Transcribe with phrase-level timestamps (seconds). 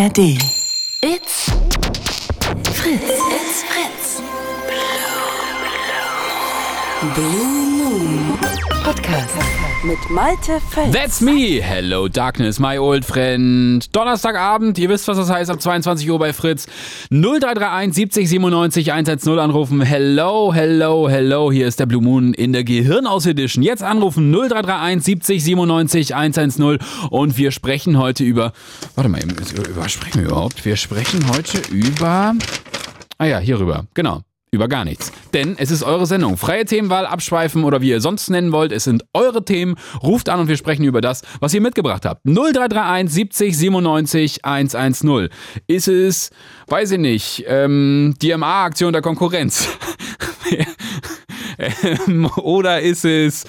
[0.00, 0.18] ARD.
[1.02, 1.50] It's
[2.72, 3.20] Fritz.
[3.36, 4.20] It's Fritz.
[7.14, 8.38] Blue Moon
[8.82, 10.92] Podcast mit Malte Fels.
[10.92, 11.60] That's me.
[11.62, 13.84] Hello Darkness, my old friend.
[13.94, 16.66] Donnerstagabend, ihr wisst, was das heißt, ab 22 Uhr bei Fritz.
[17.10, 19.80] 0331 70 97 110 anrufen.
[19.80, 21.50] Hello, hello, hello.
[21.50, 23.62] Hier ist der Blue Moon in der Gehirnaus Edition.
[23.62, 26.78] Jetzt anrufen 0331 70 97 110
[27.10, 28.52] und wir sprechen heute über
[28.94, 30.64] Warte mal, über was sprechen wir überhaupt?
[30.64, 32.34] Wir sprechen heute über
[33.18, 33.86] Ah ja, hierüber.
[33.94, 34.22] Genau
[34.52, 35.12] über gar nichts.
[35.32, 36.36] Denn es ist eure Sendung.
[36.36, 38.72] Freie Themenwahl, abschweifen oder wie ihr sonst nennen wollt.
[38.72, 39.76] Es sind eure Themen.
[40.02, 42.24] Ruft an und wir sprechen über das, was ihr mitgebracht habt.
[42.24, 45.28] 0331 70 97 110.
[45.66, 46.30] Ist es,
[46.66, 49.68] weiß ich nicht, ähm, die MA-Aktion der Konkurrenz?
[51.58, 53.44] ähm, oder ist es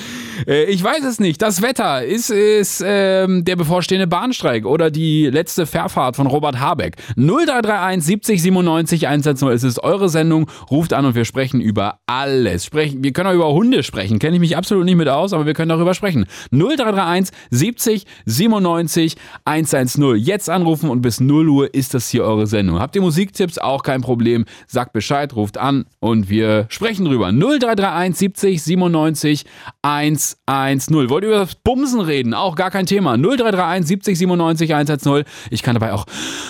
[0.48, 1.42] äh, ich weiß es nicht.
[1.42, 2.04] Das Wetter.
[2.04, 6.96] Ist es ähm, der bevorstehende Bahnstreik oder die letzte Fährfahrt von Robert Habeck?
[7.16, 9.50] 0331 70 97 110.
[9.50, 10.50] Es ist eure Sendung.
[10.70, 12.66] Ruft an und wir sprechen über alles.
[12.66, 14.20] Sprechen, wir können auch über Hunde sprechen.
[14.20, 16.26] Kenne ich mich absolut nicht mit aus, aber wir können darüber sprechen.
[16.52, 20.16] 0331 70 97 110.
[20.16, 22.80] Jetzt anrufen und bis 0 Uhr ist das hier eure Sendung.
[22.80, 23.58] Habt ihr Musiktipps?
[23.58, 24.46] Auch kein Problem.
[24.68, 27.32] Sagt Bescheid, ruft an und wir sprechen drüber.
[27.32, 29.46] 0331 70 97
[29.82, 30.31] 110.
[30.46, 31.10] 110.
[31.10, 32.34] Wollt ihr über das Bumsen reden?
[32.34, 33.18] Auch gar kein Thema.
[33.18, 35.24] 0331 70 97 110.
[35.50, 36.06] Ich kann dabei auch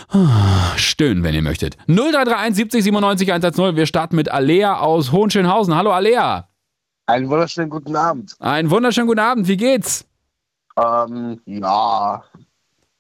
[0.10, 1.78] ah, stöhnen, wenn ihr möchtet.
[1.88, 3.76] 0331 70 97 110.
[3.76, 5.76] Wir starten mit Alea aus Hohenschönhausen.
[5.76, 6.48] Hallo Alea.
[7.08, 8.36] Einen wunderschönen guten Abend.
[8.40, 9.48] Einen wunderschönen guten Abend.
[9.48, 10.06] Wie geht's?
[10.78, 12.24] Ähm, ja,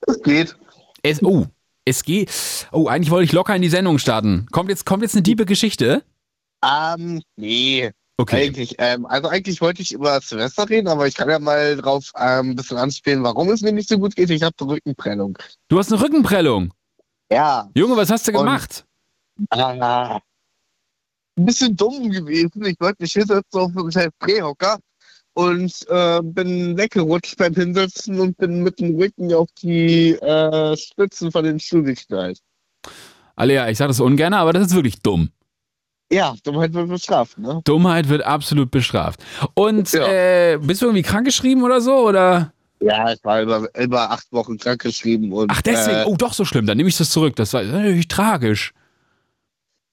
[0.08, 0.56] es geht.
[1.04, 1.46] Es, oh,
[1.86, 2.32] es geht.
[2.72, 4.48] Oh, eigentlich wollte ich locker in die Sendung starten.
[4.52, 6.04] Kommt jetzt, kommt jetzt eine diebe Geschichte?
[6.64, 7.92] Ähm, nee.
[8.22, 8.46] Okay.
[8.46, 12.12] Eigentlich, ähm, also eigentlich wollte ich über Silvester reden, aber ich kann ja mal drauf
[12.16, 14.30] ähm, ein bisschen anspielen, warum es mir nicht so gut geht.
[14.30, 15.38] Ich habe eine Rückenprellung.
[15.70, 16.72] Du hast eine Rückenprellung?
[17.32, 17.68] Ja.
[17.76, 18.86] Junge, was hast du Und- gemacht?
[19.50, 20.20] Ah,
[21.36, 22.64] ein bisschen dumm gewesen.
[22.64, 24.78] Ich wollte mich hinsetzen auf so einen Drehhocker
[25.34, 31.32] und äh, bin weggerutscht beim Hinsetzen und bin mit dem Rücken auf die äh, Stützen
[31.32, 32.40] von den Stuhl geknallt.
[33.36, 35.32] Alea, ich sage das ungern, aber das ist wirklich dumm.
[36.12, 37.62] Ja, Dummheit wird bestraft, ne?
[37.64, 39.24] Dummheit wird absolut bestraft.
[39.54, 40.08] Und Ja.
[40.08, 42.08] äh, bist du irgendwie krankgeschrieben oder so?
[42.08, 42.52] Oder?
[42.82, 46.00] Ja, ich war über, über acht Wochen krankgeschrieben und Ach, deswegen.
[46.00, 46.66] Äh, oh, doch so schlimm.
[46.66, 47.36] Dann nehme ich das zurück.
[47.38, 48.74] Das war natürlich tragisch.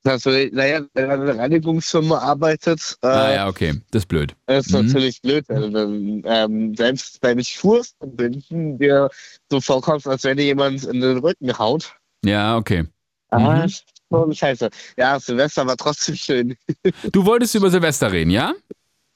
[0.05, 3.81] also, naja, wenn man in einer Reinigungsfirma arbeitet, äh, ah ja, okay.
[3.91, 4.35] Das ist blöd.
[4.47, 4.87] ist Mhm.
[4.87, 5.45] natürlich blöd.
[5.51, 9.11] Also, wenn, ähm, selbst bei mich Fußverbinden, der
[9.51, 11.95] so vorkommt, als wenn dir jemand in den Rücken haut.
[12.25, 12.87] Ja, okay.
[13.31, 13.73] Ah, Mhm.
[14.11, 14.71] Schon scheiße.
[14.97, 16.57] Ja, Silvester war trotzdem schön.
[17.13, 18.55] Du wolltest über Silvester reden, ja?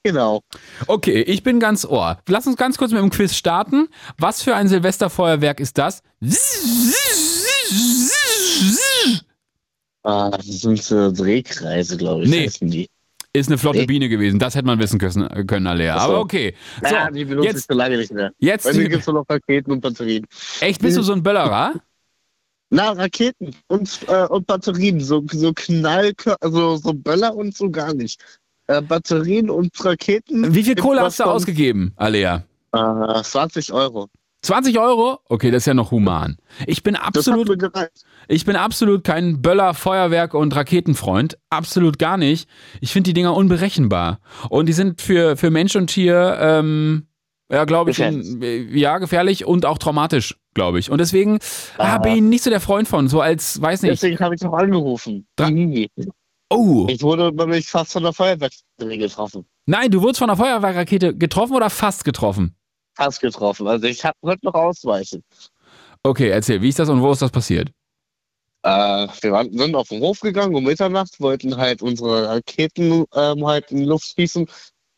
[0.05, 0.41] genau.
[0.87, 2.19] Okay, ich bin ganz ohr.
[2.27, 3.87] Lass uns ganz kurz mit dem Quiz starten.
[4.17, 6.03] Was für ein Silvesterfeuerwerk ist das?
[10.03, 12.29] Ah, das sind so Drehkreise, glaube ich.
[12.61, 12.87] Nee.
[13.35, 13.85] Ist eine flotte Nee.
[13.85, 14.37] Biene gewesen.
[14.37, 15.95] Das hätte man wissen können, können Alea.
[15.95, 16.53] Aber okay.
[16.83, 18.31] So, ja, die benutze ich jetzt, so lange nicht mehr.
[18.37, 20.27] jetzt gibt es nur noch Raketen und Batterien.
[20.59, 21.73] echt bist du so ein Böllerer?
[22.73, 26.11] Na, Raketen und, äh, und Batterien, so, so Knall,
[26.41, 28.19] also so Böller und so gar nicht.
[28.65, 30.55] Äh, Batterien und Raketen.
[30.55, 32.43] Wie viel Kohle hast du ausgegeben, Alea?
[32.71, 34.09] Äh, 20 Euro.
[34.41, 35.19] 20 Euro?
[35.29, 36.37] Okay, das ist ja noch human.
[36.65, 37.47] Ich bin absolut.
[38.27, 41.37] Ich bin absolut kein Böller, Feuerwerk und Raketenfreund.
[41.51, 42.49] Absolut gar nicht.
[42.81, 44.19] Ich finde die Dinger unberechenbar.
[44.49, 47.05] Und die sind für, für Mensch und Tier, ähm,
[47.53, 50.89] ja, glaube ich, ja, gefährlich und auch traumatisch, glaube ich.
[50.89, 51.37] Und deswegen
[51.77, 53.07] ah, bin ich nicht so der Freund von.
[53.07, 53.91] So als, weiß nicht.
[53.91, 55.27] Deswegen habe ich noch angerufen.
[55.39, 55.87] Nee.
[56.49, 59.45] Oh, Ich wurde nämlich fast von der Feuerwerksserie getroffen.
[59.65, 62.55] nein, du wurdest von einer Feuerwerkrakete getroffen oder fast getroffen?
[62.95, 63.67] Fast getroffen.
[63.67, 65.23] Also ich hab, konnte noch ausweichen.
[66.03, 67.69] Okay, erzähl, wie ist das und wo ist das passiert?
[68.63, 73.45] Äh, wir waren, sind auf den Hof gegangen um Mitternacht, wollten halt unsere Raketen ähm,
[73.45, 74.47] halt in die Luft schießen.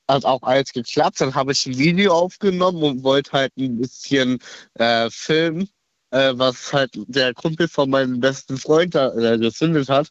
[0.10, 1.20] Hat auch alles geklappt.
[1.22, 4.40] Dann habe ich ein Video aufgenommen und wollte halt ein bisschen
[4.76, 5.68] äh, filmen,
[6.12, 10.10] äh, was halt der Kumpel von meinem besten Freund da äh, gezündet hat.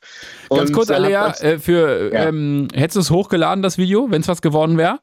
[0.51, 2.29] Ganz Und kurz, er hat Alea, das- äh, für, Ja.
[2.29, 4.99] ähm, hättest du es hochgeladen, das Video, wenn es was geworden wäre?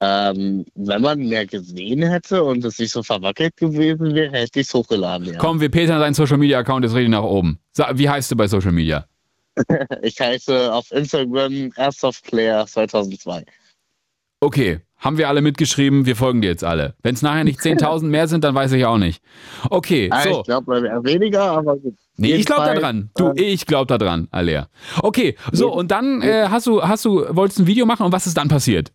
[0.00, 4.66] ähm, wenn man mehr gesehen hätte und es nicht so verwackelt gewesen wäre, hätte ich
[4.66, 5.28] es hochgeladen.
[5.32, 5.38] Ja.
[5.38, 7.58] Komm, wir petern deinen Social Media Account jetzt richtig nach oben.
[7.94, 9.06] Wie heißt du bei Social Media?
[10.02, 13.44] Ich heiße auf Instagram Airsoftplayer 2002.
[14.44, 16.94] Okay, haben wir alle mitgeschrieben, wir folgen dir jetzt alle.
[17.02, 19.22] Wenn es nachher nicht 10.000 mehr sind, dann weiß ich auch nicht.
[19.70, 20.40] Okay, Ah, so.
[20.40, 21.94] Ich glaube, weniger, aber gut.
[22.16, 23.10] Nee, ich glaube da dran.
[23.16, 24.68] Du, ähm, ich glaube da dran, Alea.
[25.00, 28.26] Okay, so, und dann äh, hast du, hast du, wolltest ein Video machen und was
[28.26, 28.92] ist dann passiert?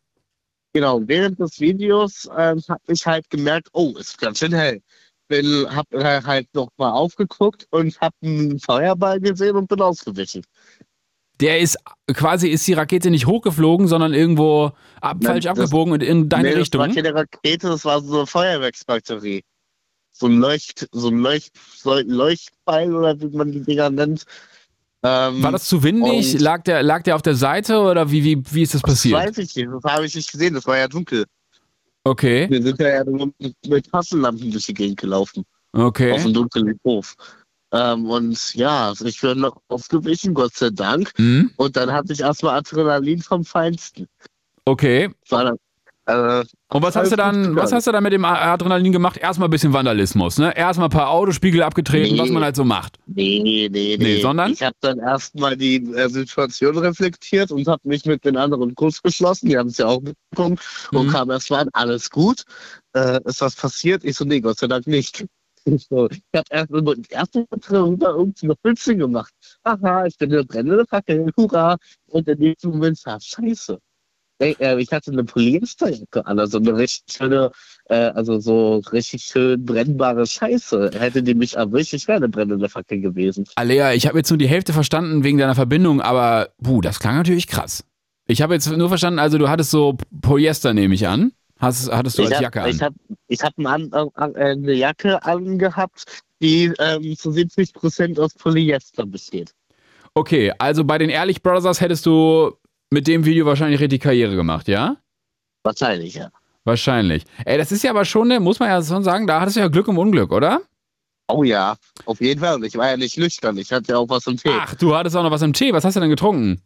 [0.73, 4.81] Genau, während des Videos ähm, habe ich halt gemerkt, oh, ist ganz schön hell.
[5.29, 10.43] bin, hab äh, halt noch mal aufgeguckt und hab einen Feuerball gesehen und bin ausgewichen.
[11.39, 11.77] Der ist
[12.13, 14.71] quasi ist die Rakete nicht hochgeflogen, sondern irgendwo
[15.01, 16.81] ab, Nein, falsch das- abgebogen und in deine Nee, das Richtung.
[16.81, 19.43] war keine Rakete, das war so eine Feuerwerksbatterie.
[20.11, 24.25] So ein Leucht, so ein Leucht, so ein Leuchtpfeil oder wie man die Dinger nennt.
[25.01, 26.37] Ähm, War das zu windig?
[26.41, 29.15] Lag der, lag der auf der Seite oder wie, wie, wie ist das das passiert?
[29.17, 31.23] weiß ich nicht, das habe ich nicht gesehen, das war ja dunkel.
[32.03, 36.17] Okay, Wir sind ja mit, Taschenlampen durch die Gegend gelaufen, auf okay.
[36.21, 37.15] dem dunklen Hof.
[37.71, 41.11] Ähm, und ja, ich bin noch aufgewichen, Gott sei Dank.
[41.17, 41.51] Hm?
[41.57, 44.07] Und dann hatte ich erstmal Adrenalin vom Feinsten.
[44.65, 45.09] Okay.
[45.29, 45.55] Dann,
[46.07, 49.17] äh, Und was hast du dann, was hast du dann mit dem Adrenalin gemacht?
[49.17, 50.55] Erstmal ein bisschen Vandalismus, ne?
[50.57, 52.21] Erstmal ein paar Autospiegel abgetreten, Nee.
[52.21, 52.97] was man halt so macht.
[53.05, 53.97] Nee, nee, nee.
[53.99, 54.51] Nee, sondern?
[54.51, 58.99] Ich habe dann erstmal die äh, Situation reflektiert und habe mich mit den anderen kurz
[59.03, 59.49] geschlossen.
[59.49, 60.57] Die haben es ja auch mitbekommen
[60.91, 61.11] und Mhm.
[61.11, 62.43] kam erstmal an, alles gut.
[62.93, 64.03] Äh, ist was passiert?
[64.03, 65.25] Ich so, nee, Gott sei Dank nicht.
[65.77, 69.33] So, ich habe erst über die erste Runde irgendwie noch Blödsinn gemacht.
[69.63, 71.77] Aha, ich bin eine brennende Fackel, hurra.
[72.07, 73.77] Und in diesem Moment war scheiße.
[74.39, 77.51] Äh, Ich hatte eine Polyesterjacke an, also eine richtig schöne,
[77.85, 80.91] äh, also so richtig schön brennbare Scheiße.
[80.97, 83.45] Hätte die mich erwischt, ich wäre eine brennende Fackel gewesen.
[83.55, 87.15] Alea, ich habe jetzt nur die Hälfte verstanden wegen deiner Verbindung, aber puh, das klang
[87.15, 87.83] natürlich krass.
[88.27, 91.31] Ich habe jetzt nur verstanden, also du hattest so Polyester, nehme ich an.
[91.59, 92.69] Hast, hattest du ich als hab, Jacke an.
[92.69, 92.95] Ich habe
[93.27, 96.05] ich hab an, an, an, äh, eine Jacke angehabt,
[96.41, 99.53] die ähm, zu 70 Prozent aus Polyester besteht.
[100.13, 102.53] Okay, also bei den Ehrlich Brothers hättest du
[102.89, 104.97] mit dem Video wahrscheinlich richtig Karriere gemacht, ja?
[105.63, 106.29] Wahrscheinlich, ja.
[106.63, 107.23] Wahrscheinlich.
[107.45, 109.67] Ey, das ist ja aber schon, muss man ja schon sagen, da hattest du ja
[109.67, 110.61] Glück im Unglück, oder?
[111.27, 112.63] Oh ja, auf jeden Fall.
[112.63, 113.57] Ich war ja nicht nüchtern.
[113.57, 114.49] Ich hatte ja auch was im Tee.
[114.51, 115.73] Ach, du hattest auch noch was im Tee.
[115.73, 116.61] Was hast du denn getrunken?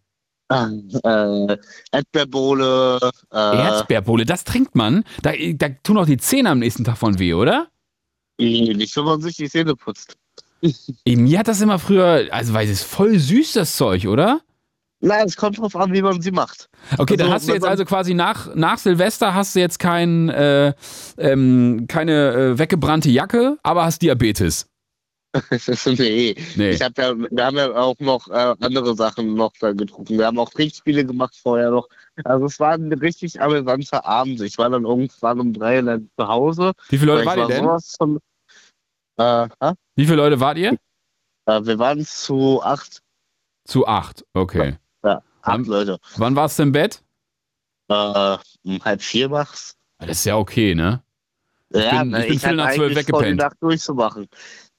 [0.49, 1.57] Äh,
[1.91, 2.99] Erdbeerbohle.
[3.31, 5.03] Äh, Erzbeerbohle, das trinkt man.
[5.21, 7.67] Da, da tun auch die Zähne am nächsten Tag von weh, oder?
[8.39, 10.17] nicht, wenn man sich die Zähne putzt.
[11.07, 14.41] Mir hat das immer früher, also weil es ist voll süß, das Zeug, oder?
[15.01, 16.69] Nein, es kommt drauf an, wie man sie macht.
[16.97, 20.29] Okay, dann Also, hast du jetzt also quasi nach, nach Silvester hast du jetzt kein,
[20.29, 20.73] äh,
[21.17, 24.67] ähm, keine äh, weggebrannte Jacke, aber hast Diabetes.
[25.85, 26.35] nee.
[26.55, 26.69] Nee.
[26.71, 30.17] Ich hab ja, wir haben ja auch noch äh, andere Sachen noch da getrunken.
[30.19, 31.87] Wir haben auch Trinkspiele gemacht vorher noch.
[32.23, 34.39] Also es war ein richtig amüsanter Abend.
[34.41, 36.73] Ich war dann irgendwann um drei dann zu Hause.
[36.89, 37.63] Wie viele Leute Ich wart ihr war denn?
[37.63, 38.19] sowas von,
[39.17, 39.73] äh?
[39.95, 40.77] Wie viele Leute wart ihr?
[41.45, 43.01] äh, wir waren zu acht,
[43.65, 44.77] Zu acht, okay.
[45.03, 45.97] ja, acht Wann- Leute.
[46.17, 47.01] Wann warst du im Bett?
[47.89, 49.75] Äh, um halb vier mach's.
[49.99, 51.01] Das ist ja okay, ne?
[51.73, 53.39] Ja, bin- ne, ich bin Viertel nach zwölf weggepennt.
[53.39, 54.27] Nacht durchzumachen.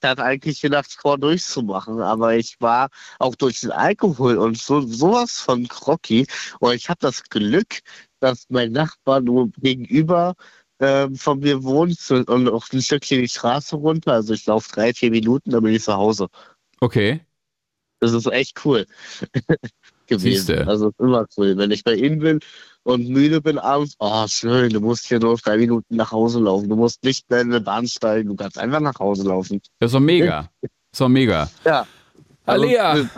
[0.04, 4.82] Ich hatte eigentlich gedacht, vor durchzumachen, aber ich war auch durch den Alkohol und so
[4.82, 6.26] sowas von groggy.
[6.60, 7.78] Und ich habe das Glück,
[8.20, 10.34] dass mein Nachbar nur gegenüber
[10.78, 14.12] ähm, von mir wohnt und auch ein Stückchen die Straße runter.
[14.12, 16.28] Also ich laufe drei, vier Minuten, dann bin ich zu Hause.
[16.80, 17.24] Okay.
[18.00, 18.84] Das ist echt cool
[20.06, 20.46] gewesen.
[20.46, 20.66] Siehste.
[20.66, 21.56] Also ist immer cool.
[21.56, 22.40] Wenn ich bei ihm bin
[22.84, 26.68] und müde bin abends, oh schön, du musst hier nur drei Minuten nach Hause laufen.
[26.68, 29.60] Du musst nicht mehr in eine Bahn steigen, du kannst einfach nach Hause laufen.
[29.80, 30.48] Das ist doch mega.
[30.60, 31.50] Das ist doch mega.
[31.64, 31.86] Ja.
[32.46, 33.08] Also, Alea.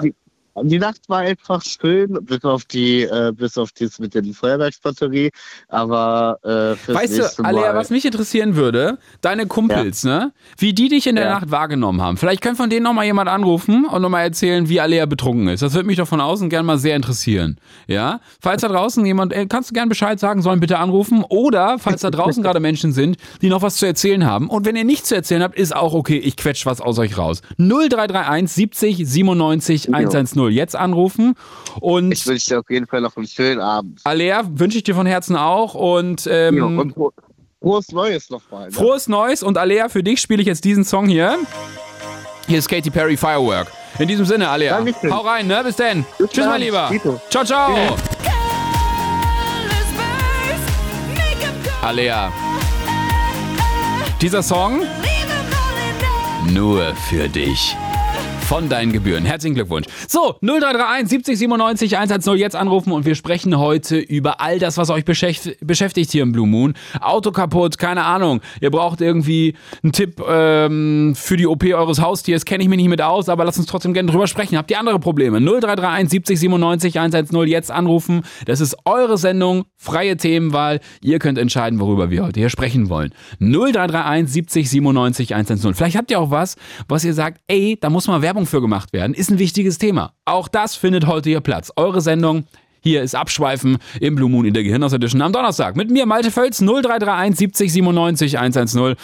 [0.62, 5.30] Die, Nacht war einfach schön, bis auf die, äh, bis auf das mit den Feuerwerksbatterie.
[5.68, 10.32] Aber äh, Weißt du, Alea, was mich interessieren würde, deine Kumpels, ne?
[10.58, 11.34] Wie die dich in der Ja.
[11.34, 12.16] Nacht wahrgenommen haben.
[12.16, 15.62] Vielleicht können von denen nochmal jemand anrufen und nochmal erzählen, wie Alea betrunken ist.
[15.62, 17.58] Das würde mich doch von außen gerne mal sehr interessieren.
[17.86, 18.20] Ja?
[18.40, 21.24] Falls da draußen jemand, äh, kannst du gerne Bescheid sagen, sollen bitte anrufen.
[21.28, 24.48] Oder falls da draußen gerade Menschen sind, die noch was zu erzählen haben.
[24.48, 27.18] Und wenn ihr nichts zu erzählen habt, ist auch okay, ich quetsch was aus euch
[27.18, 27.42] raus.
[27.58, 30.45] 0331 70 97 110.
[30.48, 31.34] Jetzt anrufen.
[31.80, 34.00] Und ich wünsche dir auf jeden Fall noch einen schönen Abend.
[34.04, 35.74] Alea wünsche ich dir von Herzen auch.
[35.74, 37.12] Und, ähm, Ja, und fro
[37.60, 38.66] frohes Neues nochmal.
[38.66, 38.72] Ne?
[38.72, 41.36] Frohes Neues und Alea, für dich spiele ich jetzt diesen Song hier.
[42.46, 43.66] Hier ist Katy Perry Firework.
[43.98, 44.76] In diesem Sinne, Alea.
[44.76, 45.12] Dankeschön.
[45.12, 45.62] Hau rein, ne?
[45.64, 46.04] Bis denn.
[46.18, 46.50] Bis Tschüss, dann.
[46.50, 46.90] mein Lieber.
[47.30, 47.74] Ciao, ciao.
[51.82, 52.32] Alea.
[54.20, 54.82] Dieser Song
[56.52, 57.76] nur für dich.
[58.48, 59.24] Von deinen Gebühren.
[59.24, 59.86] Herzlichen Glückwunsch.
[60.06, 64.88] So, 0331 70 97 110 jetzt anrufen und wir sprechen heute über all das, was
[64.88, 66.74] euch beschäft- beschäftigt hier im Blue Moon.
[67.00, 68.40] Auto kaputt, keine Ahnung.
[68.60, 72.44] Ihr braucht irgendwie einen Tipp ähm, für die OP eures Haustiers.
[72.44, 74.56] Kenne ich mich nicht mit aus, aber lasst uns trotzdem gerne drüber sprechen.
[74.56, 75.40] Habt ihr andere Probleme?
[75.40, 78.22] 0331 70 97 110 jetzt anrufen.
[78.44, 80.78] Das ist eure Sendung, freie Themenwahl.
[81.02, 83.12] Ihr könnt entscheiden, worüber wir heute hier sprechen wollen.
[83.40, 85.74] 0331 70 97 110.
[85.74, 86.54] Vielleicht habt ihr auch was,
[86.86, 89.14] was ihr sagt, ey, da muss mal Werbung für gemacht werden.
[89.14, 90.12] Ist ein wichtiges Thema.
[90.26, 91.72] Auch das findet heute hier Platz.
[91.76, 92.44] Eure Sendung.
[92.82, 95.76] Hier ist Abschweifen im Blue Moon in der Gehirnhaus Edition am Donnerstag.
[95.76, 98.96] Mit mir Malte Völz 0331 70 97 110.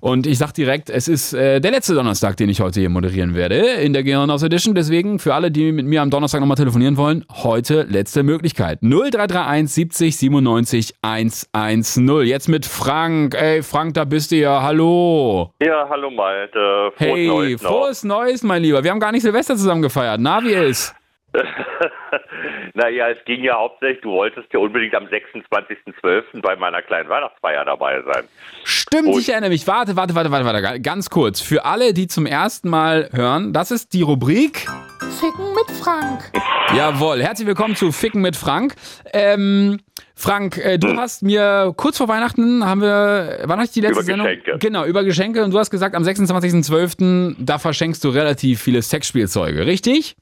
[0.00, 3.34] Und ich sag direkt, es ist äh, der letzte Donnerstag, den ich heute hier moderieren
[3.34, 4.74] werde in der Gehirnhaus Edition.
[4.74, 8.80] Deswegen für alle, die mit mir am Donnerstag nochmal telefonieren wollen, heute letzte Möglichkeit.
[8.82, 12.08] 0331 70 97 110.
[12.22, 13.34] Jetzt mit Frank.
[13.34, 14.62] Ey, Frank, da bist du ja.
[14.62, 15.52] Hallo.
[15.62, 16.92] Ja, hallo Malte.
[16.96, 18.82] Frohes hey, Neues frohes Neues, mein Lieber.
[18.82, 20.20] Wir haben gar nicht Silvester zusammen gefeiert.
[20.20, 20.94] Na, wie ist?
[22.74, 26.40] naja, es ging ja hauptsächlich, du wolltest ja unbedingt am 26.12.
[26.42, 28.24] bei meiner kleinen Weihnachtsfeier dabei sein.
[28.64, 29.66] Stimmt, Und- ich erinnere mich.
[29.66, 30.80] Warte, warte, warte, warte, warte.
[30.80, 31.40] Ganz kurz.
[31.40, 34.66] Für alle, die zum ersten Mal hören, das ist die Rubrik
[35.20, 36.30] Ficken mit Frank.
[36.76, 38.74] Jawohl, herzlich willkommen zu Ficken mit Frank.
[39.12, 39.78] Ähm,
[40.14, 43.94] Frank, äh, du hast mir kurz vor Weihnachten haben wir, wann hatte ich die letzte
[44.00, 44.26] Über Sendung?
[44.26, 44.58] Geschenke.
[44.58, 47.36] Genau, über Geschenke und du hast gesagt, am 26.12.
[47.38, 50.16] da verschenkst du relativ viele Sexspielzeuge, richtig?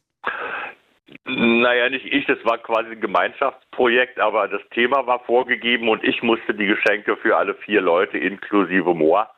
[1.25, 6.23] Naja, nicht ich, das war quasi ein Gemeinschaftsprojekt, aber das Thema war vorgegeben und ich
[6.23, 9.31] musste die Geschenke für alle vier Leute inklusive Moor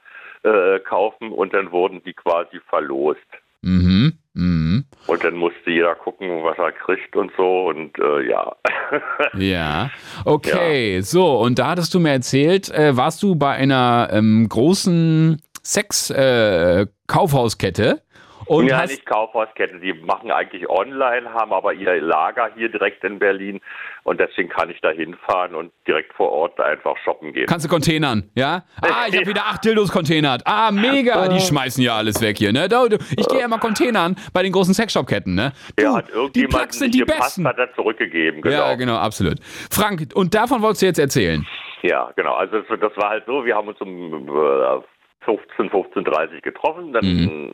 [0.42, 3.20] äh, kaufen und dann wurden die quasi verlost.
[3.62, 4.14] Mhm.
[4.34, 4.84] Mhm.
[5.06, 8.54] Und dann musste jeder gucken, was er kriegt und so und äh, ja.
[9.36, 9.90] Ja.
[10.24, 15.42] Okay, so, und da hattest du mir erzählt, äh, warst du bei einer ähm, großen
[15.62, 18.02] Sex-Kaufhauskette
[18.50, 23.04] und ja, hast nicht Kaufhausketten, die machen eigentlich online, haben aber ihr Lager hier direkt
[23.04, 23.60] in Berlin
[24.02, 27.46] und deswegen kann ich da hinfahren und direkt vor Ort einfach shoppen gehen.
[27.46, 28.64] Kannst du containern, ja?
[28.82, 30.42] Ah, ich habe wieder acht Dildos containert.
[30.46, 31.28] Ah, mega.
[31.28, 32.68] Die schmeißen ja alles weg hier, ne?
[33.16, 35.52] Ich gehe ja mal containern bei den großen Sexshop-Ketten, ne?
[35.76, 37.46] Du, Ja, hat die Plugs sind die besten.
[37.46, 38.56] hat er zurückgegeben, genau.
[38.56, 39.38] Ja, genau, absolut.
[39.70, 41.46] Frank, und davon wolltest du jetzt erzählen?
[41.82, 42.34] Ja, genau.
[42.34, 44.80] Also das, das war halt so, wir haben uns um äh,
[45.22, 47.52] 15, 15.30 getroffen, dann Mhm.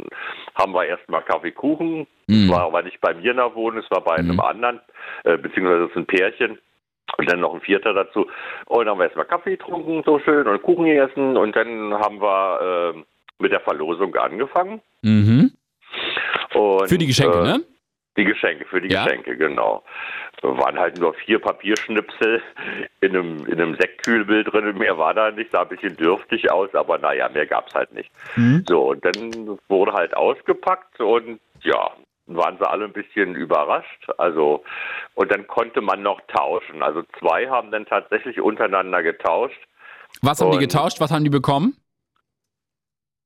[0.54, 2.49] haben wir erstmal Kaffee Kuchen, Mhm.
[2.49, 4.80] das war aber nicht bei mir in der Wohnung, es war bei einem anderen,
[5.25, 6.58] äh, beziehungsweise es ist ein Pärchen.
[7.18, 8.26] Und dann noch ein Vierter dazu.
[8.66, 11.37] Und dann haben wir erstmal Kaffee getrunken, so schön, und Kuchen gegessen.
[11.37, 13.02] Und dann haben wir äh,
[13.38, 14.80] mit der Verlosung angefangen.
[15.02, 15.52] Mhm.
[16.54, 17.61] Und, Für die Geschenke, äh, ne?
[18.16, 19.04] Die Geschenke, für die Ja.
[19.04, 19.85] Geschenke, genau.
[20.42, 22.42] Waren halt nur vier Papierschnipsel
[23.00, 24.76] in einem, in einem Sektkühlbild drin.
[24.78, 28.11] Mehr war da nicht, sah ein bisschen dürftig aus, aber naja, mehr gab's halt nicht.
[28.37, 28.64] Mhm.
[28.68, 31.90] So, und dann wurde halt ausgepackt und ja,
[32.26, 34.06] waren sie alle ein bisschen überrascht.
[34.18, 34.64] Also,
[35.14, 36.82] und dann konnte man noch tauschen.
[36.82, 39.61] Also zwei haben dann tatsächlich untereinander getauscht.
[40.23, 41.00] Was haben die und- getauscht?
[41.00, 41.76] Was haben die bekommen?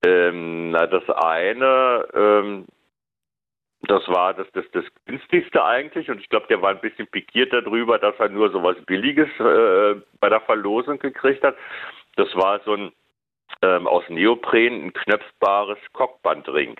[0.04, 2.66] Ähm, na, das eine, ähm,
[3.82, 7.52] das war das, das, das günstigste eigentlich und ich glaube, der war ein bisschen pikiert
[7.52, 11.56] darüber, dass er nur so was Billiges äh, bei der Verlosung gekriegt hat.
[12.16, 12.92] Das war so ein
[13.62, 16.76] ähm, aus Neopren, ein knöpfbares Cockbandring.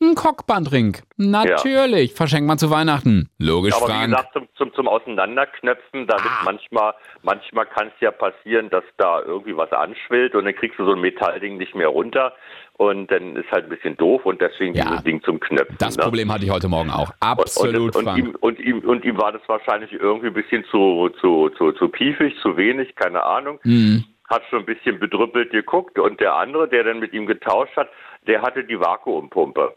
[0.00, 0.98] Ein Cockbandring.
[1.16, 2.12] Natürlich.
[2.14, 3.30] Verschenkt man zu Weihnachten.
[3.38, 4.10] Logisch, Aber wie Frank.
[4.10, 6.42] gesagt, zum, zum, zum Auseinanderknöpfen, damit Ah.
[6.44, 10.84] manchmal, manchmal kann es ja passieren, dass da irgendwie was anschwillt und dann kriegst du
[10.84, 12.34] so ein Metallding nicht mehr runter
[12.74, 14.84] und dann ist halt ein bisschen doof und deswegen Ja.
[14.84, 15.76] dieses Ding zum Knöpfen.
[15.78, 16.02] das ne?
[16.04, 17.08] Problem hatte ich heute Morgen auch.
[17.08, 18.18] Und, Absolut, und, und, Frank.
[18.18, 21.88] ihm, und, ihm, und ihm war das wahrscheinlich irgendwie ein bisschen zu, zu, zu, zu
[21.88, 23.58] piefig, zu wenig, keine Ahnung.
[23.64, 24.04] Mhm.
[24.28, 27.88] Hat schon ein bisschen bedrüppelt geguckt und der andere, der dann mit ihm getauscht hat,
[28.26, 29.74] der hatte die Vakuumpumpe.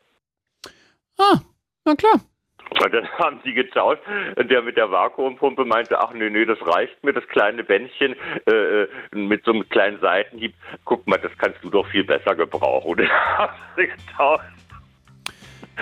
[1.19, 1.39] Ah,
[1.85, 2.21] na klar.
[2.69, 4.01] Und dann haben sie getauscht
[4.37, 8.83] der mit der Vakuumpumpe meinte, ach nee, nee, das reicht mir, das kleine Bändchen äh,
[8.83, 10.53] äh, mit so einem kleinen Seitenhieb.
[10.85, 12.87] Guck mal, das kannst du doch viel besser gebrauchen.
[12.89, 14.43] Und dann haben sie getauscht.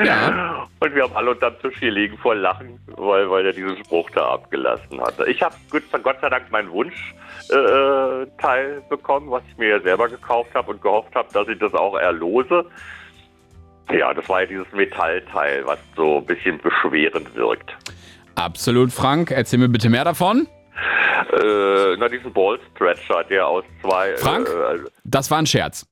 [0.04, 0.68] Ja.
[0.80, 4.10] Und wir haben alle unterm Tisch hier liegen vor Lachen, weil, weil er diesen Spruch
[4.12, 5.26] da abgelassen hatte.
[5.26, 10.08] Ich habe Gott, sei Dank meinen Wunschteil äh, Teil bekommen, was ich mir ja selber
[10.08, 12.66] gekauft habe und gehofft habe, dass ich das auch erlose.
[13.92, 17.72] Ja, das war ja dieses Metallteil, was so ein bisschen beschwerend wirkt.
[18.36, 19.32] Absolut, Frank.
[19.32, 20.48] Erzähl mir bitte mehr davon.
[21.34, 24.16] Äh, na, diesen Ball Stretcher, der aus zwei.
[24.18, 24.48] Frank?
[24.50, 25.86] Äh, Das war ein Scherz.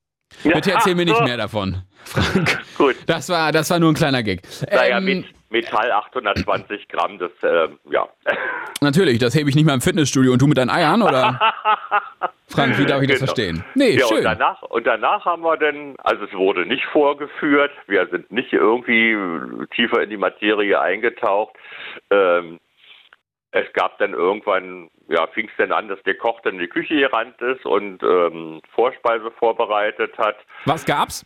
[0.44, 2.60] Bitte erzähl mir nicht mehr davon, Frank.
[2.78, 2.96] Gut.
[3.08, 4.42] Das war, das war nur ein kleiner Gag.
[4.72, 8.08] Naja, Ähm, mit Metall 820 Gramm, das, äh, ja.
[8.82, 11.40] natürlich, das hebe ich nicht mal im Fitnessstudio und du mit deinen Eiern, oder?
[12.50, 13.26] Frank, wie darf ich das Genau.
[13.34, 13.64] verstehen?
[13.74, 14.18] Nee, Ja, schön.
[14.18, 18.52] und danach, und danach haben wir dann, also es wurde nicht vorgeführt, wir sind nicht
[18.52, 19.16] irgendwie
[19.76, 21.56] tiefer in die Materie eingetaucht.
[22.12, 22.60] Ähm,
[23.52, 26.68] es gab dann irgendwann, ja, fing es dann an, dass der Koch dann in die
[26.68, 30.36] Küche gerannt ist und ähm, Vorspeise vorbereitet hat.
[30.66, 31.26] Was gab's?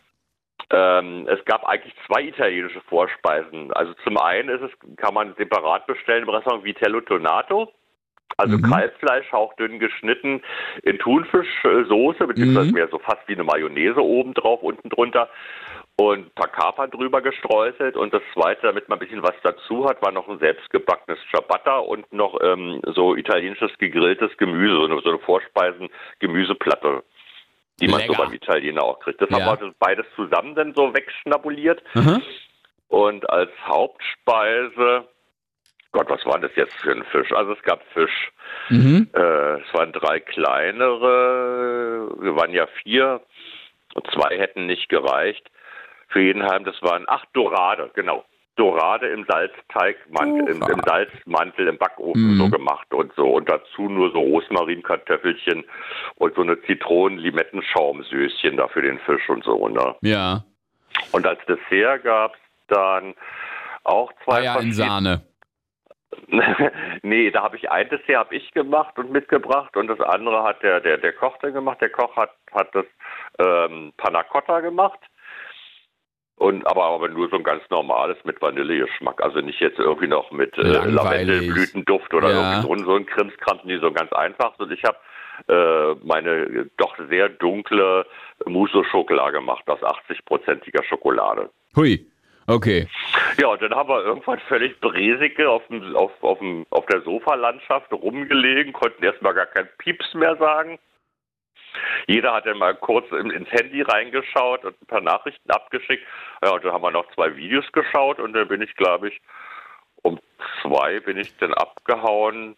[0.70, 3.72] Ähm, es gab eigentlich zwei italienische Vorspeisen.
[3.72, 7.72] Also zum einen ist es, kann man separat bestellen im Restaurant Vitello Tonato.
[8.36, 8.62] Also Mhm.
[8.70, 10.42] Kalbfleisch hauchdünn geschnitten
[10.84, 12.74] in Thunfischsoße, beziehungsweise Mhm.
[12.74, 15.28] mehr so fast wie eine Mayonnaise oben drauf, unten drunter.
[15.96, 17.96] Und ein paar Kapern drüber gestreuselt.
[17.96, 21.78] Und das zweite, damit man ein bisschen was dazu hat, war noch ein selbstgebackenes Ciabatta
[21.78, 27.02] und noch ähm, so italienisches gegrilltes Gemüse, so eine, so eine Vorspeisen-Gemüseplatte.
[27.80, 28.14] Die man Lecker.
[28.14, 29.20] so beim Italiener auch kriegt.
[29.20, 29.44] Das Ja.
[29.44, 31.82] haben wir beides zusammen dann so wegschnabuliert.
[31.94, 32.20] Aha.
[32.88, 35.08] Und als Hauptspeise,
[35.92, 37.32] Gott, was war das jetzt für ein Fisch?
[37.32, 38.30] Also es gab Fisch.
[38.68, 39.08] Mhm.
[39.14, 43.20] Äh, es waren drei kleinere, wir waren ja vier
[43.94, 45.50] und zwei hätten nicht gereicht.
[46.08, 48.24] Für jeden Heim, das waren acht Dorade, genau.
[48.60, 52.38] Dorade im Salzteigmantel, im, im Salzmantel im Backofen Mhm.
[52.38, 53.26] so gemacht und so.
[53.26, 55.64] Und dazu nur so Rosmarinkartoffelchen
[56.16, 59.66] und so eine Zitronen-Limettenschaumsöschen da für den Fisch und so.
[59.66, 59.96] Ne?
[60.02, 60.44] Ja.
[61.12, 63.14] Und als Dessert gab es dann
[63.84, 65.22] auch zwei Eier in Sahne.
[67.02, 70.62] nee, da habe ich ein Dessert hab ich gemacht und mitgebracht und das andere hat
[70.62, 71.80] der, der, der Koch dann gemacht.
[71.80, 72.84] Der Koch hat, hat das
[73.38, 74.98] ähm, Panna Cotta gemacht.
[76.40, 79.22] Und aber, aber nur so ein ganz normales mit Vanillegeschmack.
[79.22, 80.62] Also nicht jetzt irgendwie noch mit äh.
[80.62, 82.62] Lavendelblütenduft oder Ja.
[82.62, 84.58] irgendwie so, so ein Krimskram, die so ganz einfach.
[84.58, 84.96] Und ich habe
[85.48, 88.06] äh, meine doch sehr dunkle
[88.46, 91.50] Mousse-Schokolade gemacht aus 80-prozentiger Schokolade.
[91.76, 92.06] Hui.
[92.46, 92.88] Okay.
[93.38, 97.02] Ja, und dann haben wir irgendwann völlig bräsige auf, dem, auf, auf, dem, auf der
[97.02, 100.78] Sofalandschaft rumgelegen, konnten erstmal gar kein Pieps mehr sagen.
[102.06, 106.06] Jeder hat dann mal kurz in, ins Handy reingeschaut und ein paar Nachrichten abgeschickt.
[106.42, 109.20] Ja, und dann haben wir noch zwei Videos geschaut und dann bin ich, glaube ich,
[110.02, 110.18] um
[110.62, 112.56] zwei bin ich dann abgehauen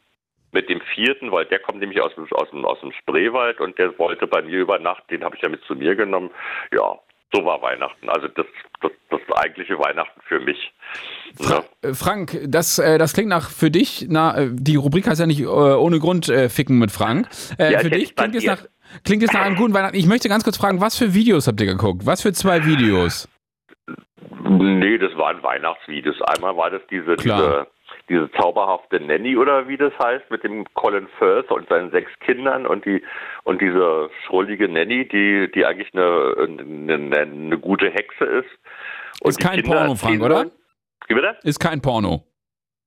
[0.53, 3.79] mit dem vierten, weil der kommt nämlich aus dem, aus dem, aus dem Spreewald und
[3.79, 6.31] der wollte bei mir übernachten, den habe ich ja mit zu mir genommen.
[6.73, 6.99] Ja,
[7.33, 8.09] so war Weihnachten.
[8.09, 8.47] Also das,
[8.81, 10.73] das, das eigentliche Weihnachten für mich.
[11.41, 15.21] Fra äh, Frank, das, äh, das klingt nach für dich, na, äh, die Rubrik heißt
[15.21, 17.29] ja nicht ohne Grund äh, ficken mit Frank.
[17.59, 18.63] Äh, Ja, für dich klingt es, nach,
[19.05, 19.97] klingt es nach einem guten Weihnachten.
[19.97, 22.05] Ich möchte ganz kurz fragen, was für Videos habt ihr geguckt?
[22.05, 23.29] Was für zwei Videos?
[24.45, 26.21] Nee, das waren Weihnachtsvideos.
[26.23, 27.39] Einmal war das diese, Klar.
[27.39, 27.67] diese,
[28.09, 32.67] diese zauberhafte Nanny oder wie das heißt, mit dem Colin Firth und seinen sechs Kindern
[32.67, 33.03] und die
[33.45, 38.51] und diese schrullige Nanny, die, die eigentlich eine, eine, eine, gute Hexe ist.
[39.21, 40.47] Und Ist kein Kinder Porno, Frank, oder?
[41.09, 41.37] bitte?
[41.43, 42.25] Ist kein Porno.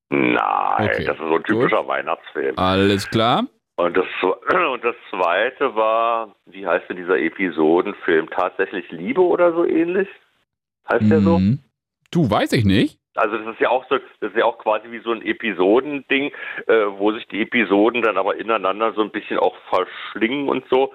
[0.09, 2.57] Nein, Okay, das ist so ein typischer Weihnachtsfilm.
[2.57, 3.45] Alles klar.
[3.77, 8.29] Und das, und das zweite war, wie heißt denn dieser Episodenfilm?
[8.29, 10.07] Tatsächlich Liebe oder so ähnlich?
[10.89, 11.39] Heißt der so?
[11.39, 11.59] Mhm.
[12.11, 12.99] Du, weiß ich nicht.
[13.15, 16.31] Also das ist ja auch so, das ist ja auch quasi wie so ein Episodending,
[16.67, 20.93] äh, wo sich die Episoden dann aber ineinander so ein bisschen auch verschlingen und so.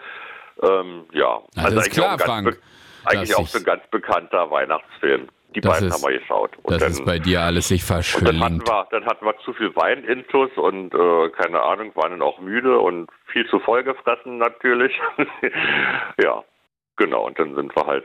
[0.63, 2.59] Ähm, ja, das ist eigentlich, klar, auch, ganz
[3.07, 5.29] eigentlich auch so ein ganz bekannter Weihnachtsfilm.
[5.55, 6.57] Die Das beiden ist- haben wir geschaut.
[6.63, 7.91] Und Das dann, ist bei dir alles sich und
[8.29, 8.69] dann hatten verschlingt.
[8.69, 12.79] wir, dann hatten wir zu viel Weinintus und äh, keine Ahnung, waren dann auch müde
[12.79, 14.93] und viel zu voll gefressen natürlich.
[16.23, 16.45] ja,
[16.97, 17.27] genau.
[17.27, 18.05] Und dann sind wir halt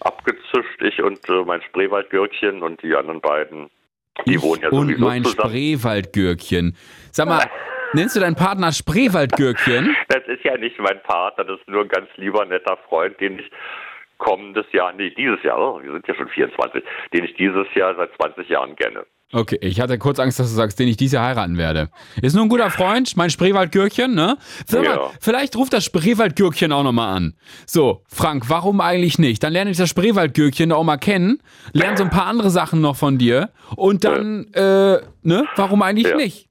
[0.00, 3.70] abgezischt, ich und äh, mein Spreewaldgürkchen und die anderen beiden.
[4.26, 5.50] Die Ich wohnen ja und sowieso mein zusammen.
[5.50, 6.76] Spreewaldgürkchen.
[7.10, 7.44] Sag mal,
[7.92, 9.96] nennst du deinen Partner Spreewaldgürkchen?
[10.08, 13.38] Das ist ja nicht mein Partner, das ist nur ein ganz lieber, netter Freund, den
[13.38, 13.50] ich
[14.18, 17.94] kommendes Jahr, nee, dieses Jahr, oh, wir sind ja schon 24, den ich dieses Jahr
[17.96, 19.04] seit 20 Jahren kenne.
[19.34, 21.88] Okay, ich hatte kurz Angst, dass du sagst, den ich dieses Jahr heiraten werde.
[22.20, 24.36] Ist nur ein guter Freund, mein Spreewaldgürkchen, ne?
[24.66, 25.10] Sag mal, Ja.
[25.20, 27.34] vielleicht ruft das Spreewaldgürkchen auch nochmal an.
[27.66, 29.42] So, Frank, warum eigentlich nicht?
[29.42, 31.42] Dann lerne ich das Spreewaldgürkchen auch mal kennen,
[31.72, 35.46] lerne so ein paar andere Sachen noch von dir und dann, äh, ne?
[35.56, 36.16] Warum eigentlich Ja.
[36.16, 36.48] nicht?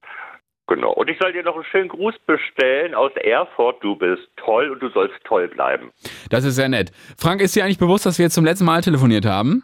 [0.67, 0.91] Genau.
[0.93, 3.83] Und ich soll dir noch einen schönen Gruß bestellen aus Erfurt.
[3.83, 5.91] Du bist toll und du sollst toll bleiben.
[6.29, 6.91] Das ist sehr nett.
[7.17, 9.63] Frank, ist dir eigentlich bewusst, dass wir jetzt zum letzten Mal telefoniert haben?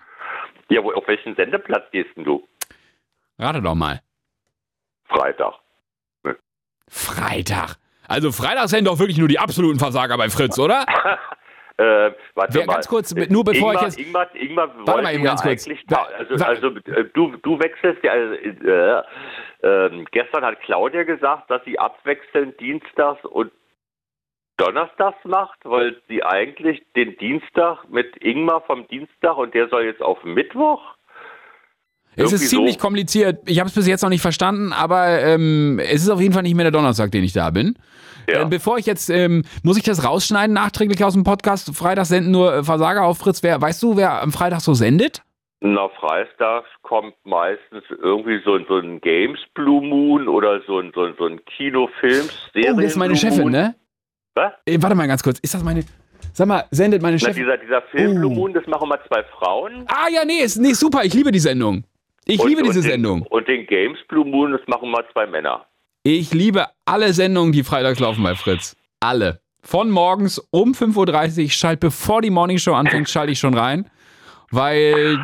[0.70, 2.44] Ja, wo, auf welchen Sendeplatz gehst denn du?
[3.40, 4.02] Rate doch mal.
[5.06, 5.54] Freitag.
[6.90, 7.76] Freitag.
[8.08, 10.86] Also Freitag sind doch wirklich nur die absoluten Versager bei Fritz, oder?
[11.80, 12.74] Äh, warte Wer- mal.
[12.74, 15.68] ganz kurz, nur bevor Ingmar, ich jetzt- Ingmar, Ingmar mal wollte eben ganz kurz.
[16.18, 19.04] also, also äh, du, du wechselst ja, äh,
[19.62, 23.52] äh, gestern hat Claudia gesagt, dass sie abwechselnd Dienstags und
[24.58, 30.02] Donnerstags macht, weil sie eigentlich den Dienstag mit Ingmar vom Dienstag und der soll jetzt
[30.02, 30.82] auf Mittwoch.
[32.18, 32.80] Es ist ziemlich so.
[32.80, 33.40] kompliziert.
[33.46, 36.44] Ich habe es bis jetzt noch nicht verstanden, aber ähm, es ist auf jeden Fall
[36.44, 37.78] nicht mehr der Donnerstag, den ich da bin.
[38.30, 38.42] Ja.
[38.42, 41.74] Ähm, bevor ich jetzt, ähm, muss ich das rausschneiden, nachträglich aus dem Podcast.
[41.76, 43.42] Freitag senden nur äh, Versager auf Fritz.
[43.44, 45.22] Wer, weißt du, wer am Freitag so sendet?
[45.60, 51.04] Na, freitags kommt meistens irgendwie so, so ein Games Blue Moon oder so ein, so
[51.06, 52.26] ein, so ein Kinofilm.
[52.28, 53.76] Oh, das ist meine Chefin, ne?
[54.36, 54.52] Was?
[54.68, 55.40] Äh, warte mal ganz kurz.
[55.40, 55.84] Ist das meine.
[56.34, 57.44] Sag mal, sendet meine Na, Chefin.
[57.44, 58.20] dieser, dieser Film Oh.
[58.20, 59.86] Blue Moon, das machen mal zwei Frauen.
[59.88, 61.04] Ah ja, nee, ist, nee, super.
[61.04, 61.84] Ich liebe die Sendung.
[62.28, 63.22] Ich Und- liebe diese und den, Sendung.
[63.24, 65.66] Und den Games Blue Moon, das machen mal zwei Männer.
[66.04, 68.76] Ich liebe alle Sendungen, die freitags laufen bei Fritz.
[69.00, 69.40] Alle.
[69.62, 73.90] Von morgens um 5.30 Uhr, ich schalte, bevor die Morningshow anfängt, schalte ich schon rein.
[74.50, 75.20] Weil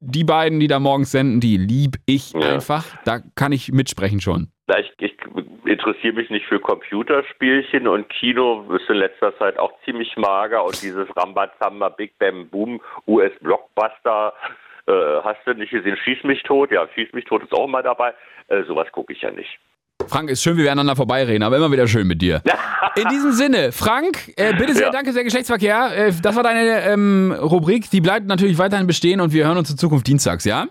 [0.00, 2.54] die beiden, die da morgens senden, die lieb ich Ja.
[2.54, 2.84] einfach.
[3.04, 4.48] Da kann ich mitsprechen schon.
[4.76, 5.16] Ich, ich
[5.64, 10.82] interessiere mich nicht für Computerspielchen und Kino ist in letzter Zeit auch ziemlich mager und
[10.82, 14.32] dieses Rambazamba Big Bam Boom US Blockbuster
[14.86, 14.92] äh,
[15.24, 18.14] hast du nicht gesehen, Schieß mich tot, ja, Schieß mich tot ist auch mal dabei,
[18.48, 19.58] äh, sowas gucke ich ja nicht.
[20.08, 22.42] Frank, ist schön, wie wir aneinander vorbeireden, aber immer wieder schön mit dir.
[22.96, 24.90] In diesem Sinne, Frank, äh, bitte sehr, Ja.
[24.92, 25.90] danke sehr, Geschlechtsverkehr.
[25.96, 29.70] Äh, das war deine ähm, Rubrik, die bleibt natürlich weiterhin bestehen und wir hören uns
[29.70, 30.66] in Zukunft dienstags, ja?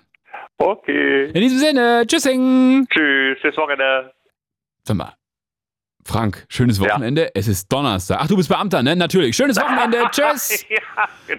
[0.57, 2.87] Okay, In diesem Sinne, tschüssing.
[2.89, 4.13] tschüss, bis Wochenende.
[4.83, 5.13] Sag mal,
[6.07, 7.31] Frank, schönes Wochenende.
[7.33, 8.19] Es ist Donnerstag.
[8.21, 8.95] Ach, du bist Beamter, ne?
[8.95, 9.35] Natürlich.
[9.35, 10.03] Schönes Wochenende.
[10.11, 10.63] Tschüss.
[10.69, 10.77] ja,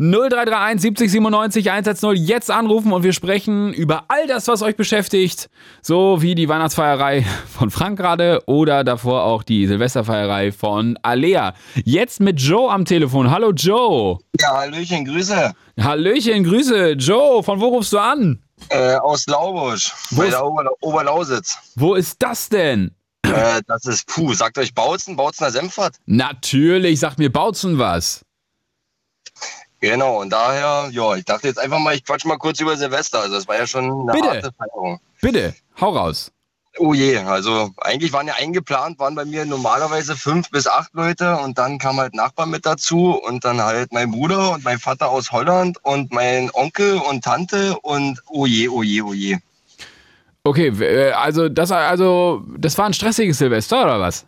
[0.01, 5.49] 0331 70 97 110 jetzt anrufen und wir sprechen über all das, was euch beschäftigt.
[5.83, 7.25] So wie die Weihnachtsfeierei
[7.57, 11.55] von Frank gerade oder davor auch die Silvesterfeierei von Alea.
[11.85, 13.31] Jetzt mit Joe am Telefon.
[13.31, 14.19] Hallo Joe.
[14.41, 15.55] Ja, Hallöchen, Grüße.
[15.81, 16.93] Hallöchen, Grüße.
[16.95, 18.43] Joe, von wo rufst du an?
[18.71, 21.57] Äh, aus Laubusch, Wo bei ist- der Ober Oberlausitz.
[21.77, 22.91] Wo ist das denn?
[23.31, 25.97] Äh, das ist, puh, sagt euch Bautzen, Bautzener Senfert.
[26.07, 28.25] Natürlich, sagt mir Bautzen was.
[29.81, 33.21] Genau, und daher, ja, ich dachte jetzt einfach mal, ich quatsch mal kurz über Silvester.
[33.21, 34.29] Also, das war ja schon eine Bitte.
[34.29, 35.01] harte Feierung.
[35.21, 36.33] Bitte, hau raus.
[36.79, 41.39] Oh je, also eigentlich waren ja eingeplant, waren bei mir normalerweise fünf bis acht Leute
[41.39, 45.09] und dann kam halt Nachbar mit dazu und dann halt mein Bruder und mein Vater
[45.09, 49.39] aus Holland und mein Onkel und Tante und oh je, oh je, oh je.
[50.47, 54.27] Okay, äh, also das, also das war ein stressiges Silvester oder was?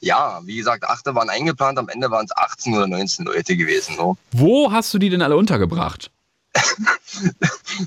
[0.00, 3.94] Ja, wie gesagt, achte waren eingeplant, am Ende waren es 18 oder 19 Leute gewesen.
[3.96, 4.16] So.
[4.32, 6.10] Wo hast du die denn alle untergebracht?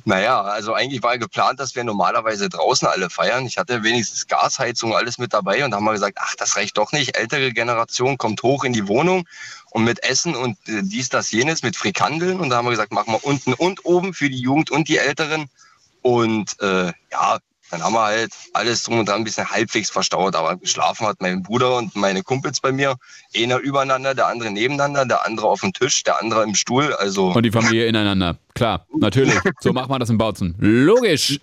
[0.05, 3.45] Naja, also eigentlich war geplant, dass wir normalerweise draußen alle feiern.
[3.45, 6.77] Ich hatte wenigstens Gasheizung, alles mit dabei und da haben wir gesagt, ach, das reicht
[6.77, 7.17] doch nicht.
[7.17, 9.27] Ältere Generation kommt hoch in die Wohnung
[9.71, 12.39] und mit Essen und äh, dies, das, jenes, mit Frikandeln.
[12.39, 14.97] Und da haben wir gesagt, machen wir unten und oben für die Jugend und die
[14.97, 15.49] Älteren.
[16.01, 17.39] Und äh, ja,
[17.73, 20.35] dann haben wir halt alles drum und dran ein bisschen halbwegs verstaut.
[20.35, 22.95] Aber geschlafen hat mein Bruder und meine Kumpels bei mir.
[23.35, 26.93] Einer übereinander, der andere nebeneinander, der andere auf dem Tisch, der andere im Stuhl.
[26.93, 28.37] Also Und die Familie ineinander.
[28.53, 29.33] Klar, natürlich.
[29.59, 30.55] So macht man das in Bautzen.
[30.59, 31.39] Logisch.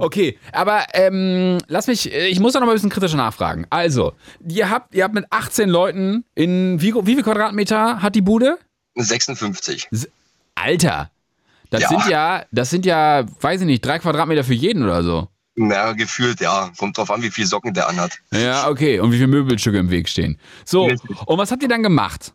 [0.00, 3.64] Okay, aber ähm, lass mich, äh, ich muss da noch mal ein bisschen kritischer nachfragen.
[3.70, 4.14] Also,
[4.48, 8.58] ihr habt, ihr habt mit 18 Leuten in wie, wie viel Quadratmeter hat die Bude?
[8.96, 9.88] 56.
[10.56, 11.10] Alter,
[11.70, 11.88] das Ja.
[11.88, 15.28] sind ja, das sind ja, weiß ich nicht, drei Quadratmeter für jeden oder so.
[15.54, 16.70] Na, gefühlt, ja.
[16.78, 18.18] Kommt drauf an, wie viel Socken der anhat.
[18.32, 19.00] Ja, okay.
[19.00, 20.38] Und wie viele Möbelstücke im Weg stehen.
[20.64, 20.84] So,
[21.26, 22.32] und was habt ihr dann gemacht?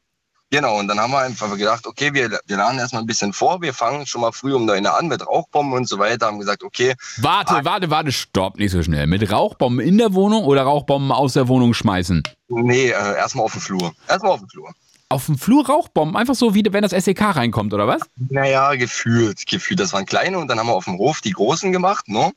[0.50, 3.62] Genau, und dann haben wir einfach gedacht, okay, wir, wir laden erstmal ein bisschen vor,
[3.62, 6.40] wir fangen schon mal früh um 9 Uhr an mit Rauchbomben und so weiter, haben
[6.40, 9.08] gesagt, okay, Warte, warte, warte, stopp, nicht so schnell.
[9.08, 12.24] Mit Rauchbomben in der Wohnung oder Rauchbomben aus der Wohnung schmeißen?
[12.48, 13.94] nee, äh, erstmal auf den Flur.
[14.08, 14.74] Erstmal auf den Flur.
[15.10, 18.02] Auf dem Flur Rauchbomben, einfach so wie wenn das SEK reinkommt, oder was?
[18.30, 19.82] Naja, gefühlt, gefühlt.
[19.82, 22.32] Das waren kleine und dann haben wir auf dem Hof die großen gemacht, ne?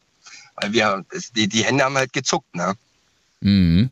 [0.60, 1.04] Weil wir,
[1.36, 2.74] die, die Hände haben halt gezuckt, ne?
[3.40, 3.90] Mhm.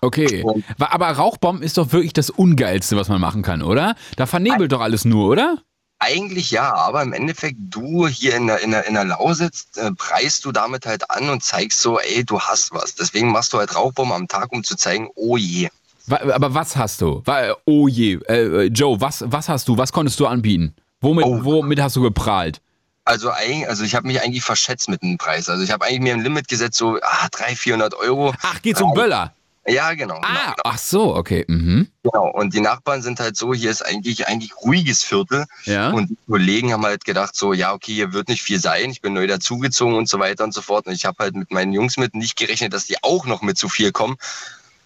[0.00, 0.42] Okay.
[0.42, 3.96] Und- Aber Rauchbomben ist doch wirklich das Ungeilste, was man machen kann, oder?
[4.16, 5.58] Da vernebelt doch alles nur, oder?
[6.00, 9.90] Eigentlich ja, aber im Endeffekt, du hier in der, in der, in der Lausitz, äh,
[9.90, 12.94] preist du damit halt an und zeigst so, ey, du hast was.
[12.94, 15.68] Deswegen machst du halt Rauchbomben am Tag, um zu zeigen, oh je.
[16.06, 17.20] Wa- Aber was hast du?
[17.24, 19.76] Wa- Oh je, äh, Joe, was, was hast du?
[19.76, 20.72] Was konntest du anbieten?
[21.00, 21.44] Womit, Oh.
[21.44, 22.60] womit hast du geprahlt?
[23.08, 25.48] Also, also ich habe mich eigentlich verschätzt mit dem Preis.
[25.48, 28.34] Also ich habe eigentlich mir ein Limit gesetzt, so ah, 300, 400 Euro.
[28.42, 29.32] Ach, geht's um Böller?
[29.66, 30.20] Ja, genau.
[30.22, 31.44] Ah, genau, ach so, okay.
[31.48, 31.88] Mhm.
[32.02, 32.30] genau.
[32.30, 35.46] Und die Nachbarn sind halt so, hier ist eigentlich eigentlich ruhiges Viertel.
[35.64, 35.90] Ja.
[35.90, 38.90] Und die Kollegen haben halt gedacht, so, ja, okay, hier wird nicht viel sein.
[38.90, 40.86] Ich bin neu dazugezogen und so weiter und so fort.
[40.86, 43.56] Und ich habe halt mit meinen Jungs mit nicht gerechnet, dass die auch noch mit
[43.56, 44.16] zu viel kommen.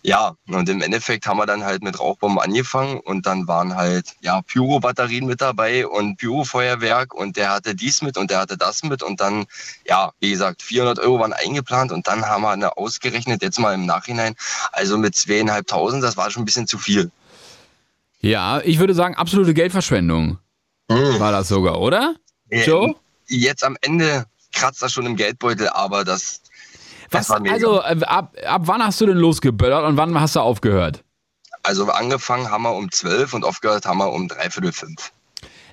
[0.04, 4.16] Ja, und im Endeffekt haben wir dann halt mit Rauchbomben angefangen und dann waren halt,
[4.20, 8.82] ja, Pyro-Batterien mit dabei und Pyro-Feuerwerk und der hatte dies mit und der hatte das
[8.82, 9.46] mit und dann,
[9.86, 13.74] ja, wie gesagt, 400 Euro waren eingeplant und dann haben wir eine ausgerechnet, jetzt mal
[13.74, 14.34] im Nachhinein,
[14.72, 17.12] also mit zweieinhalbtausend, das war schon ein bisschen zu viel.
[18.20, 20.38] Ja, ich würde sagen, absolute Geldverschwendung
[20.88, 22.16] war das sogar, oder?
[22.50, 22.96] Joe?
[23.28, 26.42] Jetzt am Ende kratzt das schon im Geldbeutel, aber das
[27.14, 31.05] Was, also, äh, ab, ab wann hast du denn losgeböllert und wann hast du aufgehört?
[31.62, 35.12] Also angefangen haben wir um 12 und aufgehört haben wir um dreiviertel fünf.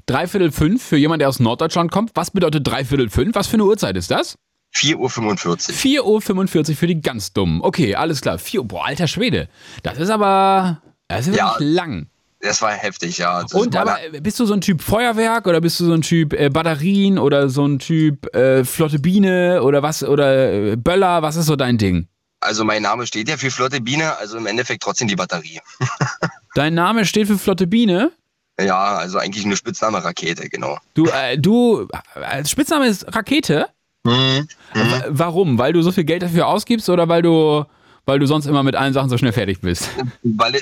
[0.05, 2.11] Dreiviertel fünf für jemand, der aus Norddeutschland kommt.
[2.15, 3.35] Was bedeutet dreiviertel fünf?
[3.35, 4.35] Was für eine Uhrzeit ist das?
[4.75, 6.21] 4.45 Uhr.
[6.21, 7.61] 4.45 Uhr für die ganz Dummen.
[7.61, 8.37] Okay, alles klar.
[8.37, 8.67] 4 Uhr.
[8.67, 9.49] Boah, alter Schwede.
[9.83, 10.81] Das ist aber.
[11.07, 11.53] Das ist Ja.
[11.53, 12.07] wirklich lang.
[12.41, 13.41] Das war heftig, ja.
[13.41, 16.01] Das Und aber äh, bist du so ein Typ Feuerwerk oder bist du so ein
[16.01, 21.21] Typ äh, Batterien oder so ein Typ äh, Flotte Biene oder was oder äh, Böller?
[21.21, 22.07] Was ist so dein Ding?
[22.41, 25.59] Also mein Name steht ja für Flotte Biene, also im Endeffekt trotzdem die Batterie.
[26.55, 28.11] Dein Name steht für Flotte Biene.
[28.59, 30.77] Ja, also eigentlich nur Spitzname Rakete, genau.
[30.93, 33.67] Du, äh, du, äh, Spitzname ist Rakete.
[34.05, 34.47] Mhm.
[34.73, 35.57] W- Warum?
[35.57, 37.65] Weil du so viel Geld dafür ausgibst oder weil du,
[38.09, 39.87] weil du sonst immer mit allen Sachen so schnell fertig bist?
[40.23, 40.59] Weil,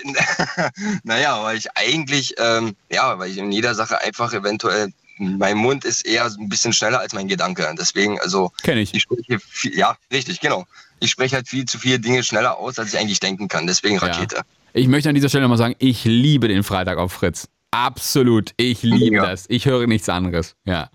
[1.03, 5.85] naja, weil ich eigentlich, ähm, ja, weil ich in jeder Sache einfach eventuell, mein Mund
[5.85, 7.73] ist eher ein bisschen schneller als mein Gedanke.
[7.79, 8.93] Deswegen, also, Kenn ich.
[8.93, 10.67] ich spreche viel, ja, richtig, genau.
[10.99, 13.65] Ich spreche halt viel zu viele Dinge schneller aus, als ich eigentlich denken kann.
[13.65, 14.41] Deswegen Rakete.
[14.73, 17.47] Ich möchte an dieser Stelle mal sagen, ich liebe den Freitag auf Fritz.
[17.71, 19.25] Absolut, ich liebe Ja.
[19.25, 19.45] das.
[19.49, 20.55] Ich höre nichts anderes.
[20.65, 20.89] Ja.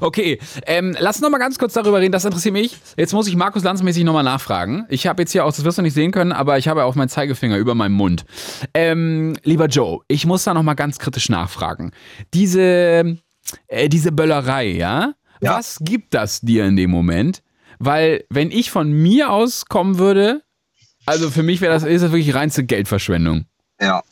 [0.00, 2.12] Okay, ähm, lass noch mal ganz kurz darüber reden.
[2.12, 2.76] Das interessiert mich.
[2.96, 4.86] Jetzt muss ich Markus Lanzmäßig noch mal nachfragen.
[4.88, 6.94] Ich habe jetzt hier auch, das wirst du nicht sehen können, aber ich habe auch
[6.96, 8.24] meinen Zeigefinger über meinem Mund.
[8.74, 11.92] Ähm, lieber Joe, ich muss da noch mal ganz kritisch nachfragen.
[12.34, 13.16] Diese,
[13.68, 15.14] äh, diese Böllerei, ja?
[15.40, 15.56] Ja.
[15.58, 17.42] Was gibt das dir in dem Moment?
[17.78, 20.42] Weil, wenn ich von mir aus kommen würde,
[21.04, 23.44] also für mich wäre das, ist das wirklich reinste Geldverschwendung.
[23.80, 24.02] Ja.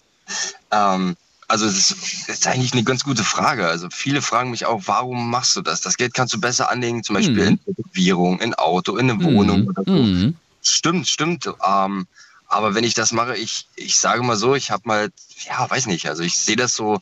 [0.71, 1.17] Ähm,
[1.49, 3.67] also das ist, das ist eigentlich eine ganz gute Frage.
[3.69, 5.81] Also viele fragen mich auch, warum machst du das?
[5.81, 7.59] Das Geld kannst du besser anlegen, zum Beispiel Mhm.
[7.67, 9.93] in Tätowierung, in Auto, in eine Wohnung oder so.
[9.93, 10.37] Mhm.
[10.63, 11.49] Stimmt, stimmt.
[11.67, 12.07] Ähm,
[12.47, 15.11] aber wenn ich das mache, ich, ich sage mal so, ich habe mal,
[15.47, 17.01] ja, weiß nicht, also ich sehe das so,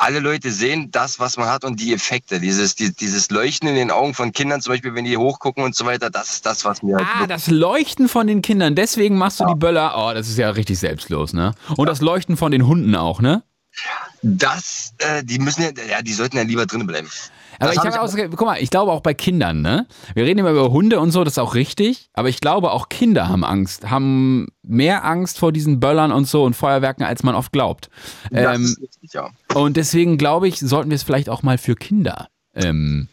[0.00, 3.74] alle Leute sehen das, was man hat und die Effekte, dieses, die, dieses Leuchten in
[3.74, 6.64] den Augen von Kindern, zum Beispiel, wenn die hochgucken und so weiter, das ist das,
[6.64, 9.94] was mir halt Ah, das Leuchten von den Kindern, deswegen machst du die Böller.
[9.96, 11.52] Oh, das ist ja richtig selbstlos, ne?
[11.76, 13.42] Und das Leuchten von den Hunden auch, ne?
[14.22, 17.08] das, äh, die müssen ja, ja, die sollten ja lieber drinnen bleiben.
[17.60, 19.86] Aber Das ich hab habe ich ausge guck mal, ich glaube auch bei Kindern, ne?
[20.14, 22.88] Wir reden immer über Hunde und so, das ist auch richtig, aber ich glaube auch
[22.88, 27.34] Kinder haben Angst, haben mehr Angst vor diesen Böllern und so und Feuerwerken, als man
[27.34, 27.90] oft glaubt.
[28.30, 29.28] Das Ähm, ist richtig, ja.
[29.54, 33.08] und deswegen glaube ich, sollten wir es vielleicht auch mal für Kinder ähm,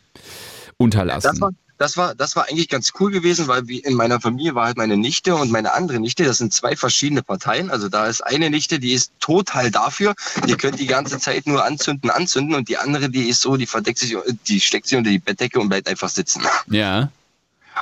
[0.78, 1.30] unterlassen.
[1.32, 4.56] Das war, das war, das war eigentlich ganz cool gewesen, weil wie in meiner Familie
[4.56, 6.24] war halt meine Nichte und meine andere Nichte.
[6.24, 7.70] Das sind zwei verschiedene Parteien.
[7.70, 10.16] Also da ist eine Nichte, die ist total dafür.
[10.48, 12.56] Die könnt die ganze Zeit nur anzünden, anzünden.
[12.56, 15.60] Und die andere, die ist so, die verdeckt sich, die steckt sich unter die Bettdecke
[15.60, 16.44] und bleibt einfach sitzen.
[16.68, 17.12] ja.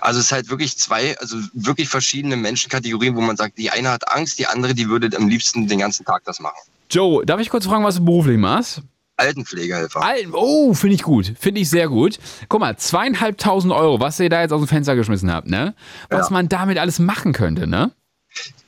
[0.01, 3.91] Also es ist halt wirklich zwei, also wirklich verschiedene Menschenkategorien, wo man sagt, die eine
[3.91, 6.57] hat Angst, die andere, die würde am liebsten den ganzen Tag das machen.
[6.91, 8.81] Joe, darf ich kurz fragen, was du beruflich machst?
[9.17, 10.01] Altenpflegehelfer.
[10.03, 11.33] Al oh, finde ich gut.
[11.39, 12.19] Finde ich sehr gut.
[12.49, 15.73] Guck mal, zweieinhalbtausend Euro, was ihr da jetzt aus dem Fenster geschmissen habt, ne?
[16.09, 16.33] Was Ja.
[16.33, 17.91] man damit alles machen könnte, ne?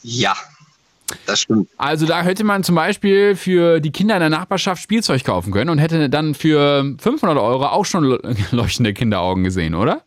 [0.01, 0.35] Ja,
[1.25, 1.69] das stimmt.
[1.77, 5.69] Also da hätte man zum Beispiel für die Kinder in der Nachbarschaft Spielzeug kaufen können
[5.69, 10.03] und hätte dann für 500 Euro auch schon le- leuchtende Kinderaugen gesehen, oder?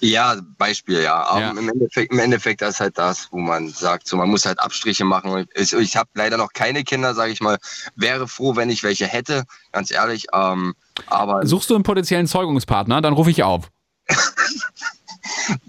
[0.00, 1.22] Ja, Beispiel, ja.
[1.24, 1.50] Aber Ja.
[1.50, 5.04] Im, Endeffekt, im Endeffekt ist halt das, wo man sagt, so man muss halt Abstriche
[5.04, 5.46] machen.
[5.54, 7.58] Ich, ich habe leider noch keine Kinder, sage ich mal.
[7.96, 10.26] Wäre froh, wenn ich welche hätte, ganz ehrlich.
[10.32, 10.74] Ähm,
[11.06, 13.70] aber Suchst du einen potenziellen Zeugungspartner, dann rufe ich auf.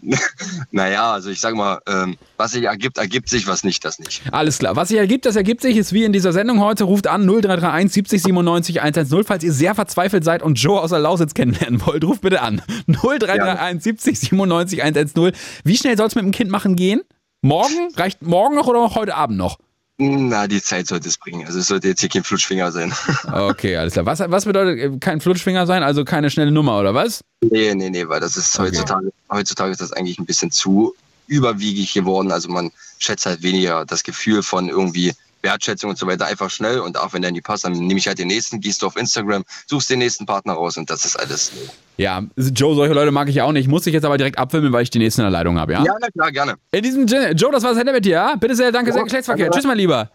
[0.71, 4.21] naja, also ich sage mal, ähm, was sich ergibt, ergibt sich, was nicht, das nicht.
[4.31, 4.75] Alles klar.
[4.75, 6.83] Was sich ergibt, das ergibt sich, ist wie in dieser Sendung heute.
[6.85, 9.23] Ruft an 0331 70 97 110.
[9.23, 12.61] Falls ihr sehr verzweifelt seid und Joe aus der Lausitz kennenlernen wollt, ruft bitte an.
[12.87, 15.31] 0331 70 97 110.
[15.63, 17.01] Wie schnell soll es mit dem Kind machen gehen?
[17.41, 17.93] Morgen?
[17.95, 19.57] Reicht morgen noch oder heute Abend noch?
[20.01, 21.45] Na, die Zeit sollte es bringen.
[21.45, 22.93] Also es sollte jetzt hier kein Flutschfinger sein.
[23.31, 24.05] Okay, alles klar.
[24.05, 25.83] Was, was bedeutet äh, kein Flutschfinger sein?
[25.83, 27.21] Also keine schnelle Nummer oder was?
[27.41, 28.69] nee, nee, nee, weil das ist Okay.
[28.69, 30.93] heutzutage, heutzutage ist das eigentlich ein bisschen zu
[31.27, 32.31] überwiegig geworden.
[32.31, 36.79] Also man schätzt halt weniger das Gefühl von irgendwie Wertschätzung und so weiter einfach schnell
[36.79, 38.95] und auch wenn der nie passt, dann nehme ich halt den nächsten, gehst du auf
[38.97, 41.51] Instagram, suchst den nächsten Partner raus und das ist alles.
[41.97, 43.67] Ja, Joe, solche Leute mag ich auch nicht.
[43.67, 45.83] Muss ich jetzt aber direkt abfilmen, weil ich die nächsten in der Leitung habe, ja?
[45.83, 46.55] Ja, na klar, gerne.
[46.71, 48.35] In diesem Sinne, Joe, das war's Ende mit dir, ja?
[48.35, 49.45] Bitte sehr, danke sehr, Ja, Geschlechtsverkehr.
[49.45, 49.57] danke.
[49.57, 50.09] Tschüss, mein Lieber.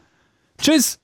[0.59, 0.99] Tschüss.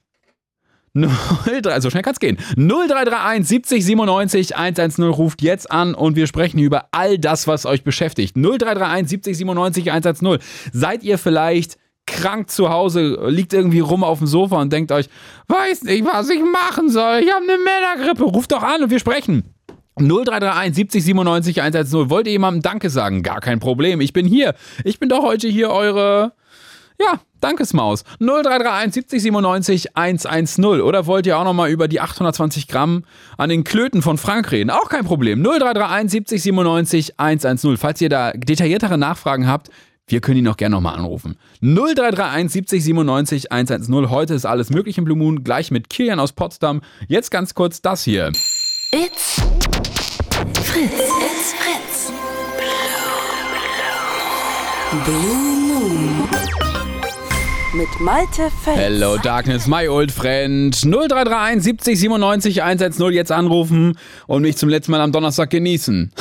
[0.95, 2.37] 03, so schnell kann's gehen.
[2.57, 7.85] 0331 70 97 110 ruft jetzt an und wir sprechen über all das, was euch
[7.85, 8.37] beschäftigt.
[8.37, 10.39] 0331 70 97 110.
[10.73, 11.79] Seid ihr vielleicht
[12.11, 15.09] krank zu Hause, liegt irgendwie rum auf dem Sofa und denkt euch,
[15.49, 17.20] weiß nicht, was ich machen soll.
[17.23, 18.25] Ich habe eine Männergrippe.
[18.25, 19.55] Ruft doch an und wir sprechen.
[19.96, 22.11] 0331 70 97 110.
[22.11, 23.23] Wollt ihr jemandem Danke sagen?
[23.23, 24.01] Gar kein Problem.
[24.01, 24.55] Ich bin hier.
[24.85, 26.33] Ich bin doch heute hier eure
[27.01, 28.05] ja, Dankesmaus.
[28.18, 30.64] 0331 70 97 110.
[30.83, 33.05] Oder wollt ihr auch nochmal über die 820 Gramm
[33.38, 34.70] an den Klöten von Frank reden?
[34.70, 35.42] Auch kein Problem.
[35.42, 37.77] 0331 70 97 110.
[37.79, 39.70] Falls ihr da detailliertere Nachfragen habt,
[40.11, 41.37] wir können ihn auch gerne nochmal anrufen.
[41.61, 44.11] 0331 70 97 110.
[44.11, 45.44] Heute ist alles möglich im Blue Moon.
[45.44, 46.81] Gleich mit Kilian aus Potsdam.
[47.09, 48.33] Jetzt ganz kurz das hier.
[48.92, 49.40] It's
[50.64, 50.92] Fritz.
[50.92, 52.12] It's Fritz.
[55.05, 55.14] Blue
[55.68, 56.29] Moon.
[57.73, 58.77] Mit Malte Fels.
[58.77, 60.75] Hello Darkness, my old friend.
[60.75, 63.96] 0331 70 97 110 jetzt anrufen
[64.27, 66.12] und mich zum letzten Mal am Donnerstag genießen.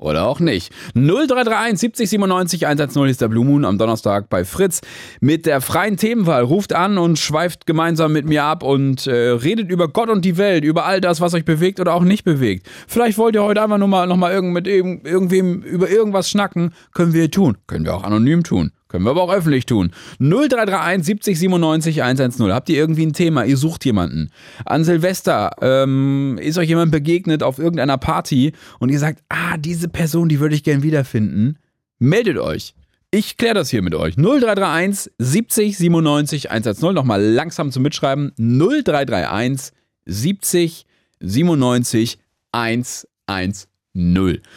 [0.00, 0.72] Oder auch nicht.
[0.94, 4.80] 0331 70 97 110 ist der Blue Moon am Donnerstag bei Fritz
[5.20, 6.42] mit der freien Themenwahl.
[6.42, 10.38] Ruft an und schweift gemeinsam mit mir ab und äh, redet über Gott und die
[10.38, 12.66] Welt, über all das, was euch bewegt oder auch nicht bewegt.
[12.88, 16.30] Vielleicht wollt ihr heute einfach nur mal, noch mal irgend, mit irgend, irgendwem über irgendwas
[16.30, 16.72] schnacken.
[16.94, 17.58] Können wir tun.
[17.66, 18.72] Können wir auch anonym tun.
[18.90, 19.92] Können wir aber auch öffentlich tun.
[20.18, 22.52] 0331 70 97 110.
[22.52, 23.44] Habt ihr irgendwie ein Thema?
[23.44, 24.30] Ihr sucht jemanden.
[24.64, 29.88] An Silvester ähm, ist euch jemand begegnet auf irgendeiner Party und ihr sagt, ah, diese
[29.88, 31.56] Person, die würde ich gern wiederfinden.
[32.00, 32.74] Meldet euch.
[33.12, 34.16] Ich kläre das hier mit euch.
[34.16, 36.92] 0331 70 97 110.
[36.92, 38.32] Nochmal langsam zum Mitschreiben.
[38.38, 39.72] 0331
[40.06, 40.84] 70
[41.20, 42.18] 97
[42.50, 43.68] 110.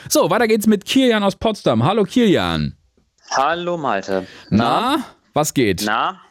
[0.09, 1.83] So, weiter geht's mit Kilian aus Potsdam.
[1.83, 2.77] Hallo Kilian.
[3.31, 4.27] Hallo Malte.
[4.49, 5.83] Na, was geht?
[5.85, 6.21] Na?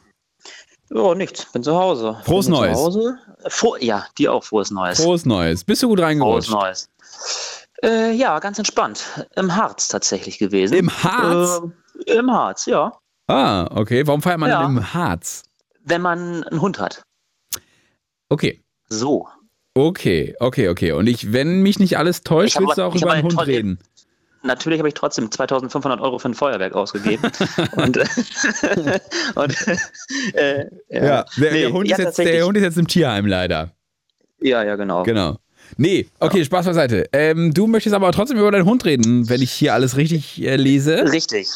[0.90, 1.46] Oh, nichts.
[1.52, 2.18] Bin zu Hause.
[2.24, 2.76] Frohes Bin Neues.
[2.78, 3.18] Hause.
[3.48, 5.00] Froh, ja, dir auch frohes Neues.
[5.02, 5.64] Frohes Neues.
[5.64, 6.50] Bist du gut Frohes reingerutscht?
[6.50, 6.88] Neues.
[7.82, 9.04] Äh, ja, ganz entspannt.
[9.34, 10.74] Im Harz tatsächlich gewesen.
[10.74, 11.62] Im Harz?
[12.06, 12.92] Äh, Im Harz, ja.
[13.26, 14.06] Ah, okay.
[14.06, 14.62] Warum feiert man Ja.
[14.62, 15.42] denn im Harz?
[15.84, 17.02] Wenn man einen Hund hat.
[18.28, 18.62] Okay.
[18.88, 19.26] So.
[19.74, 20.92] Okay, okay, okay.
[20.92, 23.78] Und ich, wenn mich nicht alles täuscht, willst du auch über einen eine Hund reden?
[24.42, 27.30] Natürlich habe ich trotzdem 2500 Euro für ein Feuerwerk ausgegeben.
[27.76, 27.96] und
[29.34, 29.66] und
[30.34, 33.26] äh, Ja, der, nee, der, Hund ja, ist jetzt, der Hund ist jetzt im Tierheim
[33.26, 33.70] leider.
[34.40, 35.04] Ja, ja, genau.
[35.04, 35.38] Genau.
[35.76, 37.06] Nee, okay, Spaß beiseite.
[37.12, 40.56] Ähm, du möchtest aber trotzdem über deinen Hund reden, wenn ich hier alles richtig äh,
[40.56, 41.10] lese.
[41.10, 41.48] Richtig.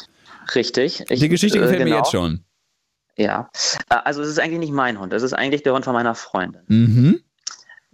[0.55, 1.05] Richtig.
[1.09, 1.99] Ich, Die Geschichte äh, gefällt mir genau.
[1.99, 2.41] jetzt schon.
[3.17, 3.51] Ja.
[3.91, 6.15] Äh, Also es ist eigentlich nicht mein Hund, es ist eigentlich der Hund von meiner
[6.15, 6.63] Freundin.
[6.69, 7.21] Mhm.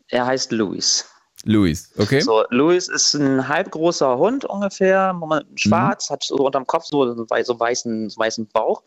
[0.08, 1.08] Er heißt Louis.
[1.44, 2.20] Luis, okay?
[2.20, 7.28] So, Louis ist ein halbgroßer Hund ungefähr, moment, schwarz, hat so unterm Kopf so, so,
[7.30, 8.82] wei- so weißen, so weißen Bauch.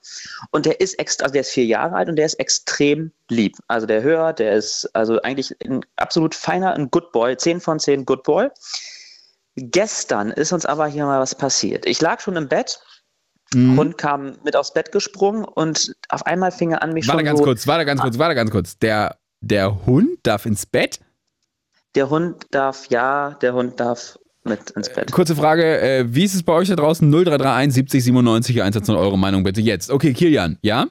[0.51, 3.57] Und der ist extra, also der ist vier Jahre alt und der ist extrem lieb.
[3.67, 7.79] Also der hört, der ist also eigentlich ein absolut feiner, ein Good Boy, 10 von
[7.79, 8.47] 10 Good Boy.
[9.57, 11.85] Gestern ist uns aber hier mal was passiert.
[11.85, 12.79] Ich lag schon im Bett,
[13.53, 13.77] Mhm.
[13.77, 17.25] Hund kam mit aufs Bett gesprungen und auf einmal fing er an, mich Warte schon
[17.25, 18.79] ganz so, kurz, warte ganz kurz, warte ganz kurz.
[18.79, 20.99] Der, der Hund darf ins Bett?
[21.95, 25.11] Der Hund darf, ja, der Hund darf mit ins Bett.
[25.11, 27.09] Kurze Frage, äh, wie ist es bei euch da draußen?
[27.09, 29.89] 0331 70 97 110 eure Meinung bitte jetzt.
[29.89, 30.85] Okay, Kilian, ja?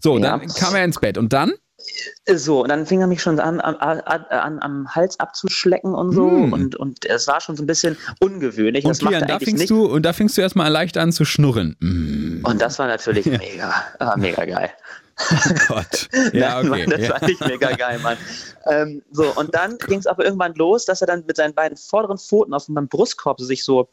[0.00, 0.38] So, Ja.
[0.38, 1.52] dann kam er ins Bett und dann?
[2.34, 6.12] So, und dann fing er mich schon an, an, an, an am Hals abzuschlecken und
[6.12, 6.28] so.
[6.30, 6.52] Hm.
[6.52, 8.84] Und, und es war schon so ein bisschen ungewöhnlich.
[8.84, 9.70] Und das Kilian, da fingst nicht.
[9.70, 11.76] du und da fingst du erstmal leicht an zu schnurren.
[11.80, 14.70] Mm, Und das war natürlich mega, ah, mega geil.
[15.68, 16.08] Gott.
[16.32, 16.86] Ja, Nein, okay.
[16.86, 17.10] Mann, das Ja.
[17.10, 18.18] war nicht mega geil, Mann.
[18.66, 21.76] Ähm, so, und dann ging es aber irgendwann los, dass er dann mit seinen beiden
[21.76, 23.88] vorderen Pfoten auf meinem Brustkorb sich so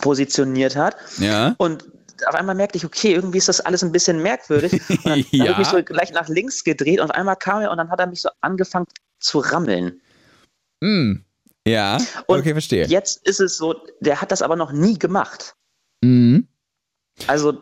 [0.00, 0.96] positioniert hat.
[1.18, 1.54] ja.
[1.58, 1.84] Und
[2.26, 4.72] auf einmal merkte ich, okay, irgendwie ist das alles ein bisschen merkwürdig.
[5.04, 5.40] Und dann Ja.
[5.40, 7.90] habe ich mich so gleich nach links gedreht und auf einmal kam er und dann
[7.90, 8.86] hat er mich so angefangen
[9.18, 10.00] zu rammeln.
[10.80, 11.14] Mm,
[11.66, 12.86] ja, Und okay, verstehe.
[12.86, 15.54] Jetzt ist es so, der hat das aber noch nie gemacht.
[16.02, 16.46] Mhm.
[17.26, 17.58] Also,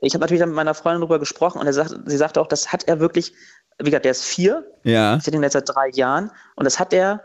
[0.00, 2.72] ich habe natürlich dann mit meiner Freundin darüber gesprochen und sagt, sie sagte auch, das
[2.72, 3.32] hat er wirklich,
[3.78, 5.16] wie gesagt, der ist vier, Ja.
[5.16, 7.22] ich hatte ihn jetzt seit drei Jahren und das hat er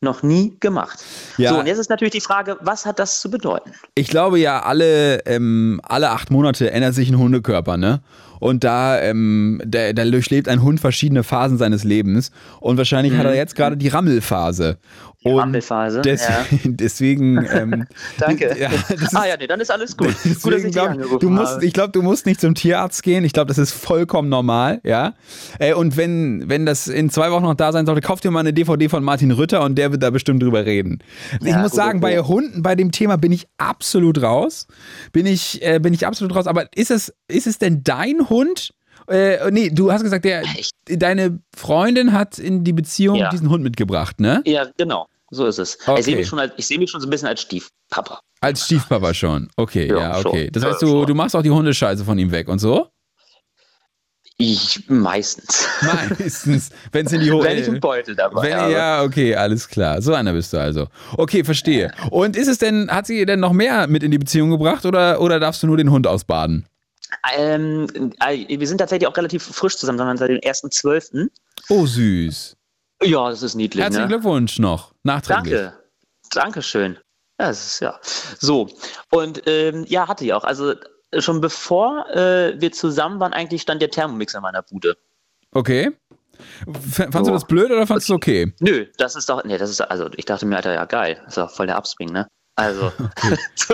[0.00, 1.04] noch nie gemacht.
[1.38, 1.50] Ja.
[1.50, 3.72] So, und jetzt ist natürlich die Frage, was hat das zu bedeuten?
[3.96, 8.00] Ich glaube ja, alle, ähm, alle acht Monate ändert sich ein Hundekörper, ne?
[8.40, 12.30] Und da, ähm, da, da durchlebt ein Hund verschiedene Phasen seines Lebens.
[12.60, 14.78] Und wahrscheinlich hat er jetzt gerade die Rammelphase.
[15.24, 17.86] Die Und Rammelphase, Deswegen, deswegen ähm,
[18.18, 18.54] Danke.
[18.58, 20.08] Ja, ist, ah ja, nee, dann ist alles gut.
[20.08, 21.64] gut, dass ich Deswegen glaub, ich, angerufen du musst, habe.
[21.66, 23.24] ich glaube, du musst nicht zum Tierarzt gehen.
[23.24, 25.14] Ich glaube, das ist vollkommen normal, ja.
[25.58, 28.40] Äh, und wenn, wenn das in zwei Wochen noch da sein sollte, kauf dir mal
[28.40, 30.98] eine DVD von Martin Rütter und der wird da bestimmt drüber reden.
[31.40, 34.66] ich Ja, muss gut, sagen, bei Hunden, bei dem Thema bin ich absolut raus.
[35.12, 36.46] Bin ich, äh, bin ich absolut raus.
[36.46, 38.72] Aber ist es, ist es denn dein Hund?
[39.08, 43.30] Äh, nee, du hast gesagt, der, Ich- deine Freundin hat in die Beziehung Ja.
[43.30, 44.42] diesen Hund mitgebracht, ne?
[44.44, 45.06] Ja, genau.
[45.30, 45.78] So ist es.
[45.86, 45.98] Okay.
[46.00, 48.20] Ich sehe mich, schon als- ich sehe mich schon so ein bisschen als Stiefpapa.
[48.40, 49.48] Als Stiefpapa schon.
[49.56, 50.26] Okay, ja, Ja, schon.
[50.26, 50.48] okay.
[50.52, 51.06] Das Ja, heißt, du, schon.
[51.06, 52.88] du machst auch die Hundescheiße von ihm weg und so?
[54.40, 55.66] Ich meistens.
[55.82, 57.44] Meistens, wenn es in die Hose.
[57.48, 58.72] Wenn ich einen Beutel dabei Wenn, habe.
[58.72, 60.00] ja, okay, alles klar.
[60.00, 60.86] So einer bist du also.
[61.16, 61.90] Okay, verstehe.
[62.10, 65.20] Und ist es denn, hat sie denn noch mehr mit in die Beziehung gebracht oder,
[65.20, 66.66] oder darfst du nur den Hund ausbaden?
[67.34, 71.28] Ähm, äh, wir sind tatsächlich auch relativ frisch zusammen, sondern seit dem 1.12.
[71.68, 72.56] Oh, süß.
[73.02, 73.82] Ja, das ist niedlich.
[73.82, 74.08] Herzlichen ne?
[74.08, 74.92] Glückwunsch noch.
[75.04, 75.54] Nachträglich.
[75.54, 75.78] Danke.
[76.32, 76.98] Dankeschön.
[77.40, 77.98] Ja, das ist ja.
[78.38, 78.68] So.
[79.10, 80.44] Und ähm, ja, hatte ich auch.
[80.44, 80.74] Also
[81.18, 84.96] schon bevor äh, wir zusammen waren, eigentlich stand der Thermomix in meiner Bude.
[85.52, 85.92] Okay.
[86.66, 87.30] F fandst du So.
[87.32, 88.52] das blöd oder fandst du okay?
[88.60, 91.28] Nö, das ist doch, nee, das ist, also ich dachte mir, Alter, ja geil, das
[91.28, 92.28] ist doch voll der Upswing, ne?
[92.58, 92.90] Also,
[93.54, 93.70] ist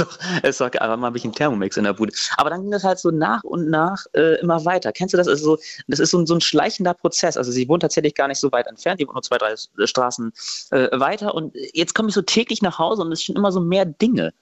[0.00, 2.14] doch, ist doch, aber mal habe ich einen Thermomix in der Bude.
[2.38, 4.90] Aber dann ging das halt so nach und nach äh, immer weiter.
[4.90, 5.28] Kennst du das?
[5.28, 7.36] Also so, das ist so, ein- so ein schleichender Prozess.
[7.36, 9.54] Also sie wohnt tatsächlich gar nicht so weit entfernt, die wohnt nur zwei, drei
[9.84, 10.32] Straßen
[10.70, 11.34] äh, weiter.
[11.34, 14.32] Und jetzt komme ich so täglich nach Hause und es sind immer so mehr Dinge.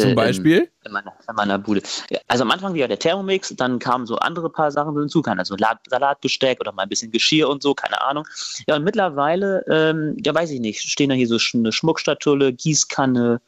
[0.00, 0.70] Zum in- Beispiel?
[0.84, 1.82] in meiner, in meiner Bude.
[2.28, 5.56] Also am Anfang wieder der Thermomix, dann kamen so andere paar Sachen hinzu, keine, also
[5.56, 8.26] Salat, Salatbesteck oder mal ein bisschen Geschirr und so, keine Ahnung.
[8.68, 13.40] Ja, und mittlerweile, ähm, ja weiß ich nicht, stehen da hier so eine Schmuckstatulle, Gießkanne,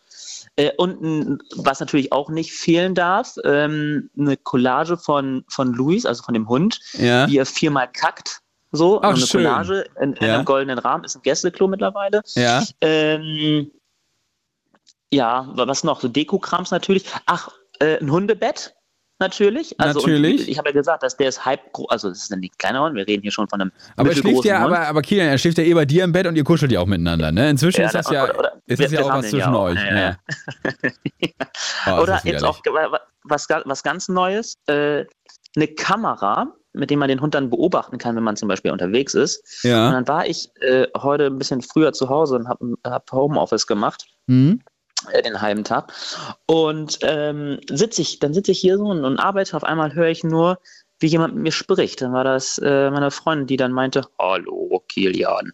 [0.56, 6.22] Äh, und was natürlich auch nicht fehlen darf, ähm, eine Collage von, von Luis, also
[6.22, 7.26] von dem Hund, Ja.
[7.28, 8.40] wie er viermal kackt.
[8.72, 9.44] So, Ach, eine schön.
[9.44, 10.34] Collage in, in Ja.
[10.36, 12.22] einem goldenen Rahmen, ist ein Gästeklo mittlerweile.
[12.34, 12.62] Ja.
[12.80, 13.70] Ähm,
[15.12, 16.00] ja, wa- was noch?
[16.00, 17.04] So Dekokrams natürlich.
[17.26, 17.48] Ach,
[17.80, 18.74] äh, ein Hundebett
[19.18, 19.78] natürlich.
[19.78, 20.40] Also, Natürlich.
[20.42, 22.82] Und ich habe ja gesagt, dass der ist halb groß, also das ist ein kleiner
[22.84, 24.72] Hund, wir reden hier schon von einem Aber schläft ja, Hund.
[24.74, 26.80] aber, aber Kilian, er schläft ja eh bei dir im Bett und ihr kuschelt ja
[26.80, 27.50] auch miteinander, ne?
[27.50, 29.64] Inzwischen Ja, ist das oder- ja, oder- oder- ist das ja auch was zwischen auch,
[29.64, 29.78] euch.
[29.78, 30.16] ja.
[31.86, 35.04] Oh, Oder jetzt auch wa- wa- was, was ganz Neues, äh,
[35.56, 39.14] eine Kamera, mit dem man den Hund dann beobachten kann, wenn man zum Beispiel unterwegs
[39.14, 39.64] ist.
[39.64, 39.90] Und Ja.
[39.90, 44.06] dann war ich äh, heute ein bisschen früher zu Hause und habe hab Homeoffice gemacht,
[44.28, 44.60] Hm?
[45.12, 45.92] Äh, den halben Tag.
[46.46, 49.56] Und ähm, sitze ich, dann sitze ich hier so und, und arbeite.
[49.56, 50.58] Auf einmal höre ich nur,
[50.98, 52.02] wie jemand mit mir spricht.
[52.02, 55.52] Dann war das äh, meine Freundin, die dann meinte, Hallo, Kilian.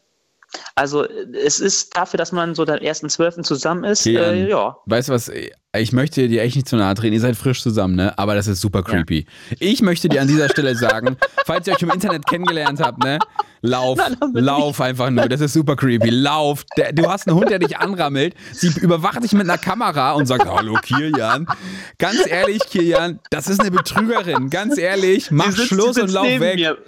[0.75, 4.35] Also äh, es ist dafür, dass man so der ersten Zwölften zusammen ist, Kilian.
[4.35, 4.77] äh, ja.
[4.87, 5.31] Weißt du was?
[5.77, 7.13] Ich möchte dir echt nicht zu nahe treten.
[7.13, 8.19] Ihr seid frisch zusammen, ne?
[8.19, 9.27] Aber das ist super creepy.
[9.59, 13.19] Ich möchte dir an dieser Stelle sagen, falls ihr euch im Internet kennengelernt habt, ne?
[13.61, 13.99] Lauf,
[14.33, 15.29] lauf einfach nur.
[15.29, 16.09] Das ist super creepy.
[16.09, 16.65] Lauf.
[16.79, 18.35] Der, du hast einen Hund, der dich anrammelt.
[18.53, 21.47] Sie überwacht dich mit einer Kamera und sagt, hallo Kilian.
[21.99, 24.49] Ganz ehrlich, Kilian, das ist eine Betrügerin.
[24.51, 26.55] Ganz ehrlich, mach sitzt- Schluss und lauf weg.
[26.57, 26.79] Mir.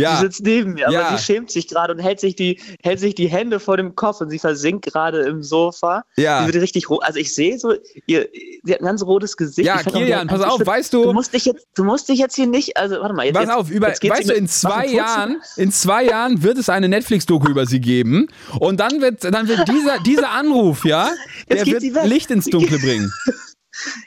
[0.00, 0.16] Ja.
[0.16, 1.16] Die sitzt neben mir, aber Ja.
[1.16, 4.20] sie schämt sich gerade und hält sich, die, hält sich die Hände vor dem Kopf
[4.20, 6.04] und sie versinkt gerade im Sofa.
[6.16, 6.40] Ja.
[6.46, 7.02] Sie wird richtig rot.
[7.04, 7.74] Also ich sehe so,
[8.06, 8.28] ihr,
[8.64, 9.66] sie hat ein ganz rotes Gesicht.
[9.66, 12.46] Ja, Kilian, pass auf, weißt du- Du musst dich jetzt, du musst dich jetzt hier
[12.46, 13.24] nicht, also warte mal.
[13.26, 14.86] Jetzt, Pass jetzt, auf, über, jetzt weißt du, in zwei.
[14.86, 18.28] Jahren, in zwei Jahren wird es eine Netflix-Doku über sie geben
[18.60, 21.10] und dann wird, dann wird dieser, dieser Anruf, ja,
[21.50, 22.06] der geht wird.
[22.06, 23.12] Licht ins Dunkle bringen.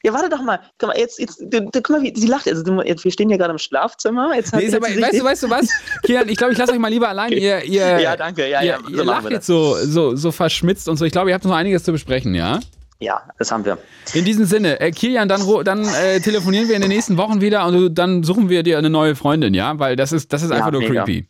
[0.04, 0.60] Ja, warte doch mal.
[0.78, 2.48] Guck mal, jetzt, jetzt, guck mal, wie sie lacht.
[2.48, 4.36] Also, wir stehen hier gerade im Schlafzimmer.
[4.36, 5.70] Jetzt Nee, hat aber, weißt du, weißt du was?
[6.04, 7.32] Kilian, ich glaube, ich lasse euch mal lieber allein.
[7.32, 8.50] Ihr, ihr, Ja, danke.
[8.50, 11.06] Ja, ihr, ja, ihr so machen lacht jetzt so, so, so verschmitzt und so.
[11.06, 12.60] Ich glaube, ihr habt noch einiges zu besprechen, ja?
[13.02, 13.78] Ja, das haben wir.
[14.14, 17.66] In diesem Sinne, äh, Kilian, dann, dann äh, telefonieren wir in den nächsten Wochen wieder
[17.66, 19.80] und dann suchen wir dir eine neue Freundin, ja?
[19.80, 21.04] Weil das ist, das ist Ja, einfach nur mega.
[21.06, 21.30] creepy.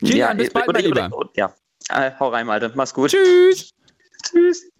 [0.00, 1.16] Kilian, ja, bis bald, oder, mein Lieber.
[1.16, 1.54] oder, ja.
[1.90, 2.72] Äh, hau rein, Malte.
[2.74, 3.10] Mach's gut.
[3.10, 3.70] Tschüss.
[4.24, 4.71] Tschüss.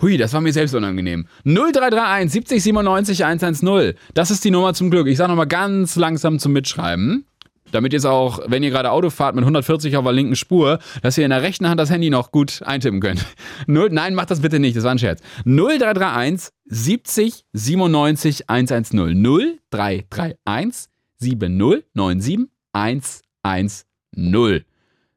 [0.00, 1.26] Hui, das war mir selbst unangenehm.
[1.44, 3.94] 0331 70 97 110.
[4.14, 5.08] Das ist die Nummer zum Glück.
[5.08, 7.24] Ich sage nochmal ganz langsam zum Mitschreiben.
[7.72, 10.78] Damit ihr es auch, wenn ihr gerade Auto fahrt mit 140 auf der linken Spur,
[11.02, 13.26] dass ihr in der rechten Hand das Handy noch gut eintippen könnt.
[13.66, 15.20] Null, nein, macht das bitte nicht, das war ein Scherz.
[15.44, 19.22] 0331 70 97 110.
[19.70, 20.88] 0331
[21.18, 24.64] 70 97 110.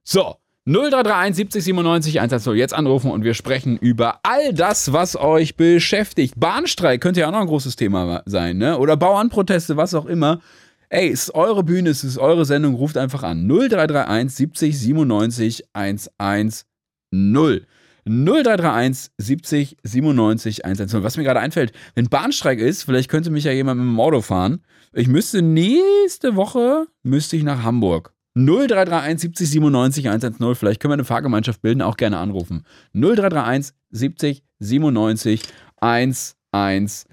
[0.04, 2.56] So, 0331 70 97 110.
[2.56, 6.36] Jetzt anrufen und wir sprechen über all das, was euch beschäftigt.
[6.38, 8.78] Bahnstreik könnte ja auch noch ein großes Thema sein, ne?
[8.78, 10.40] Oder Bauernproteste, was auch immer.
[10.90, 13.48] Ey, es ist eure Bühne, es ist eure Sendung, ruft einfach an.
[13.48, 16.66] 0331 70 97 110.
[18.06, 21.04] 0331 70 97 110.
[21.04, 24.22] Was mir gerade einfällt, wenn Bahnstreik ist, vielleicht könnte mich ja jemand mit dem Auto
[24.22, 24.62] fahren.
[24.94, 28.14] Ich müsste nächste Woche, müsste ich nach Hamburg.
[28.36, 30.56] 0331 70 97 110.
[30.56, 32.64] Vielleicht können wir eine Fahrgemeinschaft bilden, auch gerne anrufen.
[32.94, 35.42] 0331 70 97
[35.82, 37.08] 110.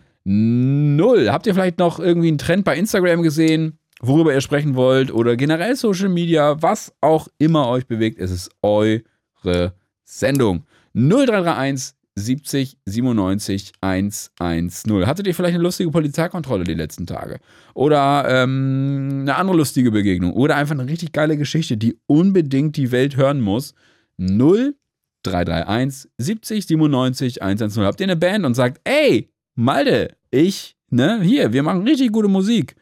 [1.31, 5.37] Habt ihr vielleicht noch irgendwie einen Trend bei Instagram gesehen, worüber ihr sprechen wollt oder
[5.37, 8.21] generell Social Media, was auch immer euch bewegt?
[8.21, 9.73] Es ist eure
[10.05, 10.67] Sendung.
[10.95, 15.07] 0331 70 97 110.
[15.07, 17.39] Hattet ihr vielleicht eine lustige Polizeikontrolle die letzten Tage?
[17.75, 20.33] Oder ähm, eine andere lustige Begegnung?
[20.33, 23.75] Oder einfach eine richtig geile Geschichte, die unbedingt die Welt hören muss?
[24.19, 27.85] 0331 70 97 110.
[27.85, 32.29] Habt ihr eine Band und sagt, ey, Malde, ich, ne, hier, wir machen richtig gute
[32.29, 32.75] Musik.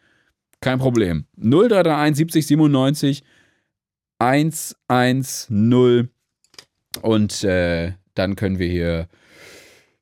[0.61, 1.27] Kein Problem.
[1.37, 3.23] 0331 70 97
[4.19, 6.11] 110.
[7.03, 9.09] Und äh, dann können wir hier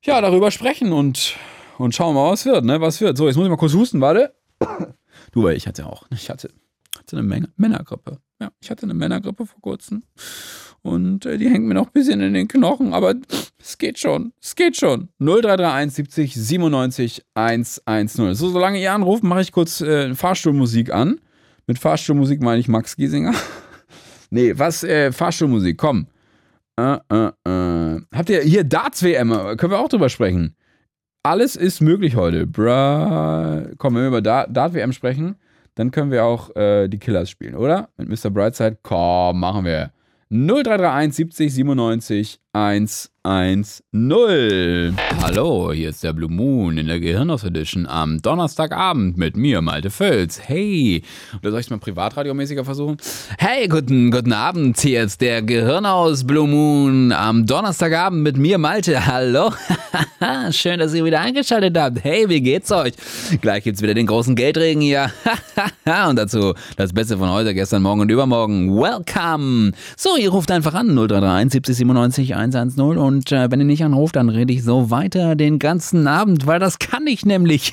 [0.06, 1.36] ja darüber sprechen und,
[1.78, 2.80] und schauen mal, was wird, ne?
[2.80, 3.16] Was wird.
[3.16, 4.34] So, jetzt muss ich mal kurz husten, warte.
[5.32, 6.50] Du, weil ich hatte ja auch, ich hatte,
[6.96, 8.18] hatte eine Menge, Männergrippe.
[8.40, 10.04] Ja, ich hatte eine Männergrippe vor kurzem.
[10.82, 13.14] Und äh, die hängt mir noch ein bisschen in den Knochen, aber
[13.58, 14.32] es geht schon.
[14.40, 15.08] Es geht schon.
[15.18, 18.34] 0331 70 97 110.
[18.34, 21.20] So, solange ihr anruft, mache ich kurz äh, Fahrstuhlmusik an.
[21.66, 23.34] Mit Fahrstuhlmusik meine ich Max Giesinger.
[24.30, 24.84] nee, was?
[24.84, 26.06] Äh, Fahrstuhlmusik, komm.
[26.76, 28.00] Äh, äh, äh.
[28.12, 29.30] Habt ihr hier Darts WM?
[29.56, 30.56] Können wir auch drüber sprechen?
[31.22, 32.46] Alles ist möglich heute.
[32.46, 35.36] Bra komm, wenn wir über Dart, WM sprechen,
[35.74, 37.88] dann können wir auch äh, die Killers spielen, oder?
[37.96, 38.30] Mit Mr.
[38.30, 38.78] Brightside.
[38.82, 39.92] Komm, machen wir.
[40.30, 43.14] 0331 70 97 110.
[43.26, 44.94] 110.
[45.22, 49.88] Hallo, hier ist der Blue Moon in der Gehirnhaus Edition am Donnerstagabend mit mir, Malte
[49.88, 50.38] Völz.
[50.44, 51.02] Hey,
[51.40, 52.98] oder soll ich es mal privatradiomäßiger versuchen?
[53.38, 59.06] Hey, guten, guten Abend, hier ist der Gehirnhaus Blue Moon am Donnerstagabend mit mir, Malte.
[59.06, 59.54] Hallo,
[60.50, 62.04] schön, dass ihr wieder eingeschaltet habt.
[62.04, 62.92] Hey, wie geht's euch?
[63.40, 65.10] Gleich gibt's wieder den großen Geldregen hier.
[66.10, 68.76] und dazu das Beste von heute, gestern, morgen und übermorgen.
[68.76, 69.72] Welcome.
[69.96, 74.16] So, ihr ruft einfach an 0331 70 97 110 und äh, wenn ihr nicht anruft,
[74.16, 77.72] dann rede ich so weiter den ganzen Abend, weil das kann ich nämlich.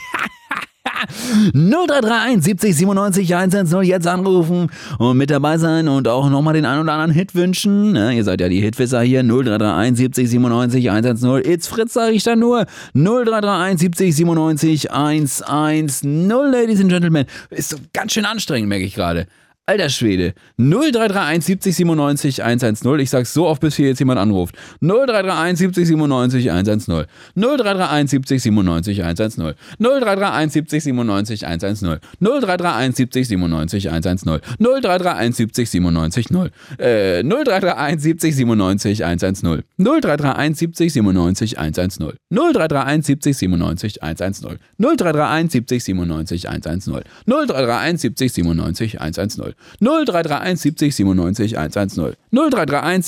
[1.53, 4.69] 0331 70 97 110 jetzt anrufen
[4.99, 7.95] und mit dabei sein und auch nochmal den einen oder anderen Hit wünschen.
[7.95, 9.23] Ja, ihr seid ja die Hitwisser hier.
[9.23, 11.51] 0331 70 97 110.
[11.51, 12.65] It's Fritz, sage ich dann nur.
[12.93, 16.29] 0331 70 97 110.
[16.29, 17.25] Ladies and Gentlemen.
[17.49, 19.27] Ist so ganz schön anstrengend, merke ich gerade.
[19.71, 20.33] Alter Schwede.
[20.57, 22.99] 0331 70 97 110.
[22.99, 24.53] Ich sag's so oft, bis hier jetzt jemand anruft.
[24.81, 27.05] 0331 70 97 110.
[27.35, 29.55] 0331 70 97 110.
[29.79, 31.99] 0331 70 97 110.
[32.19, 34.41] 0331 70 97 110.
[34.59, 36.51] 0331 70 97 0.
[36.77, 39.63] Äh, 0331 70 97 110.
[39.77, 42.17] 0331 70 97 110.
[42.29, 44.01] 0331 70 97 110.
[44.01, 44.59] 0331 70 97 110.
[44.79, 47.03] 0331 70 97 110.
[47.25, 49.53] 0331 70 97 110.
[49.79, 52.15] 0331 70 97 110.
[52.31, 53.03] 0331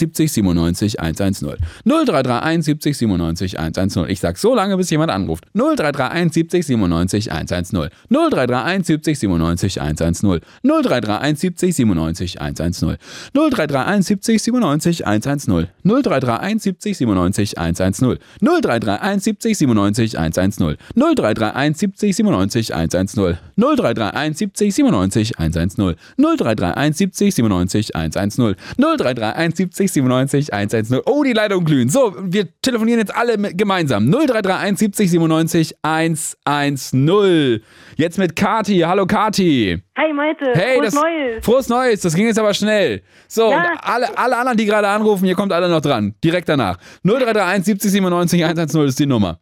[2.64, 4.10] 70 97 110.
[4.10, 5.46] Ich sag so lange, bis jemand anruft.
[5.54, 7.90] 0331 70 97 110.
[8.10, 10.42] 0331 70 97 110.
[10.64, 12.98] 0331 70 97 110.
[13.34, 15.68] 0331 70 97 110.
[15.84, 18.08] 0331 70 97 110.
[18.24, 20.16] 0331 70 97 110.
[20.16, 20.78] 0331 70 97 110.
[20.96, 23.38] 0331 70 97 110.
[23.58, 25.96] 0331 70 97 110.
[26.44, 26.96] 0331
[29.56, 31.02] 70 97 110.
[31.06, 31.90] Oh, die Leitung glühen.
[31.90, 34.10] So, wir telefonieren jetzt alle gemeinsam.
[34.10, 37.62] 0331 70 97 110.
[37.96, 38.80] Jetzt mit Kati.
[38.80, 39.82] Hallo Kati.
[39.98, 41.46] Hi Malte, Hey, frohes das, Neues.
[41.46, 43.02] Frohes Neues, das ging jetzt aber schnell.
[43.28, 43.74] So, Ja.
[43.82, 46.16] alle, alle anderen, die gerade anrufen, ihr kommt alle noch dran.
[46.24, 46.78] Direkt danach.
[47.04, 49.40] 0331 70 97 110 ist die Nummer.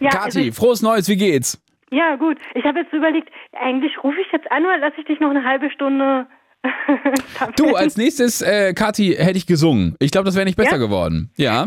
[0.00, 1.58] Ja, Kati, also frohes Neues, wie geht's?
[1.94, 2.36] Ja gut.
[2.54, 5.44] Ich habe jetzt überlegt, eigentlich rufe ich jetzt an oder lasse ich dich noch eine
[5.44, 6.26] halbe Stunde
[7.56, 7.76] Du, sammeln?
[7.76, 9.96] als nächstes, äh, Kati, hätte ich gesungen.
[10.00, 10.78] Ich glaube, das wäre nicht besser Ja?
[10.78, 11.30] geworden.
[11.36, 11.66] Ja,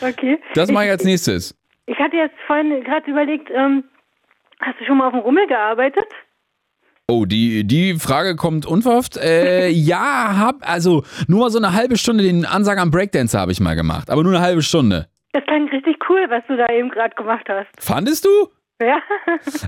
[0.00, 0.38] Okay.
[0.54, 1.56] das mache ich ich, als nächstes.
[1.86, 3.84] ich hatte jetzt vorhin gerade überlegt, ähm,
[4.60, 6.04] hast du schon mal auf dem Rummel gearbeitet?
[7.08, 9.16] Oh, die, die Frage kommt unverhofft.
[9.16, 13.52] Äh, ja, hab, also nur mal so eine halbe Stunde den Ansager am Breakdancer habe
[13.52, 14.10] ich mal gemacht.
[14.10, 15.06] Aber nur eine halbe Stunde.
[15.32, 17.68] Das klang richtig cool, was du da eben gerade gemacht hast.
[17.78, 18.48] Fandest du?
[18.80, 19.00] Ja,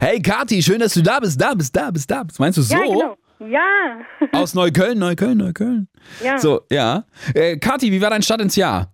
[0.00, 2.38] Hey Kati, schön, dass du da bist, da bist, da bist, da bist.
[2.40, 2.74] Meinst du so?
[2.76, 3.16] ja genau.
[3.40, 4.00] Ja,
[4.32, 5.88] Aus Neukölln, Neukölln, Neukölln.
[6.22, 6.38] ja.
[6.38, 7.04] So, ja.
[7.34, 8.92] Äh, Kathi, wie war dein Start ins Jahr?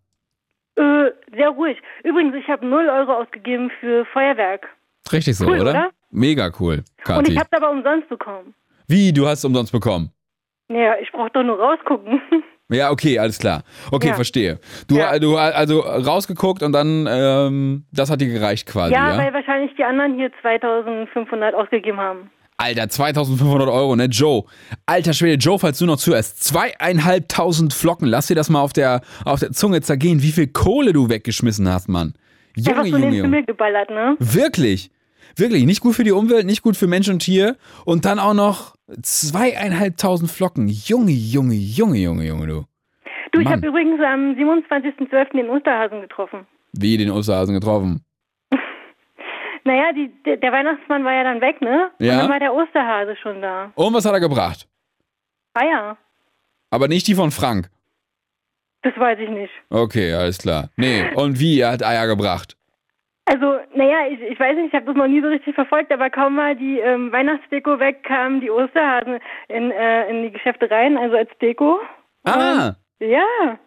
[0.77, 1.79] Äh, sehr ruhig.
[2.05, 4.69] Übrigens, ich habe 0 Euro ausgegeben für Feuerwerk.
[5.11, 5.71] Richtig so, Cool, oder?
[5.71, 5.91] oder?
[6.11, 7.33] Mega cool, Und Kathi.
[7.33, 8.55] ich habe es aber umsonst bekommen.
[8.87, 10.11] Wie, du hast umsonst bekommen?
[10.69, 12.21] Naja, ich brauche doch nur rausgucken.
[12.75, 13.63] Ja, okay, alles klar.
[13.91, 14.15] Okay, Ja.
[14.15, 14.59] verstehe.
[14.89, 15.19] Du, Ja.
[15.19, 19.19] du also rausgeguckt und dann, ähm, das hat dir gereicht quasi, ja, ja?
[19.19, 22.31] weil wahrscheinlich die anderen hier 2500 ausgegeben haben.
[22.57, 24.45] Alter, 2500 Euro, ne, Joe?
[24.87, 29.01] Alter Schwede, Joe, falls du noch zuhörst, zweieinhalbtausend Flocken, lass dir das mal auf der,
[29.25, 32.15] auf der Zunge zergehen, wie viel Kohle du weggeschmissen hast, Mann.
[32.57, 33.23] Junge, so in Junge, den Junge.
[33.23, 34.17] Himmel geballert, ne?
[34.21, 34.91] Wirklich.
[35.37, 35.65] Wirklich.
[35.65, 37.57] Nicht gut für die Umwelt, nicht gut für Mensch und Tier.
[37.85, 40.69] Und dann auch noch zweieinhalbtausend Flocken.
[40.69, 42.65] Junge, Junge, Junge, Junge, Junge, du.
[43.33, 45.37] Du, ich habe übrigens am 27.12.
[45.37, 46.47] den Osterhasen getroffen.
[46.73, 48.05] Wie den Osterhasen getroffen.
[49.67, 51.91] Naja, die, der, Weihnachtsmann war ja dann weg, ne?
[51.99, 52.13] Ja.
[52.13, 53.73] Und dann war der Osterhase schon da.
[53.75, 54.69] Und was hat er gebracht?
[55.55, 55.97] Eier.
[56.69, 57.71] Aber nicht die von Frank.
[58.83, 59.53] Das weiß ich nicht.
[59.71, 60.69] Okay, alles klar.
[60.77, 61.61] Nee, und wie?
[61.61, 62.59] Er hat Eier gebracht.
[63.27, 66.11] Also, naja, ich, ich weiß nicht, ich habe das noch nie so richtig verfolgt, aber
[66.11, 69.19] kaum war die ähm, Weihnachtsdeko weg, kamen die Osterhasen
[69.49, 71.81] in, äh, in die Geschäfte rein, also als Deko.
[72.25, 73.59] Ah, Ja.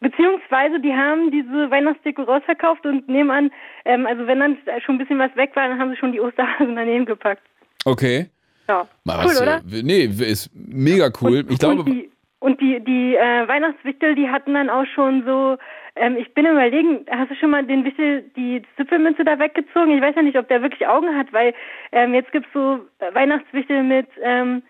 [0.00, 3.50] Beziehungsweise die haben diese Weihnachtsdeko rausverkauft und nebenan,
[3.84, 6.20] ähm, also wenn dann schon ein bisschen was weg war, dann haben sie schon die
[6.20, 7.42] Osterhasen daneben gepackt.
[7.84, 8.26] okay.
[8.68, 8.86] Ja.
[9.04, 9.56] Mal cool, was, oder?
[9.56, 11.38] äh, Nee, ist mega cool.
[11.40, 15.24] Und, ich glaube, und die, und die, die äh, Weihnachtswichtel, die hatten dann auch schon
[15.24, 15.56] so,
[15.98, 19.90] ähm, ich bin überlegen, hast du schon mal den Wichtel, die Zipfelmünze da weggezogen?
[19.96, 21.54] Ich weiß ja nicht, ob der wirklich Augen hat, weil
[21.92, 24.62] ähm, jetzt gibt's so äh, Weihnachtswichtel mit ähm,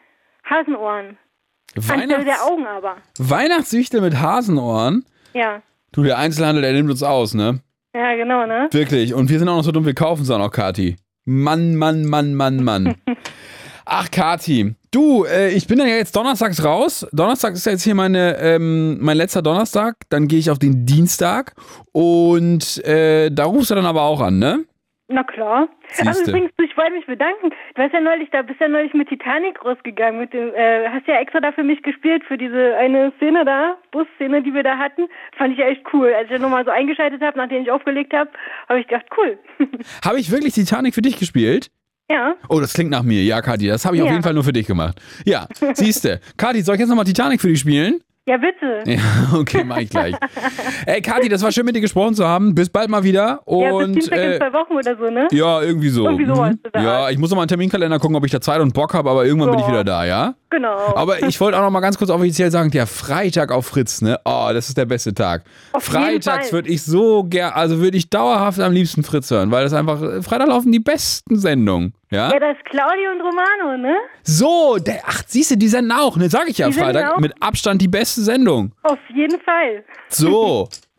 [0.44, 1.18] Hasenohren.
[1.76, 2.96] Anstelle der Weihnachts Augen aber.
[3.18, 5.04] Weihnachtssüchte mit Hasenohren.
[5.34, 5.62] Ja.
[5.92, 7.60] Du, der Einzelhandel, der nimmt uns aus, ne?
[7.94, 8.68] Ja, genau, ne?
[8.70, 9.14] Wirklich.
[9.14, 10.96] Und wir sind auch noch so dumm, wir kaufen es auch noch, Kati.
[11.24, 12.94] Mann, Mann, Mann, Mann, Mann.
[13.84, 17.06] Ach, Kati, du, äh, ich bin dann ja jetzt donnerstags raus.
[17.12, 19.96] Donnerstag ist ja jetzt hier meine, ähm, mein letzter Donnerstag.
[20.10, 21.54] Dann gehe ich auf den Dienstag
[21.92, 24.64] und äh, da rufst du dann aber auch an, ne?
[25.10, 25.68] Na klar.
[25.96, 26.30] Also Siehste.
[26.30, 27.50] übrigens, du, ich wollte mich bedanken.
[27.74, 30.20] Du hast ja neulich, da bist ja neulich mit Titanic rausgegangen.
[30.20, 33.78] Mit dem, äh, hast ja extra da für mich gespielt, für diese eine Szene da,
[33.90, 35.08] Busszene, die wir da hatten.
[35.38, 36.12] Fand ich ja echt cool.
[36.12, 38.30] Als ich ja nochmal so eingeschaltet habe, nachdem ich aufgelegt habe,
[38.68, 39.38] habe ich gedacht, cool.
[40.04, 41.70] Habe ich wirklich Titanic für dich gespielt?
[42.10, 42.34] Ja.
[42.48, 43.22] Oh, das klingt nach mir.
[43.24, 44.12] Ja, Kati, das habe ich auf Ja.
[44.12, 45.00] jeden Fall nur für dich gemacht.
[45.24, 46.20] Ja, siehste.
[46.36, 48.00] Kati, soll ich jetzt nochmal Titanic für dich spielen?
[48.26, 48.82] Ja, bitte.
[48.90, 50.14] Ja, okay, mach ich gleich.
[50.84, 52.54] Ey, Kati, das war schön mit dir gesprochen zu haben.
[52.54, 53.40] Bis bald mal wieder.
[53.46, 55.28] ja, bis Und Dienstag in äh, zwei Wochen oder so, ne?
[55.32, 56.04] ja, irgendwie so.
[56.04, 56.82] Irgendwie sowas Mhm.
[56.82, 59.08] Ja, ich muss noch mal einen Terminkalender gucken, ob ich da Zeit und Bock habe,
[59.08, 60.34] aber irgendwann bin ich wieder da, ja?
[60.50, 60.76] Genau.
[60.94, 64.18] Aber ich wollte auch noch mal ganz kurz offiziell sagen, der Freitag auf Fritz, ne?
[64.26, 65.44] Oh, das ist der beste Tag.
[65.72, 69.64] Auf Freitags würde ich so gern, also würde ich dauerhaft am liebsten Fritz hören, weil
[69.64, 72.32] das einfach, Freitag laufen die besten Sendungen, ja?
[72.32, 73.96] ja, das ist Claudio und Romano, ne?
[74.22, 76.28] So, der, ach, siehst du, die senden auch, ne?
[76.28, 78.72] Sag ich ja, Die Freitag, mit Abstand die beste Sendung.
[78.82, 79.84] Auf jeden Fall.
[80.08, 80.68] So,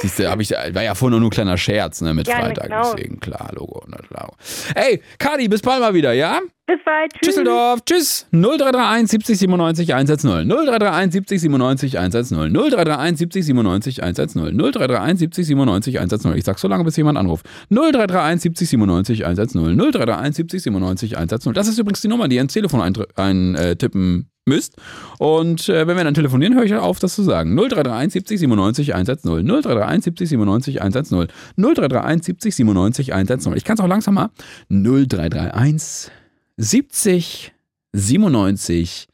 [0.00, 0.22] siehste.
[0.24, 2.94] Siehste, hab ich, war ja vorhin nur ein kleiner Scherz, ne, mit Ja, Freitag, klar.
[2.94, 4.32] deswegen, klar, Logo, na klar.
[4.74, 6.40] Ey, Kadi, bis bald mal wieder, ja?
[6.66, 7.12] Bis bald.
[7.12, 7.36] Tschüss.
[7.36, 8.26] Düsseldorf, tschüss.
[8.32, 10.48] 0331 70 97 110.
[10.48, 12.52] 0331 70 97 110.
[12.52, 14.56] 0331 70 97 110.
[14.56, 16.36] 0331 70 97 110.
[16.36, 17.46] Ich sag so lange, bis jemand anruft.
[17.70, 19.76] 0331 70 97 110.
[19.76, 21.52] 0331 70 97 110.
[21.54, 24.76] Das ist übrigens die Nummer, die ihr ins Telefon eintippen ein, äh, tippen müsst.
[25.18, 27.54] Und äh, wenn wir dann telefonieren, höre ich auf, das zu sagen.
[27.54, 29.46] 0331 70 97 110.
[29.46, 31.28] 0331 70 97 110.
[31.56, 33.56] 0331 70 97 110.
[33.56, 34.30] Ich kann es auch langsamer.
[34.68, 36.12] 0331
[36.56, 37.52] 70
[37.92, 39.08] 97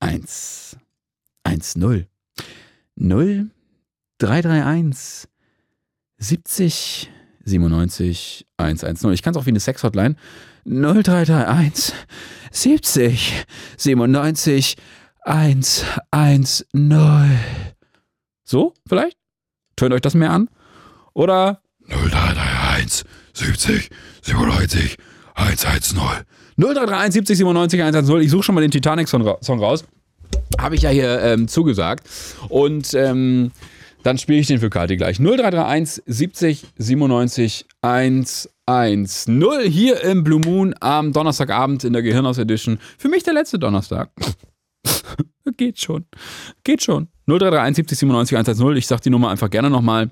[0.00, 0.76] 1
[1.44, 2.06] 10
[2.96, 3.50] 0
[4.18, 5.28] 331
[6.18, 7.10] 70
[7.44, 9.12] 97 110.
[9.12, 10.14] Ich kann es auch wie eine Sex-Hotline.
[10.64, 11.94] 0331
[12.50, 13.44] 70
[13.76, 14.76] 97
[15.24, 16.64] 110.
[18.44, 19.16] So, vielleicht?
[19.76, 20.48] Tönt euch das mehr an?
[21.14, 23.90] Oder 0331 70
[24.22, 24.96] 97
[25.34, 26.24] 110.
[26.56, 28.20] 0331 70 97 110.
[28.20, 29.84] Ich suche schon mal den Titanic-Song ra Song raus.
[30.58, 32.08] Habe ich ja hier ähm, zugesagt.
[32.48, 33.52] Und ähm,
[34.02, 35.18] dann spiele ich den für Kati gleich.
[35.18, 38.51] 0331 70 97 110.
[39.68, 42.78] Hier im Blue Moon am Donnerstagabend in der Gehirnhaus Edition.
[42.96, 44.10] Für mich der letzte Donnerstag.
[45.56, 46.06] Geht schon.
[46.62, 47.08] Geht schon.
[47.26, 48.76] 0331 70 97 110.
[48.76, 50.10] Ich sag die Nummer einfach gerne nochmal.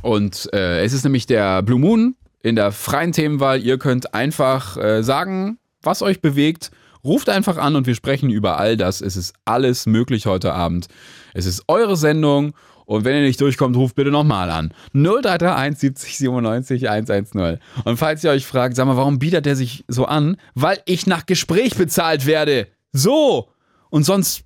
[0.00, 3.60] Und äh, es ist nämlich der Blue Moon in der freien Themenwahl.
[3.60, 6.70] Ihr könnt einfach äh, sagen, was euch bewegt.
[7.04, 9.02] Ruft einfach an und wir sprechen über all das.
[9.02, 10.88] Es ist alles möglich heute Abend.
[11.34, 12.54] Es ist eure Sendung.
[12.90, 14.74] Und wenn ihr nicht durchkommt, ruft bitte nochmal an.
[14.94, 17.60] 0331 70 97 110.
[17.84, 20.36] Und falls ihr euch fragt, sag mal, warum bietet der sich so an?
[20.56, 22.66] Weil ich nach Gespräch bezahlt werde.
[22.90, 23.48] So.
[23.90, 24.42] Und sonst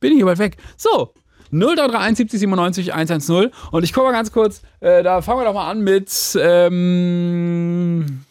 [0.00, 0.56] bin ich hier bald weg.
[0.76, 1.14] So.
[1.52, 3.50] 0331 70 97 110.
[3.70, 6.10] Und ich gucke mal ganz kurz, äh, da fangen wir doch mal an mit.
[6.42, 8.24] Ähm,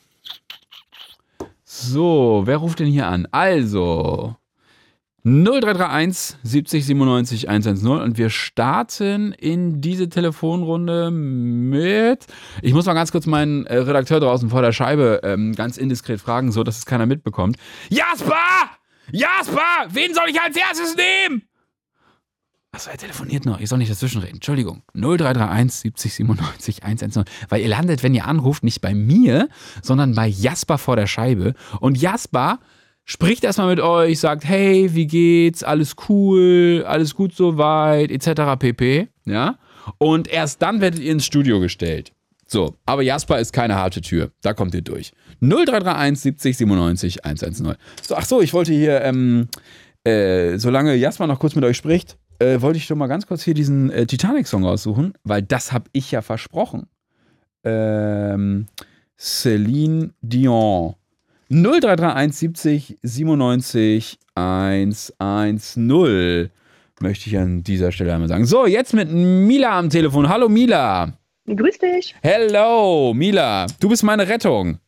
[1.63, 3.25] so, wer ruft denn hier an?
[3.31, 4.35] Also.
[5.25, 12.27] 0331 70 97 110 und wir starten in diese Telefonrunde mit.
[12.61, 16.21] Ich muss mal ganz kurz meinen äh, Redakteur draußen vor der Scheibe ähm, ganz indiskret
[16.21, 17.57] fragen, so dass es keiner mitbekommt.
[17.89, 18.35] Jasper!
[19.11, 19.87] Jasper!
[19.89, 21.41] Wen soll ich als erstes nehmen?
[22.71, 23.59] Achso, er telefoniert noch.
[23.59, 24.35] Ich soll nicht dazwischen reden.
[24.35, 24.83] Entschuldigung.
[24.93, 27.25] 0331 70 97 110.
[27.49, 29.49] Weil ihr landet, wenn ihr anruft, nicht bei mir,
[29.81, 31.55] sondern bei Jasper vor der Scheibe.
[31.79, 32.59] Und Jasper
[33.05, 35.63] spricht erstmal mit euch, sagt, hey, wie geht's?
[35.63, 38.59] Alles cool, alles gut soweit, etc.
[38.59, 39.07] pp.
[39.25, 39.57] Ja?
[39.99, 42.11] Und erst dann werdet ihr ins Studio gestellt.
[42.47, 44.31] So, aber Jasper ist keine harte Tür.
[44.41, 45.13] Da kommt ihr durch.
[45.41, 47.75] 0331 70 97 110.
[48.01, 49.47] So, ach so, ich wollte hier, ähm,
[50.03, 53.43] äh, solange Jasper noch kurz mit euch spricht, äh, wollte ich schon mal ganz kurz
[53.43, 56.87] hier diesen äh, Titanic-Song raussuchen, weil das habe ich ja versprochen.
[57.63, 58.67] Ähm,
[59.17, 60.95] Celine Dion.
[61.49, 66.49] 0331 70 97 110
[66.99, 68.45] möchte ich an dieser Stelle einmal sagen.
[68.45, 70.29] So, jetzt mit Mila am Telefon.
[70.29, 71.13] Hallo Mila.
[71.45, 72.15] Grüß dich.
[72.23, 73.67] Hello Mila.
[73.79, 74.79] Du bist meine Rettung.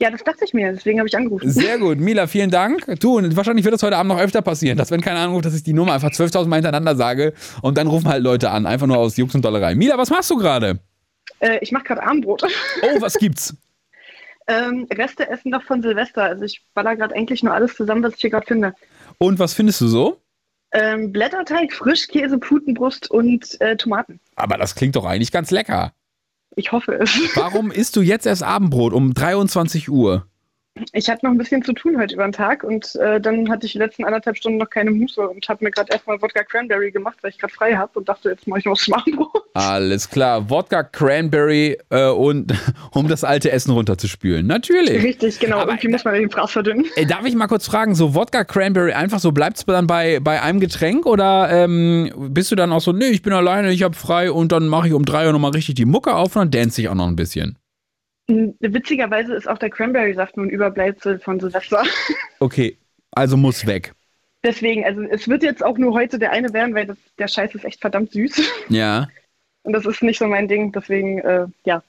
[0.00, 1.50] Ja, das dachte ich mir, deswegen habe ich angerufen.
[1.50, 2.00] Sehr gut.
[2.00, 2.86] Mila, vielen Dank.
[3.00, 5.54] Du, und wahrscheinlich wird das heute Abend noch öfter passieren, dass wenn keiner anruft, dass
[5.54, 8.64] ich die Nummer einfach 12.000 Mal hintereinander sage und dann rufen halt Leute an.
[8.64, 9.74] Einfach nur aus Jux und Dollerei.
[9.74, 10.78] Mila, was machst du gerade?
[11.40, 12.44] Äh, ich mache gerade Abendbrot.
[12.82, 13.54] Oh, was gibt's?
[14.50, 16.24] ähm, Reste essen noch von Silvester.
[16.24, 18.74] Also ich baller gerade eigentlich nur alles zusammen, was ich hier gerade finde.
[19.18, 20.20] Und was findest du so?
[20.72, 24.20] Ähm, Blätterteig, Frischkäse, Putenbrust und äh, Tomaten.
[24.36, 25.92] Aber das klingt doch eigentlich ganz lecker.
[26.56, 27.10] Ich hoffe es.
[27.34, 30.26] Warum isst du jetzt erst Abendbrot um 23 Uhr?
[30.92, 33.66] Ich hatte noch ein bisschen zu tun heute über den Tag und äh, dann hatte
[33.66, 36.92] ich die letzten anderthalb Stunden noch keine Muße und habe mir gerade erstmal Wodka Cranberry
[36.92, 39.42] gemacht, weil ich gerade frei habe und dachte, jetzt mache ich noch was Schmarrnbrot.
[39.54, 40.48] Alles klar.
[40.48, 42.54] Wodka Cranberry äh, und
[42.92, 44.46] um das alte Essen runterzuspülen.
[44.46, 45.02] Natürlich.
[45.02, 45.58] Richtig, genau.
[45.58, 46.86] Aber- Irgendwie muss man den Fraß verdünnen.
[47.08, 50.40] Darf ich mal kurz fragen, so Wodka Cranberry einfach so bleibt es dann bei, bei
[50.40, 53.96] einem Getränk oder ähm, bist du dann auch so, nee, ich bin alleine, ich hab
[53.96, 56.50] frei und dann mache ich um drei Uhr nochmal richtig die Mucke auf und dann
[56.52, 57.58] dance ich auch noch ein bisschen.
[58.60, 61.82] Witzigerweise ist auch der Cranberry-Saft nur ein Überbleibsel von Silvester.
[62.42, 62.78] Okay,
[63.10, 63.92] also muss weg.
[64.42, 67.54] Deswegen, also es wird jetzt auch nur heute der eine werden, weil das, der Scheiß
[67.54, 68.40] ist echt verdammt süß.
[68.70, 69.08] Ja.
[69.62, 71.82] Und das ist nicht so mein Ding, deswegen, äh, ja,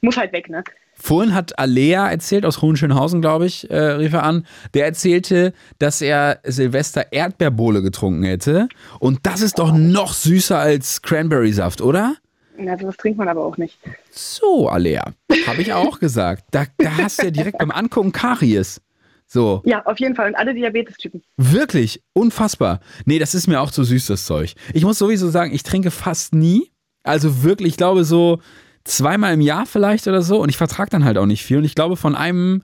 [0.00, 0.64] muss halt weg, ne?
[0.94, 4.46] Vorhin hat Alea erzählt, aus Hohenschönhausen, glaube ich, äh, rief er an.
[4.74, 8.68] Der erzählte, dass er Silvester Erdbeerbohle getrunken hätte.
[8.98, 12.16] Und das ist doch noch süßer als Cranberry-Saft, oder?
[12.58, 13.78] Na, sowas trinkt man aber auch nicht.
[14.10, 15.12] So, Alea.
[15.46, 16.44] Habe ich auch gesagt.
[16.50, 18.80] Da, da hast du ja direkt beim Angucken Karies.
[19.26, 20.28] So, Ja, auf jeden Fall.
[20.28, 21.22] Und alle Diabetes-Typen.
[21.36, 22.80] wirklich, unfassbar.
[23.04, 24.54] Nee, das ist mir auch zu süß, das Zeug.
[24.74, 26.70] Ich muss sowieso sagen, ich trinke fast nie.
[27.04, 28.40] Also wirklich, ich glaube so
[28.84, 30.40] zweimal im Jahr vielleicht oder so.
[30.40, 31.58] Und ich vertrage dann halt auch nicht viel.
[31.58, 32.62] Und ich glaube von einem,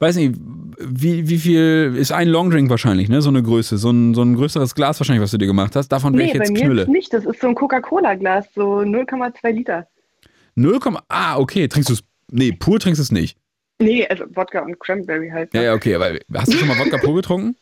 [0.00, 0.34] weiß nicht,
[0.78, 3.22] wie, wie viel ist ein Longdrink wahrscheinlich, ne?
[3.22, 3.78] So eine Größe.
[3.78, 5.88] So ein, so ein größeres Glas wahrscheinlich, was du dir gemacht hast.
[5.88, 6.82] Davon wäre Nee, ich bei jetzt mir Knülle.
[6.82, 7.14] ist nicht.
[7.14, 9.86] Das ist so ein Coca-Cola-Glas, so 0,2 Liter.
[10.54, 10.78] 0,
[11.08, 11.68] ah, okay.
[11.68, 12.04] Trinkst du es?
[12.30, 13.36] Nee, pur trinkst du es nicht.
[13.78, 15.52] Nee, also Wodka und Cranberry halt.
[15.52, 15.60] ne?
[15.60, 15.94] Ja, ja, okay.
[15.94, 17.56] Aber hast du schon mal Wodka pur getrunken?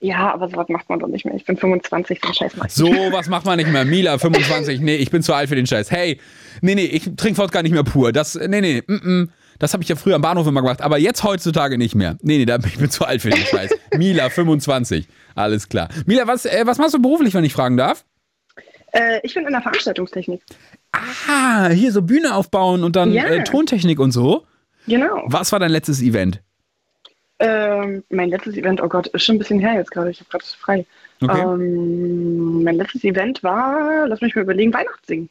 [0.00, 1.34] Ja, aber sowas macht man doch nicht mehr.
[1.34, 3.84] Ich bin 25, den Scheiß mach ich So, was macht man nicht mehr?
[3.84, 4.80] Mila, 25.
[4.80, 5.90] Nee, ich bin zu alt für den Scheiß.
[5.90, 6.20] Hey,
[6.60, 8.12] nee, nee, ich trinke Wodka nicht mehr pur.
[8.12, 9.30] Das, nee, nee, mm, mm.
[9.58, 12.16] das habe ich ja früher am Bahnhof immer gemacht, aber jetzt heutzutage nicht mehr.
[12.22, 13.72] Nee, nee, da, ich bin zu alt für den Scheiß.
[13.96, 15.08] Mila, 25.
[15.34, 15.88] Alles klar.
[16.06, 18.04] Mila, was, äh, was machst du beruflich, wenn ich fragen darf?
[18.92, 20.40] Äh, ich bin in der Veranstaltungstechnik.
[20.92, 23.24] Ah, hier so Bühne aufbauen und dann Ja.
[23.24, 24.44] äh, Tontechnik und so.
[24.86, 25.22] Genau.
[25.26, 26.40] Was war dein letztes Event?
[27.40, 30.10] Ähm, mein letztes Event, oh Gott, ist schon ein bisschen her jetzt gerade.
[30.10, 30.86] Ich habe gerade frei.
[31.22, 31.40] Okay.
[31.42, 35.28] Ähm, mein letztes Event war, lass mich mal überlegen, Weihnachtssingen.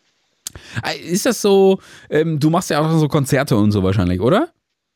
[0.86, 1.80] Äh, Ist das so,
[2.10, 4.50] ähm, du machst ja auch so Konzerte und so wahrscheinlich, oder?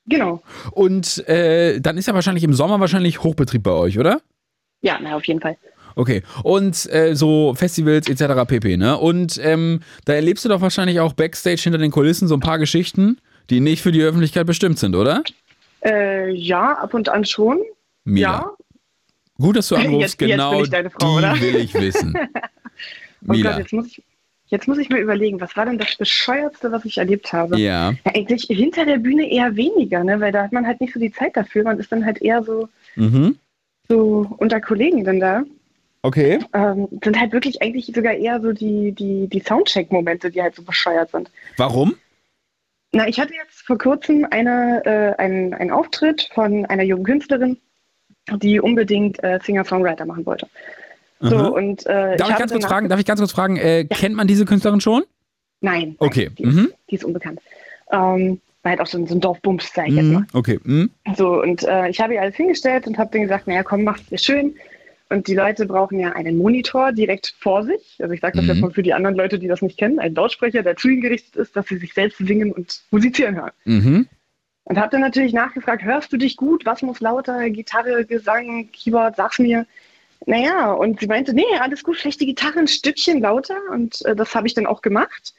[0.05, 0.41] Genau.
[0.71, 4.21] Und äh, dann ist ja wahrscheinlich im Sommer wahrscheinlich Hochbetrieb bei euch, oder?
[4.81, 5.57] Ja, na, auf jeden Fall.
[5.95, 6.23] Okay.
[6.43, 8.45] Und äh, so Festivals etc.
[8.47, 8.77] pp.
[8.77, 8.97] Ne?
[8.97, 12.59] Und ähm, da erlebst du doch wahrscheinlich auch Backstage hinter den Kulissen so ein paar
[12.59, 13.17] Geschichten,
[13.49, 15.23] die nicht für die Öffentlichkeit bestimmt sind, oder?
[15.83, 17.59] Äh, ja, ab und an schon.
[18.03, 18.27] Mila.
[18.27, 18.51] Ja.
[19.37, 19.99] Gut, dass du anrufst.
[20.01, 21.39] Jetzt- jetzt genau bin ich deine Frau, die oder?
[21.41, 22.13] will ich wissen.
[23.27, 23.51] Oh Mila.
[23.51, 24.01] Gott, jetzt muss, ich,
[24.47, 27.59] jetzt muss ich mir überlegen, was war denn das Bescheuertste, was ich erlebt habe?
[27.59, 27.91] Ja.
[27.91, 30.19] Ja, eigentlich hinter der Bühne eher weniger, ne?
[30.19, 31.63] weil da hat man halt nicht so die Zeit dafür.
[31.63, 33.37] Man ist dann halt eher so, Mhm.
[33.87, 35.43] so unter Kollegen dann da.
[36.03, 36.39] Okay.
[36.53, 40.63] Ähm, sind halt wirklich eigentlich sogar eher so die, die, die Soundcheck-Momente, die halt so
[40.63, 41.29] bescheuert sind.
[41.57, 41.95] Warum?
[42.91, 47.57] Na, ich hatte jetzt vor kurzem eine, äh, einen, einen Auftritt von einer jungen Künstlerin,
[48.41, 50.47] die unbedingt äh, Singer-Songwriter machen wollte.
[51.19, 51.47] So, Aha.
[51.49, 54.27] und, äh, Darf ich, ganz kurz fragen, darf ich ganz kurz fragen, äh, kennt man
[54.27, 55.03] diese Künstlerin schon?
[55.61, 55.95] Nein.
[55.99, 56.25] Okay.
[56.25, 56.73] Nein, die, ist, Mhm.
[56.89, 57.39] die ist unbekannt.
[57.91, 60.21] Ähm, war halt auch so ein, so ein Dorfbums, sag ich jetzt mal.
[60.21, 60.27] Mhm.
[60.33, 60.59] Okay.
[60.63, 60.89] Mhm.
[61.15, 64.05] So, und äh, ich habe ihr alles hingestellt und habe denen gesagt, naja, komm, mach's
[64.07, 64.55] dir schön.
[65.11, 67.97] Und die Leute brauchen ja einen Monitor direkt vor sich.
[67.99, 68.51] Also ich sage das Mhm.
[68.51, 69.99] jetzt mal für die anderen Leute, die das nicht kennen.
[69.99, 73.51] Ein Lautsprecher, der zu ihnen gerichtet ist, dass sie sich selbst singen und musizieren hören.
[73.65, 74.07] Mhm.
[74.63, 76.65] Und habe dann natürlich nachgefragt, hörst du dich gut?
[76.65, 77.49] Was muss lauter?
[77.49, 79.65] Gitarre, Gesang, Keyboard, sag's mir.
[80.27, 83.57] Naja, und sie meinte, nee, alles gut, vielleicht die Gitarre ein Stückchen lauter.
[83.69, 85.33] Und äh, das habe ich dann auch gemacht.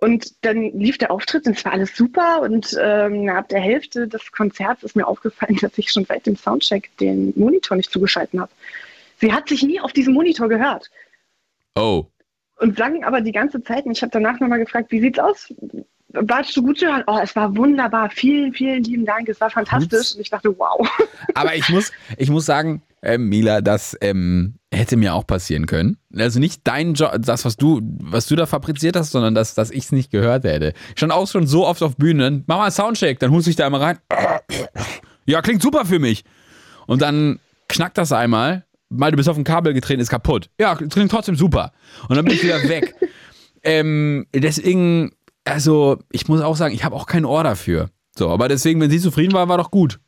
[0.00, 2.40] Und dann lief der Auftritt und es war alles super.
[2.42, 6.36] Und ähm, ab der Hälfte des Konzerts ist mir aufgefallen, dass ich schon seit dem
[6.36, 8.52] Soundcheck den Monitor nicht zugeschalten habe.
[9.20, 10.88] Sie hat sich nie auf diesen Monitor gehört
[11.76, 12.06] Oh.
[12.58, 13.84] und sang aber die ganze Zeit.
[13.86, 15.52] Und ich habe danach nochmal gefragt, wie sieht's aus?
[16.10, 17.04] Warst du gut zu hören?
[17.06, 18.10] Oh, es war wunderbar.
[18.10, 19.28] Vielen, vielen lieben Dank.
[19.28, 20.14] Es war fantastisch.
[20.14, 20.88] Und ich dachte, wow.
[21.34, 25.98] Aber ich muss, ich muss sagen, ähm, Mila, das ähm, hätte mir auch passieren können.
[26.16, 29.70] Also nicht dein Job, das, was du, was du da fabriziert hast, sondern dass, dass
[29.70, 30.72] ich es nicht gehört hätte.
[30.90, 33.66] Ich stand auch schon so oft auf Bühnen, mach mal Soundcheck, dann hust ich da
[33.66, 33.98] einmal rein.
[35.26, 36.24] Ja, klingt super für mich.
[36.86, 37.38] Und dann
[37.68, 40.50] knackt das einmal, mal du bist auf ein Kabel getreten, ist kaputt.
[40.58, 41.72] Ja, klingt trotzdem super.
[42.08, 42.94] Und dann bin ich wieder weg.
[43.62, 45.12] ähm, deswegen,
[45.44, 47.90] also ich muss auch sagen, ich habe auch kein Ohr dafür.
[48.16, 50.00] So, aber deswegen, wenn sie zufrieden war, war doch gut.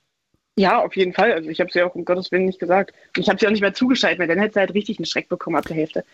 [0.57, 1.33] Ja, auf jeden Fall.
[1.33, 2.93] Also ich habe es ja auch um Gottes Willen nicht gesagt.
[3.17, 5.07] Und ich habe sie auch nicht mehr zugeschaltet, weil dann hätte sie halt richtig einen
[5.07, 6.05] Schreck bekommen ab der Hälfte.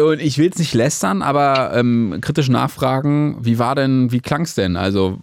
[0.00, 4.54] Und ich will jetzt nicht lästern, aber ähm, kritisch nachfragen, wie war denn, wie klang's
[4.54, 4.76] denn?
[4.76, 5.18] Also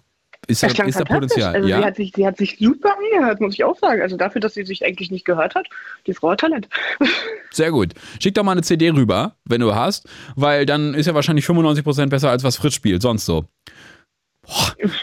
[0.48, 1.04] ist da, Das klang ist da.
[1.04, 1.56] Potenzial?
[1.56, 1.80] Also ja?
[1.80, 4.02] sie, hat sich, sie hat sich super angehört, muss ich auch sagen.
[4.02, 5.68] Also dafür, dass sie sich eigentlich nicht gehört hat,
[6.08, 6.70] die Frau hat Talent.
[7.52, 7.94] Sehr gut.
[8.22, 12.08] Schick doch mal eine CD rüber, wenn du hast, weil dann ist ja wahrscheinlich 95%
[12.08, 13.46] besser als was Fritz spielt, sonst so.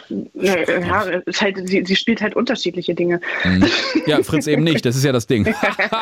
[0.08, 3.20] Na, ja, ist halt, sie, sie spielt halt unterschiedliche Dinge.
[3.42, 3.64] Hm.
[4.06, 5.54] Ja, Fritz eben nicht, das ist ja das Ding.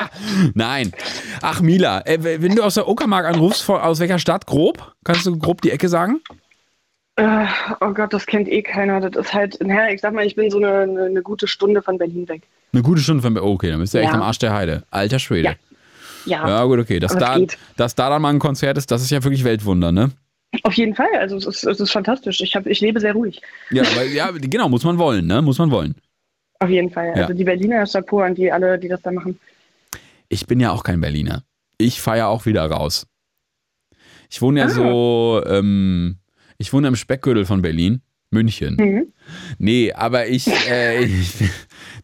[0.54, 0.92] Nein.
[1.40, 4.94] Ach, Mila, äh, wenn du aus der Uckermark anrufst, aus welcher Stadt grob?
[5.04, 6.20] Kannst du grob die Ecke sagen?
[7.16, 7.46] Äh,
[7.80, 9.00] oh Gott, das kennt eh keiner.
[9.00, 11.98] Das ist halt, naja, ich sag mal, ich bin so eine, eine, gute Stunde von
[11.98, 12.42] Berlin weg.
[12.72, 14.14] Eine gute Stunde von Okay, dann bist du echt Ja.
[14.14, 14.84] am Arsch der Heide.
[14.90, 15.48] Alter Schwede.
[15.48, 15.54] Ja.
[16.24, 17.00] Ja, Ja, gut, okay.
[17.00, 17.58] Dass da, geht.
[17.76, 20.12] dass da dann mal ein Konzert ist, das ist ja wirklich Weltwunder, ne?
[20.62, 21.08] Auf jeden Fall.
[21.18, 22.40] Also es ist, es ist fantastisch.
[22.40, 23.40] Ich, hab, ich lebe sehr ruhig.
[23.70, 25.40] Ja, aber, ja, genau, muss man wollen, ne?
[25.42, 25.94] Muss man wollen.
[26.60, 27.08] Auf jeden Fall.
[27.16, 27.22] Ja.
[27.22, 29.38] Also die Berliner Chapeau an die alle, die das da machen.
[30.28, 31.42] Ich bin ja auch kein Berliner.
[31.78, 33.06] Ich feiere auch wieder raus.
[34.30, 34.70] Ich wohne ja Ah.
[34.70, 36.18] so, ähm,
[36.58, 38.00] ich wohne im Speckgürtel von Berlin,
[38.30, 38.76] München.
[38.76, 39.12] Mhm.
[39.58, 41.34] Nee, aber ich, äh, ich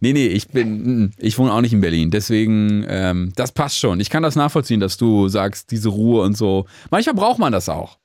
[0.01, 2.11] nee, nee, ich bin, mm, ich wohne auch nicht in Berlin.
[2.11, 4.01] Deswegen, ähm, das passt schon.
[4.01, 6.66] Ich kann das nachvollziehen, dass du sagst, diese Ruhe und so.
[6.90, 7.99] Manchmal braucht man das auch.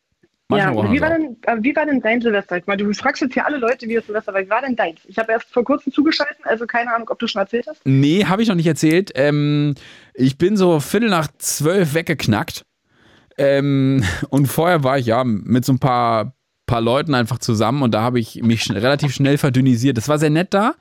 [0.57, 2.57] Ja, braucht wie war, denn, äh, wie war denn dein Silvester?
[2.57, 4.41] Ich meine, du fragst jetzt hier alle Leute, wie das Silvester war.
[4.41, 5.01] Wie war denn deins?
[5.07, 7.81] Ich habe erst vor kurzem zugeschaltet, also keine Ahnung, ob du schon erzählt hast.
[7.85, 9.11] Nee, habe ich noch nicht erzählt.
[9.15, 9.75] Ähm,
[10.13, 12.65] ich bin so Viertel nach zwölf weggeknackt.
[13.37, 16.35] Ähm, und vorher war ich ja mit so ein paar,
[16.65, 19.97] paar Leuten einfach zusammen und da habe ich mich schn relativ schnell verdünnisiert.
[19.97, 20.75] Das war sehr nett da,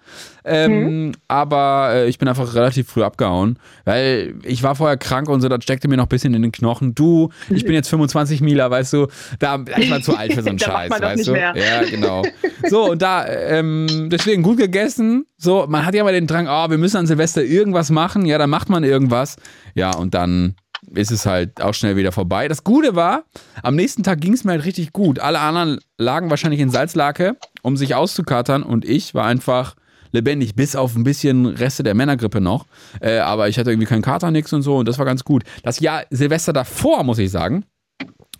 [0.45, 5.41] ähm, aber äh, ich bin einfach relativ früh abgehauen, weil ich war vorher krank und
[5.41, 6.95] so, das steckte mir noch ein bisschen in den Knochen.
[6.95, 9.09] Du, ich bin jetzt 25 Mila, weißt du,
[9.41, 11.33] da ich war zu alt für so einen Scheiß, weißt du?
[11.33, 11.55] mehr.
[11.57, 12.23] Ja, genau.
[12.69, 15.27] So, und da, ähm, deswegen gut gegessen.
[15.37, 18.25] So, man hat ja mal den Drang, oh, wir müssen an Silvester irgendwas machen.
[18.25, 19.37] Ja, dann macht man irgendwas.
[19.75, 20.55] Ja, und dann
[20.95, 22.49] ist es halt auch schnell wieder vorbei.
[22.49, 23.25] Das Gute war,
[23.63, 25.19] am nächsten Tag ging es mir halt richtig gut.
[25.19, 28.63] Alle anderen lagen wahrscheinlich in Salzlake, um sich auszukatern.
[28.63, 29.75] Und ich war einfach
[30.13, 32.67] lebendig, bis auf ein bisschen Reste der Männergrippe noch.
[33.01, 34.77] Äh, aber ich hatte irgendwie keinen Kater, nix und so.
[34.77, 35.45] Und das war ganz gut.
[35.63, 37.65] Das Jahr Silvester davor, muss ich sagen,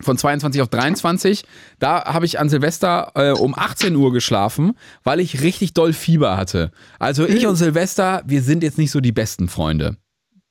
[0.01, 1.43] von 22 auf 23.
[1.79, 4.73] Da habe ich an Silvester äh, um 18 Uhr geschlafen,
[5.03, 6.71] weil ich richtig doll Fieber hatte.
[6.99, 9.97] Also ich und Silvester, wir sind jetzt nicht so die besten Freunde.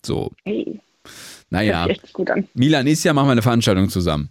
[0.05, 0.81] So, Hey,
[1.53, 1.87] naja.
[2.55, 4.31] Milan, nächstes Jahr machen wir eine Veranstaltung zusammen.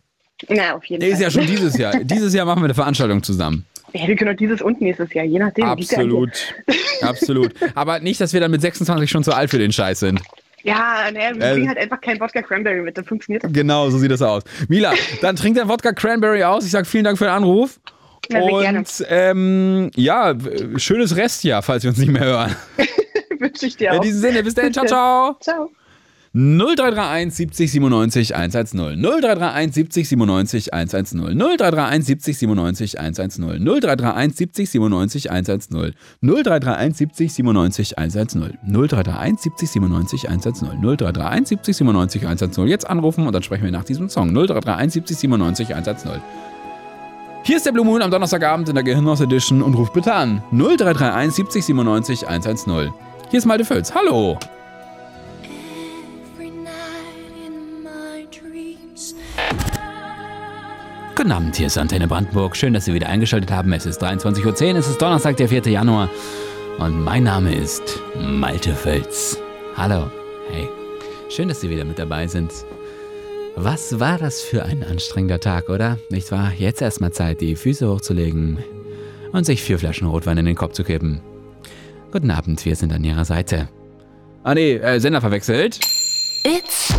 [0.50, 1.24] Na, auf jeden Nee, ist Fall.
[1.24, 1.94] ja schon dieses Jahr.
[2.04, 3.66] Dieses Jahr machen wir eine Veranstaltung zusammen.
[3.94, 5.66] Ja, wir können auch dieses und nächstes Jahr, je nachdem.
[5.66, 6.32] Absolut.
[7.02, 7.52] Absolut.
[7.76, 10.22] Aber nicht, dass wir dann mit 26 schon zu alt für den Scheiß sind.
[10.64, 13.52] Ja, naja, wir Äh, bringen halt einfach kein Wodka Cranberry mit, dann funktioniert das.
[13.52, 14.44] Genau, so sieht das aus.
[14.70, 16.66] Mila, dann trink dein Wodka Cranberry aus.
[16.66, 17.80] Ich sag vielen Dank für den Anruf.
[18.32, 18.40] Ja.
[18.42, 20.36] Und ähm, ja,
[20.78, 22.56] schönes Restjahr, falls wir uns nicht mehr hören.
[23.40, 24.02] Wünsche ich dir In auch.
[24.02, 25.36] diesem Sinne, bis dahin, ciao, ciao.
[25.42, 25.70] Ciao.
[26.34, 29.02] 0331 70 97 110.
[29.02, 31.36] 0331 70 97 110.
[31.36, 33.60] 0331 70 97 110.
[33.64, 35.94] 0331 70 97 110.
[36.22, 38.58] 0331 70 97 110.
[38.62, 40.82] 0331 70 97 110.
[40.82, 42.68] 0331 70 97 110.
[42.68, 44.32] Jetzt anrufen und dann sprechen wir nach diesem Song.
[44.32, 46.22] 0331 70 97 110.
[47.44, 50.42] Hier ist der Blue Moon am Donnerstagabend in der Gehirnhaus Edition und ruft bitte an.
[50.52, 52.94] 0331 70 97 110.
[53.30, 53.94] Hier ist Malte Völz.
[53.94, 54.38] Hallo.
[61.16, 62.56] Guten Abend, hier ist Antenne Brandenburg.
[62.56, 63.72] Schön, dass Sie wieder eingeschaltet haben.
[63.74, 65.62] Es ist 23.10 Uhr, es ist Donnerstag, der 4.
[65.68, 66.10] Januar.
[66.80, 69.38] Und mein Name ist Malte Völz.
[69.76, 70.10] Hallo.
[70.50, 70.68] Hey.
[71.30, 72.52] Schön, dass Sie wieder mit dabei sind.
[73.56, 76.00] Was war das für ein anstrengender Tag, oder?
[76.10, 76.52] Nicht wahr?
[76.58, 78.58] Jetzt erstmal Zeit, die Füße hochzulegen
[79.32, 81.22] und sich vier Flaschen Rotwein in den Kopf zu kippen.
[82.12, 83.70] Guten Abend, wir sind an Ihrer Seite.
[84.44, 85.80] Ah nee, äh, Sender verwechselt.
[86.44, 86.94] It's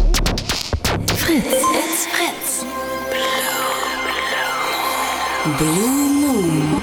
[1.16, 1.72] Fritz.
[5.43, 5.59] Blue
[6.20, 6.80] Moon.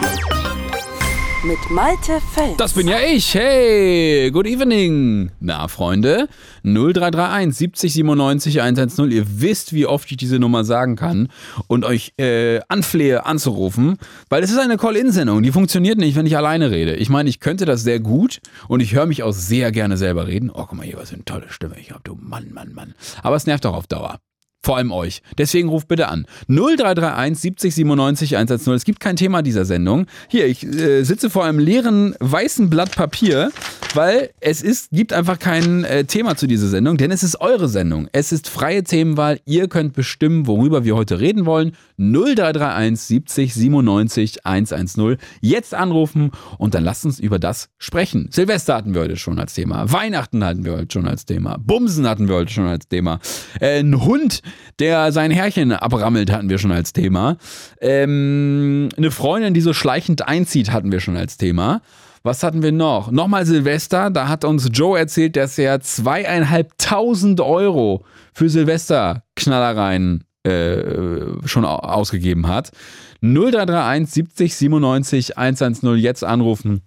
[1.45, 2.57] Mit Malte Fels.
[2.57, 3.33] Das bin ja ich.
[3.33, 5.31] Hey, good evening.
[5.39, 6.27] Na, Freunde,
[6.63, 9.11] 0331 70 97 110.
[9.11, 11.29] Ihr wisst, wie oft ich diese Nummer sagen kann
[11.67, 13.97] und euch äh, anflehe anzurufen,
[14.27, 15.41] weil es ist eine Call-In-Sendung.
[15.41, 16.95] Die funktioniert nicht, wenn ich alleine rede.
[16.95, 20.27] Ich meine, ich könnte das sehr gut und ich höre mich auch sehr gerne selber
[20.27, 20.49] reden.
[20.49, 22.01] Oh, guck mal hier, was für eine tolle Stimme ich habe.
[22.03, 22.93] Du Mann, Mann, Mann.
[23.23, 24.19] Aber es nervt auch auf Dauer.
[24.61, 25.21] Vor allem euch.
[25.37, 26.25] Deswegen ruft bitte an.
[26.47, 28.73] 0331 70 97 110.
[28.73, 30.05] Es gibt kein Thema dieser Sendung.
[30.27, 33.51] Hier, ich äh, sitze vor einem leeren weißen Blatt Papier,
[33.95, 37.67] weil es ist, gibt einfach kein äh, Thema zu dieser Sendung, denn es ist eure
[37.67, 38.07] Sendung.
[38.11, 39.39] Es ist freie Themenwahl.
[39.45, 41.73] Ihr könnt bestimmen, worüber wir heute reden wollen.
[41.97, 45.17] 0331 70 97 110.
[45.41, 48.29] Jetzt anrufen und dann lasst uns über das sprechen.
[48.31, 49.91] Silvester hatten wir heute schon als Thema.
[49.91, 51.57] Weihnachten hatten wir heute schon als Thema.
[51.57, 53.19] Bumsen hatten wir heute schon als Thema.
[53.59, 54.41] Äh, ein Hund,
[54.79, 57.37] der sein Herrchen abrammelt, hatten wir schon als Thema.
[57.81, 61.81] Ähm, eine Freundin, die so schleichend einzieht, hatten wir schon als Thema.
[62.29, 63.09] Was hatten wir noch?
[63.09, 68.05] Nochmal Silvester, da hat uns Joe erzählt, dass er zweieinhalbtausend Euro
[68.35, 72.69] für Silvesterknallereien äh, schon au- ausgegeben hat.
[73.21, 76.83] 0331 70 97 110 jetzt anrufen.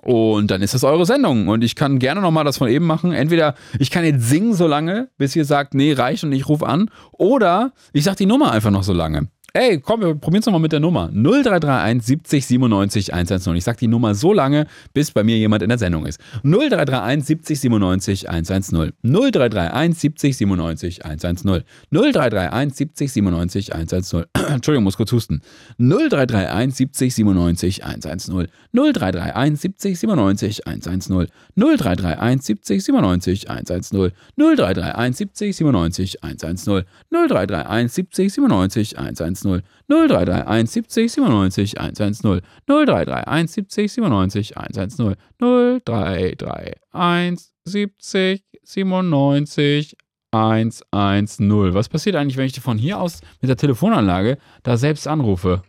[0.00, 1.48] Und dann ist das eure Sendung.
[1.48, 3.12] Und ich kann gerne nochmal das von eben machen.
[3.12, 6.66] Entweder ich kann jetzt singen so lange, bis ihr sagt, nee, reicht und ich rufe
[6.66, 6.88] an.
[7.12, 9.28] Oder ich sag die Nummer einfach noch so lange.
[9.54, 11.10] Ey, komm, wir probieren es nochmal mit der Nummer.
[11.12, 13.54] 0331 70 97 110.
[13.56, 16.18] Ich sag die Nummer so lange, bis bei mir jemand in der Sendung ist.
[16.42, 18.92] 0331 70 97 110.
[19.02, 21.64] 0331 70 97 110.
[21.90, 24.24] 0331 70 97 110.
[24.54, 25.42] Entschuldigung, muss kurz husten.
[25.76, 28.48] 0331 70 97 110.
[28.72, 31.28] 0331 70 97 110.
[31.56, 34.12] 0331 70 97 110.
[34.36, 36.84] 0331 70 97 110.
[37.10, 39.41] 0331 70 97 110.
[39.42, 42.40] 0331 70 97 110.
[42.66, 45.16] 0331 70 97 110.
[45.38, 49.96] 0331 70 97
[50.32, 51.74] 110.
[51.74, 55.62] Was passiert eigentlich, wenn ich von hier aus mit der Telefonanlage da selbst anrufe?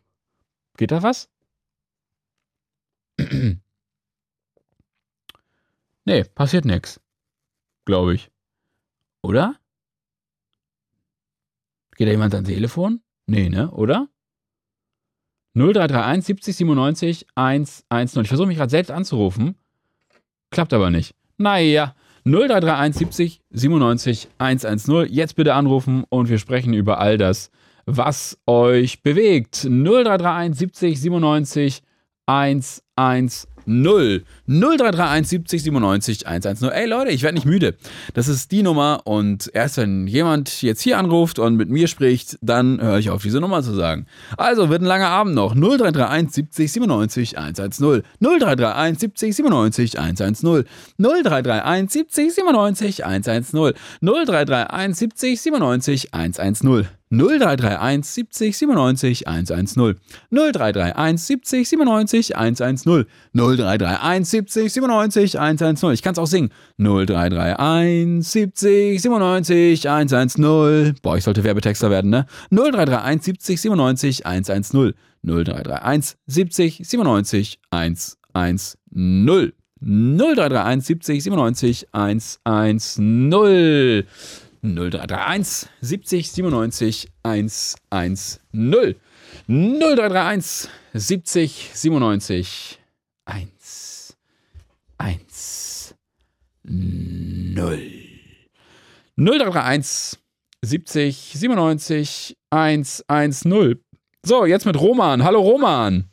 [0.78, 1.30] Geht da was?
[6.06, 7.00] nee, passiert nichts.
[7.86, 8.32] Glaube ich.
[9.22, 9.60] Oder?
[11.96, 13.03] Geht da jemand ans Telefon?
[13.28, 13.72] Nee, ne?
[13.72, 14.08] Oder?
[15.56, 18.22] 0331 70 97 110.
[18.24, 19.56] Ich versuche mich gerade selbst anzurufen.
[20.52, 21.16] Klappt aber nicht.
[21.38, 21.96] Naja.
[22.26, 25.08] 0331 70 97 110.
[25.14, 27.52] Jetzt bitte anrufen und wir sprechen über all das,
[27.86, 29.66] was euch bewegt.
[29.66, 31.84] 0331 70 97
[32.26, 33.48] 110.
[33.66, 36.70] 0331 70 97 110.
[36.70, 37.76] Ey Leute, ich werde nicht müde.
[38.14, 42.38] Das ist die Nummer und erst wenn jemand jetzt hier anruft und mit mir spricht,
[42.42, 44.06] dann höre ich auf, diese Nummer zu sagen.
[44.38, 45.56] Also wird ein langer Abend noch.
[45.56, 48.04] 0331 70 97 110.
[48.20, 50.66] 0331 70 97 110.
[50.98, 53.74] 0331 70 97 110.
[54.02, 56.88] 0331 70 97 110.
[57.14, 59.96] 0331 70 97 110.
[60.32, 63.06] 0331 70 97 110.
[63.34, 65.92] 0331 70 97 110.
[65.92, 66.50] Ich kann es auch singen.
[66.80, 70.96] 0331 70 97 110.
[71.04, 72.26] Boah, ich sollte Werbetexter werden, ne?
[72.50, 74.94] 0331 70 97 110.
[75.24, 78.80] 0331 70 97 110.
[78.96, 84.04] 0331 70 97 110.
[84.64, 88.40] 0331 70 97 110.
[89.48, 92.80] 0331 70 97
[93.26, 94.16] 1
[94.98, 95.96] 1
[96.64, 97.80] 0.
[99.18, 100.18] 0331
[100.62, 103.80] 70 97 110.
[104.26, 105.24] So, jetzt mit Roman.
[105.24, 106.10] Hallo Roman.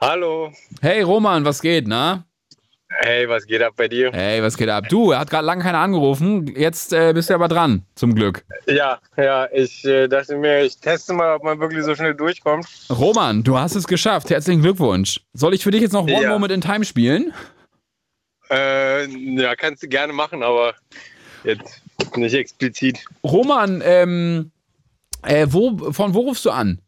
[0.00, 0.52] Hallo.
[0.80, 2.24] Hey Roman, was geht, na?
[2.90, 4.10] Hey, was geht ab bei dir?
[4.12, 4.88] Hey, was geht ab?
[4.88, 6.46] Du, er hat gerade lange keiner angerufen.
[6.56, 8.44] Jetzt äh, bist du aber dran, zum Glück.
[8.66, 12.66] Ja, ja, ich äh, dachte mir, ich teste mal, ob man wirklich so schnell durchkommt.
[12.90, 14.30] Roman, du hast es geschafft.
[14.30, 15.20] Herzlichen Glückwunsch.
[15.34, 16.30] Soll ich für dich jetzt noch One Ja.
[16.30, 17.34] Moment in Time spielen?
[18.50, 20.74] Äh, ja, kannst du gerne machen, aber
[21.44, 21.82] jetzt
[22.16, 23.04] nicht explizit.
[23.22, 24.50] Roman, ähm,
[25.24, 26.80] äh, wo, von wo rufst du an?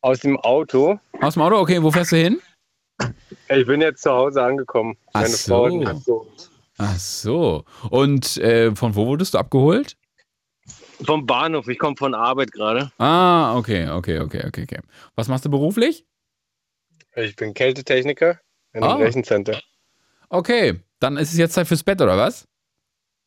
[0.00, 0.98] Aus dem Auto.
[1.20, 1.56] Aus dem Auto?
[1.60, 2.40] Okay, wo fährst du hin?
[3.54, 4.96] Ich bin jetzt zu Hause angekommen.
[5.12, 5.86] Ach Meine Frau so.
[5.86, 6.26] hat so.
[6.78, 7.64] Ach so.
[7.90, 9.96] Und äh, von wo wurdest du abgeholt?
[11.04, 12.92] Vom Bahnhof, ich komme von Arbeit gerade.
[12.98, 14.80] Ah, okay, okay, okay, okay, okay.
[15.16, 16.06] Was machst du beruflich?
[17.16, 18.38] Ich bin Kältetechniker
[18.72, 18.96] in einem Ah.
[19.04, 19.60] Rechencenter.
[20.28, 22.46] Okay, dann ist es jetzt Zeit fürs Bett, oder was?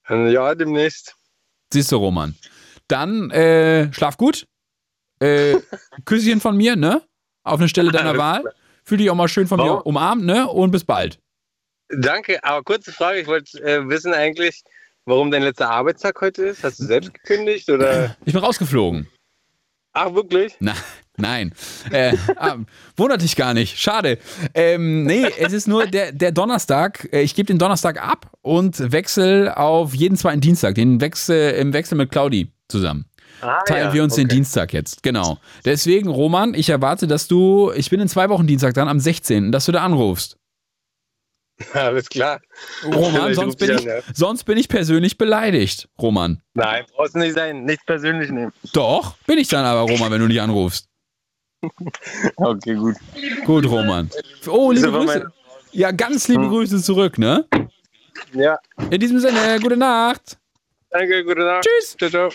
[0.10, 1.16] Ja, demnächst.
[1.72, 2.36] Siehst du, Roman.
[2.88, 4.48] Dann äh, schlaf gut.
[5.20, 5.56] Äh,
[6.06, 7.02] Küsschen von mir, ne?
[7.44, 8.44] Auf eine Stelle deiner Wahl.
[8.86, 9.78] Fühl dich auch mal schön von Warum?
[9.78, 10.48] mir umarmt, ne?
[10.48, 11.20] Und bis bald.
[11.90, 14.64] Danke, aber kurze Frage, ich wollte äh, wissen eigentlich,
[15.06, 16.64] warum dein letzter Arbeitstag heute ist.
[16.64, 18.16] Hast du selbst gekündigt oder?
[18.26, 19.08] Ich bin rausgeflogen.
[19.94, 20.56] Ach, wirklich?
[20.60, 20.74] Na,
[21.18, 21.54] nein.
[21.90, 22.58] Äh, ah,
[22.98, 23.80] wundert dich gar nicht.
[23.80, 24.20] Schade.
[24.54, 27.08] Ähm, nee, es ist nur der, der Donnerstag.
[27.14, 30.76] Äh, Ich gebe den Donnerstag ab und wechsle auf jeden zweiten Dienstag.
[30.76, 33.06] Den wechsel im Wechsel mit Claudi zusammen.
[33.42, 34.36] Ah, Teilen ja, wir uns den okay.
[34.36, 35.04] Dienstag jetzt.
[35.04, 35.38] Genau.
[35.64, 39.52] Deswegen, Roman, ich erwarte, dass du, ich bin in zwei Wochen Dienstag dann am 16.,
[39.52, 40.38] dass du da anrufst.
[41.74, 42.42] Alles klar.
[42.84, 44.00] Roman, sonst bin, ich, ja.
[44.14, 46.42] sonst bin ich persönlich beleidigt, Roman.
[46.54, 47.64] Nein, brauchst du nicht sein.
[47.64, 48.52] Nichts persönlich nehmen.
[48.74, 50.88] Doch, bin ich dann aber, Roman, wenn du nicht anrufst.
[52.36, 52.96] Okay, gut.
[53.46, 54.12] Gut, Roman.
[54.48, 55.32] Oh, liebe Grüße.
[55.72, 57.46] Ja, ganz liebe Grüße zurück, ne?
[58.34, 58.60] Ja,
[58.92, 60.38] In diesem Sinne, gute Nacht.
[60.92, 61.66] danke, gute Nacht.
[61.66, 61.96] Tschüss.
[61.98, 62.30] Ciao, ciao.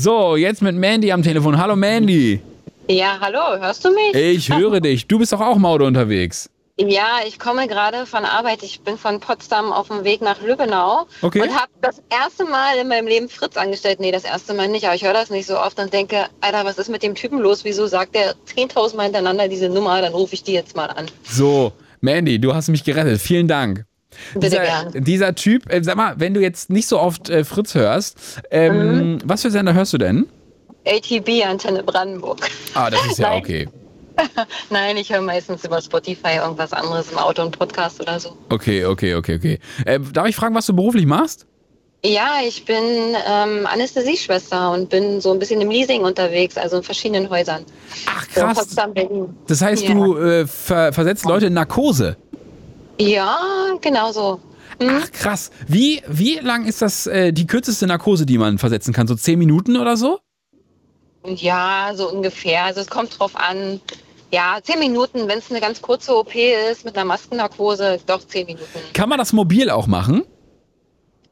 [0.00, 1.58] So, jetzt mit Mandy am Telefon.
[1.58, 2.40] Hallo Mandy.
[2.88, 4.14] Ja, hallo, hörst du mich?
[4.14, 5.08] Ich höre dich.
[5.08, 6.48] Du bist doch auch im Auto unterwegs.
[6.78, 8.62] Ja, ich komme gerade von Arbeit.
[8.62, 11.42] Ich bin von Potsdam auf dem Weg nach Lübbenau Okay.
[11.42, 13.98] und habe das erste Mal in meinem Leben Fritz angestellt.
[13.98, 16.64] Nee, das erste Mal nicht, aber ich höre das nicht so oft und denke, Alter,
[16.64, 17.64] was ist mit dem Typen los?
[17.64, 20.00] Wieso sagt er 10.000 Mal hintereinander diese Nummer?
[20.00, 21.06] Dann rufe ich die jetzt mal an.
[21.24, 23.20] So, Mandy, du hast mich gerettet.
[23.20, 23.84] Vielen Dank.
[24.34, 27.74] Bitte dieser, dieser Typ, äh, sag mal, wenn du jetzt nicht so oft äh, Fritz
[27.74, 29.18] hörst, ähm, Mhm.
[29.24, 30.26] was für Sender hörst du denn?
[30.86, 32.48] ATB, Antenne Brandenburg.
[32.74, 33.42] Ah, das ist ja Nein.
[33.42, 33.68] okay.
[34.70, 38.36] Nein, ich höre meistens über Spotify irgendwas anderes im Auto, einen Podcast oder so.
[38.48, 39.58] Okay, okay, okay, okay.
[39.84, 41.46] Äh, darf ich fragen, was du beruflich machst?
[42.04, 42.76] Ja, ich bin
[43.28, 47.64] ähm, Anästhesieschwester und bin so ein bisschen im Leasing unterwegs, also in verschiedenen Häusern.
[48.06, 48.76] Ach, krass.
[48.94, 49.36] Berlin.
[49.48, 49.94] Das heißt, ja.
[49.94, 52.16] du äh, ver versetzt Leute in Narkose.
[53.00, 53.38] Ja,
[53.80, 54.40] genau so.
[54.80, 55.50] Ach, krass.
[55.66, 59.06] Wie, wie lang ist das äh, die kürzeste Narkose, die man versetzen kann?
[59.06, 60.20] So zehn Minuten oder so?
[61.24, 62.64] Ja, so ungefähr.
[62.64, 63.80] Also es kommt drauf an.
[64.30, 68.46] Ja, zehn Minuten, wenn es eine ganz kurze OP ist mit einer Maskennarkose, doch zehn
[68.46, 68.66] Minuten.
[68.92, 70.22] Kann man das mobil auch machen?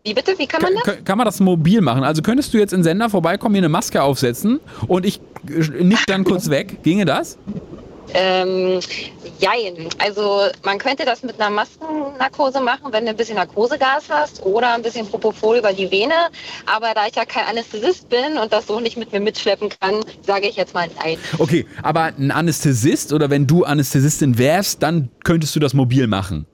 [0.03, 0.39] Wie bitte?
[0.39, 0.83] Wie kann man das?
[0.85, 2.05] Kann, kann man das mobil machen?
[2.05, 6.07] Also könntest du jetzt in Sender vorbeikommen, mir eine Maske aufsetzen und ich äh, nick
[6.07, 6.83] dann kurz weg?
[6.83, 7.39] Ginge das?
[8.15, 8.81] Ähm,
[9.41, 9.89] jein.
[9.99, 14.75] Also man könnte das mit einer Maskennarkose machen, wenn du ein bisschen Narkosegas hast oder
[14.75, 16.15] ein bisschen Propofol über die Vene.
[16.67, 20.05] Aber da ich ja kein Anästhesist bin und das so nicht mit mir mitschleppen kann,
[20.27, 21.19] sage ich jetzt mal nein.
[21.39, 26.47] Okay, aber ein Anästhesist oder wenn du Anästhesistin wärst, dann könntest du das mobil machen.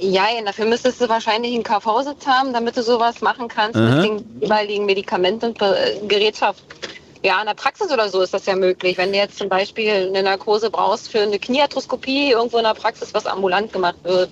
[0.00, 3.96] Jein, dafür müsstest du wahrscheinlich einen KV-Sitz haben, damit du sowas machen kannst Aha.
[3.96, 6.62] mit den jeweiligen Medikamenten und Be- Gerätschaft.
[7.22, 8.96] Ja, in der Praxis oder so ist das ja möglich.
[8.96, 13.12] Wenn du jetzt zum Beispiel eine Narkose brauchst für eine Kniearthroskopie, irgendwo in der Praxis,
[13.12, 14.30] was ambulant gemacht wird.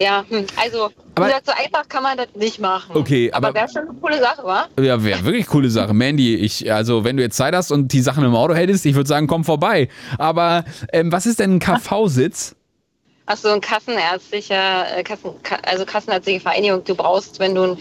[0.00, 2.96] Ja, hm, also, wie gesagt, so einfach kann man das nicht machen.
[2.96, 4.66] Okay, aber- aber wäre schon eine coole Sache, wa?
[4.80, 5.92] Ja, wäre wirklich coole Sache.
[5.92, 8.94] Mandy, ich, also wenn du jetzt Zeit hast und die Sachen im Auto hättest, ich
[8.94, 9.88] würde sagen, komm vorbei.
[10.18, 12.54] Aber ähm, was ist denn ein KV-Sitz?
[13.26, 16.82] Ach so, ein kassenärztlicher, äh, Kassen, Ka- also kassenärztliche Vereinigung.
[16.84, 17.78] Du brauchst, wenn du ein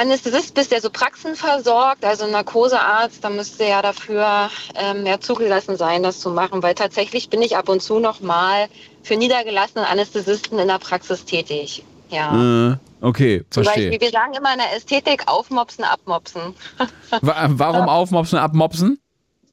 [0.00, 5.76] Anästhesist bist, der so Praxen versorgt, also Narkosearzt, dann müsste ja dafür ähm, ja, zugelassen
[5.76, 8.68] sein, das zu machen, weil tatsächlich bin ich ab und zu noch mal
[9.02, 11.84] für niedergelassene Anästhesisten in der Praxis tätig.
[12.08, 12.72] Ja.
[12.72, 13.90] Äh, okay, Zum verstehe.
[13.90, 16.54] Beispiel, wir sagen immer in der Ästhetik aufmopsen, abmopsen.
[17.20, 18.98] Wa warum aufmopsen, abmopsen?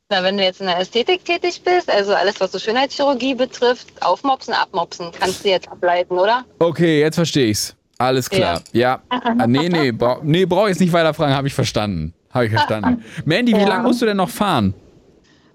[0.09, 3.87] Na, wenn du jetzt in der Ästhetik tätig bist, also alles, was so Schönheitschirurgie betrifft,
[4.01, 6.45] aufmopsen, abmopsen, kannst du jetzt ableiten, oder?
[6.59, 7.75] Okay, jetzt verstehe ich's.
[7.97, 8.61] Alles klar.
[8.73, 9.01] Ja.
[9.09, 12.13] Ah, nee, nee, bra nee, brauche ich jetzt nicht weiter fragen, habe ich verstanden.
[12.31, 13.03] Habe ich verstanden.
[13.25, 13.67] Mandy, wie Ja.
[13.67, 14.73] lange musst du denn noch fahren?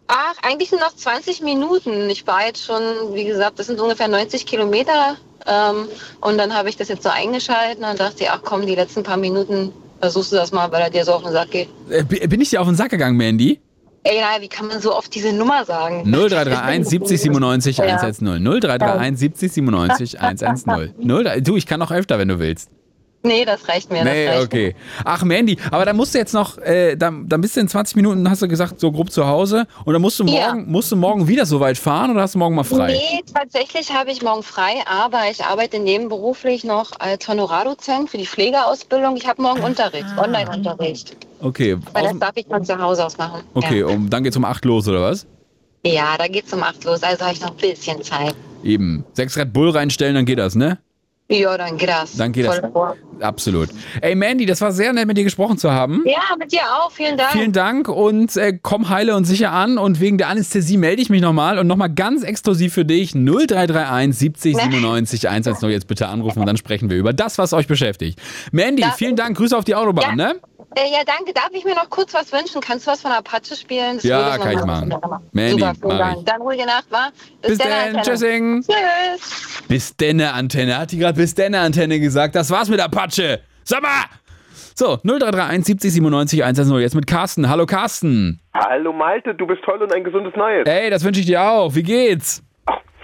[0.09, 2.11] Ach, eigentlich sind noch 20 Minuten.
[2.11, 2.83] Ich war jetzt schon,
[3.15, 5.17] wie gesagt, das sind ungefähr 90 Kilometer.
[5.47, 5.87] Ähm,
[6.21, 9.17] und dann habe ich das jetzt so eingeschalten und dachte, ach komm, die letzten paar
[9.17, 11.69] Minuten versuchst du das mal, weil er dir so auf den Sack geht.
[11.89, 13.61] Äh, bi- bin ich dir auf den Sack gegangen, Mandy?
[14.05, 16.03] Ey, nein, wie kann man so oft diese Nummer sagen?
[16.11, 17.85] 0331 70 97 Ja.
[17.85, 18.27] 110.
[18.43, 20.95] 0331 70 97 110.
[20.99, 22.69] 0, du, ich kann noch öfter, wenn du willst.
[23.25, 24.03] Nee, das reicht mir.
[24.05, 24.75] Nee, das reicht okay.
[25.05, 27.95] Ach, Mandy, aber dann musst du jetzt noch, äh, dann, dann bist du in 20
[27.97, 29.67] Minuten, hast du gesagt, so grob zu Hause.
[29.85, 30.55] Und dann musst du morgen, Ja.
[30.55, 32.93] musst du morgen wieder so weit fahren oder hast du morgen mal frei?
[32.93, 38.27] Nee, tatsächlich habe ich morgen frei, aber ich arbeite nebenberuflich noch als Honorardozent für die
[38.27, 39.17] Pflegeausbildung.
[39.17, 41.17] Ich habe morgen Unterricht, Online-Unterricht.
[41.41, 43.43] Okay, Weil das darf ich von zu Hause aus machen.
[43.55, 45.27] okay, um, dann geht's um 8 los, oder was?
[45.85, 48.35] Ja, ja da geht's um acht los, also habe ich noch ein bisschen Zeit.
[48.63, 49.05] Eben.
[49.15, 50.79] Sechs Red Bull reinstellen, dann geht das, ne?
[51.33, 52.17] Ja, dann geht das.
[52.17, 52.61] Dann geht das.
[52.73, 52.97] Vor.
[53.21, 53.69] Absolut.
[54.01, 56.03] Ey, Mandy, das war sehr nett, mit dir gesprochen zu haben.
[56.07, 56.91] Ja, mit dir auch.
[56.91, 57.33] Vielen Dank.
[57.33, 59.79] Vielen Dank und äh, komm heile und sicher an.
[59.79, 61.59] Und wegen der Anästhesie melde ich mich nochmal.
[61.59, 66.57] Und nochmal ganz exklusiv für dich 0331 70 97 110 jetzt bitte anrufen und dann
[66.57, 68.21] sprechen wir über das, was euch beschäftigt.
[68.51, 69.37] Mandy, vielen Dank.
[69.37, 70.35] Grüße auf die Autobahn, ne?
[70.75, 71.33] Äh, ja, danke.
[71.35, 72.61] Darf ich mir noch kurz was wünschen?
[72.61, 73.97] Kannst du was von Apache spielen?
[73.97, 74.95] Das Ja, würde kann ich machen.
[75.33, 76.15] Mandy, Super, vielen mach ich.
[76.15, 76.27] Dank.
[76.27, 77.09] Dann ruhige Nacht, wa?
[77.43, 77.79] Bis dann, dann.
[77.97, 78.03] Antenne.
[78.03, 78.63] Tschüssing.
[78.63, 79.63] Tschüss.
[79.69, 80.79] Bis denne Antenne.
[80.79, 82.35] Hat die gerade bis denne Antenne gesagt?
[82.35, 83.41] Das war's mit Apache.
[83.65, 84.05] Sag mal!
[84.75, 87.49] So, 0331 70 97 110 jetzt mit Carsten.
[87.51, 88.41] Hallo Carsten.
[88.55, 90.67] Hallo Malte, du bist toll und ein gesundes Neues.
[90.67, 91.75] Ey, das wünsche ich dir auch.
[91.75, 92.43] Wie geht's?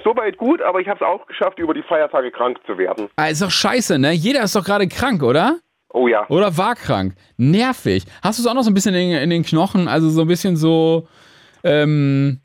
[0.03, 3.09] Soweit gut, aber ich habe es auch geschafft, über die Feiertage krank zu werden.
[3.17, 4.13] Ah, ist doch scheiße, ne?
[4.13, 5.57] Jeder ist doch gerade krank, oder?
[5.93, 6.27] Oh ja.
[6.29, 7.15] Oder war krank.
[7.37, 8.05] Nervig.
[8.23, 9.89] Hast du es auch noch so ein bisschen in, in den Knochen?
[9.89, 11.09] Also so ein bisschen so,
[11.65, 12.41] ähm,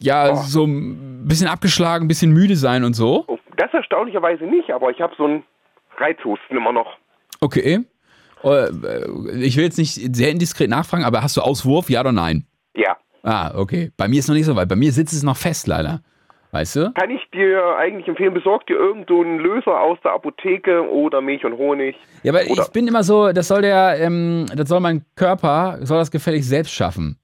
[0.00, 0.36] ja, Oh.
[0.36, 3.26] so ein bisschen abgeschlagen, ein bisschen müde sein und so?
[3.56, 5.44] Das erstaunlicherweise nicht, aber ich habe so einen
[5.98, 6.96] Reizhusten immer noch.
[7.40, 7.80] Okay.
[8.42, 8.68] Äh,
[9.40, 12.46] Ich will jetzt nicht sehr indiskret nachfragen, aber hast du Auswurf, ja oder nein?
[12.74, 12.96] Ja.
[13.22, 13.90] Ah, okay.
[13.96, 14.68] Bei mir ist noch nicht so weit.
[14.68, 16.02] Bei mir sitzt es noch fest, leider.
[16.54, 16.92] Weißt du?
[16.92, 21.20] Kann ich dir eigentlich empfehlen, besorg dir irgend so einen Löser aus der Apotheke oder
[21.20, 21.96] Milch und Honig.
[22.22, 25.98] Ja, aber ich bin immer so, das soll der, ähm, das soll mein Körper, soll
[25.98, 27.18] das gefällig selbst schaffen.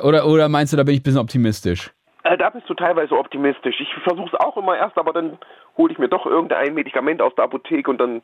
[0.00, 1.90] Oder, oder meinst du, da bin ich ein bisschen optimistisch?
[2.22, 3.74] Äh, da bist du teilweise optimistisch.
[3.80, 5.36] Ich versuche es auch immer erst, aber dann
[5.76, 8.22] hole ich mir doch irgendein Medikament aus der Apotheke und dann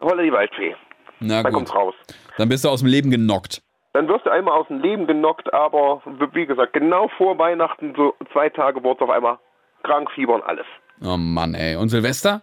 [0.00, 0.76] holla die Waldfee.
[1.18, 1.54] Na Dann gut.
[1.54, 1.94] kommt's raus.
[2.38, 3.60] Dann bist du aus dem Leben genockt.
[3.92, 6.02] Dann wirst du einmal aus dem Leben genockt, aber
[6.32, 9.38] wie gesagt, genau vor Weihnachten, so zwei Tage, wurde es auf einmal
[9.82, 10.66] krank, Fieber und alles.
[11.02, 11.76] Oh Mann, ey.
[11.76, 12.42] Und Silvester?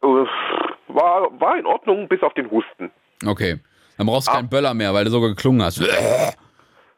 [0.00, 2.90] War, war in Ordnung, bis auf den Husten.
[3.24, 3.60] Okay.
[3.96, 5.80] Dann brauchst du keinen Böller mehr, weil du sogar geklungen hast.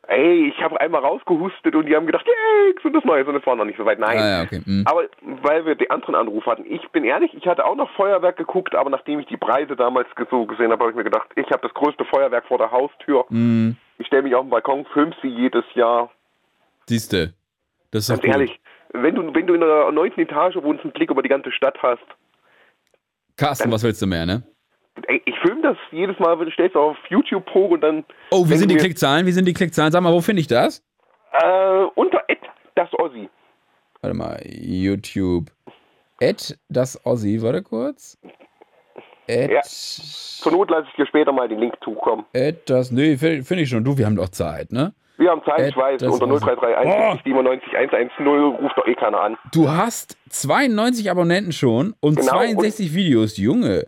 [0.08, 3.56] Ey, ich habe einmal rausgehustet und die haben gedacht, yay, das Neues und es war
[3.56, 3.98] noch nicht so weit.
[3.98, 4.18] Nein.
[4.18, 4.60] Ah, ja, okay.
[4.64, 4.84] Mhm.
[4.86, 5.04] Aber
[5.42, 8.74] weil wir den anderen Anruf hatten, ich bin ehrlich, ich hatte auch noch Feuerwerk geguckt,
[8.74, 11.62] aber nachdem ich die Preise damals so gesehen habe, habe ich mir gedacht, ich habe
[11.62, 13.24] das größte Feuerwerk vor der Haustür.
[13.30, 13.76] Mhm.
[13.98, 16.10] Ich stelle mich auf den Balkon, film sie jedes Jahr.
[16.86, 17.34] Siehste.
[17.90, 18.30] Das ist Ganz gut.
[18.30, 18.60] ehrlich,
[18.92, 21.50] wenn du, wenn du in der neunten Etage wohnst und einen Blick über die ganze
[21.52, 22.04] Stadt hast,
[23.36, 24.42] Carsten, was willst du mehr, ne?
[25.08, 28.04] Ey, ich film das jedes Mal, wenn du stellst auf YouTube hoch und dann.
[28.30, 29.26] Oh, wie sind die Klickzahlen?
[29.26, 29.92] Wie sind die Klickzahlen?
[29.92, 30.82] Sag mal, wo finde ich das?
[31.32, 32.38] Äh, unter Ed,
[32.74, 33.28] das Ossi.
[34.00, 35.50] Warte mal, YouTube.
[36.20, 38.18] Ed das Ossi, warte kurz.
[39.26, 39.62] Ed, Ja.
[39.62, 42.24] Zur Not lasse ich dir später mal den Link zukommen.
[42.32, 43.82] Ed das, nee, finde find ich schon.
[43.82, 44.94] Du, wir haben doch Zeit, ne?
[45.16, 46.44] Wir haben Zeit, Ed, ich weiß, unter Ossi.
[46.44, 49.36] 0331 97 110 ruft doch eh keiner an.
[49.52, 53.86] Du hast 92 Abonnenten schon und Genau, 62 Videos, Junge.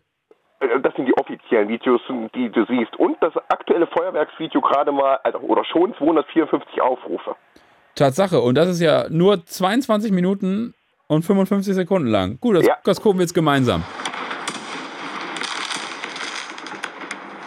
[0.61, 2.01] Äh, Das sind die offiziellen Videos,
[2.35, 2.97] die du siehst.
[2.97, 7.37] Und das aktuelle Feuerwerksvideo gerade mal, also, oder schon 254 Aufrufe.
[7.95, 8.41] Tatsache.
[8.41, 10.74] Und das ist ja nur 22 Minuten
[11.09, 12.39] und 55 Sekunden lang.
[12.41, 13.83] Gut, das, das gucken wir jetzt gemeinsam.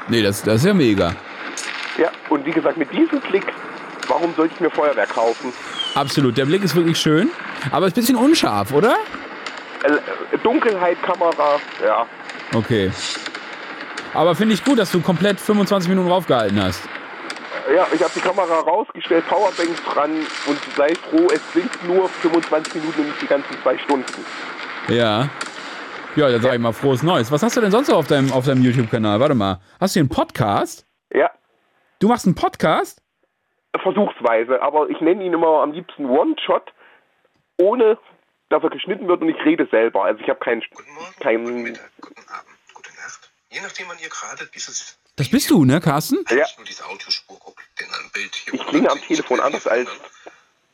[0.07, 1.13] Nee, das, das ist ja mega.
[1.97, 3.45] Ja, und wie gesagt, mit diesem Klick,
[4.07, 5.53] warum sollte ich mir Feuerwerk kaufen?
[5.93, 6.35] Absolut.
[6.37, 7.29] Der Blick ist wirklich schön,
[7.71, 8.95] aber ist ein bisschen unscharf, oder?
[9.83, 12.07] Äh, Dunkelheit, Kamera, ja.
[12.53, 12.91] Okay.
[14.13, 16.87] Aber finde ich gut, dass du komplett 25 Minuten raufgehalten hast.
[17.73, 20.11] Ja, ich habe die Kamera rausgestellt, Powerbank dran
[20.47, 24.25] und sei froh, es sind nur 25 Minuten und nicht die ganzen zwei Stunden.
[24.87, 25.29] Ja.
[26.15, 27.31] Ja, dann sag ich mal frohes Neues.
[27.31, 29.19] Was hast du denn sonst noch auf deinem, auf deinem YouTube-Kanal?
[29.19, 29.59] Warte mal.
[29.79, 30.87] Hast du hier einen Podcast?
[31.13, 31.29] Ja.
[31.99, 33.03] Du machst einen Podcast?
[33.83, 36.73] Versuchsweise, aber ich nenne ihn immer am liebsten One-Shot,
[37.57, 37.99] ohne
[38.49, 40.03] dass er geschnitten wird und ich rede selber.
[40.05, 40.63] Also ich habe keinen...
[41.19, 41.77] Kein,
[43.51, 46.23] Je nachdem, wann ihr gerade dieses Das bist du, ne, Carsten?
[46.29, 46.45] Ja.
[46.57, 49.89] nur diese Audiospur guckt, denn ein Bild hier Ich klinge am Telefon anders als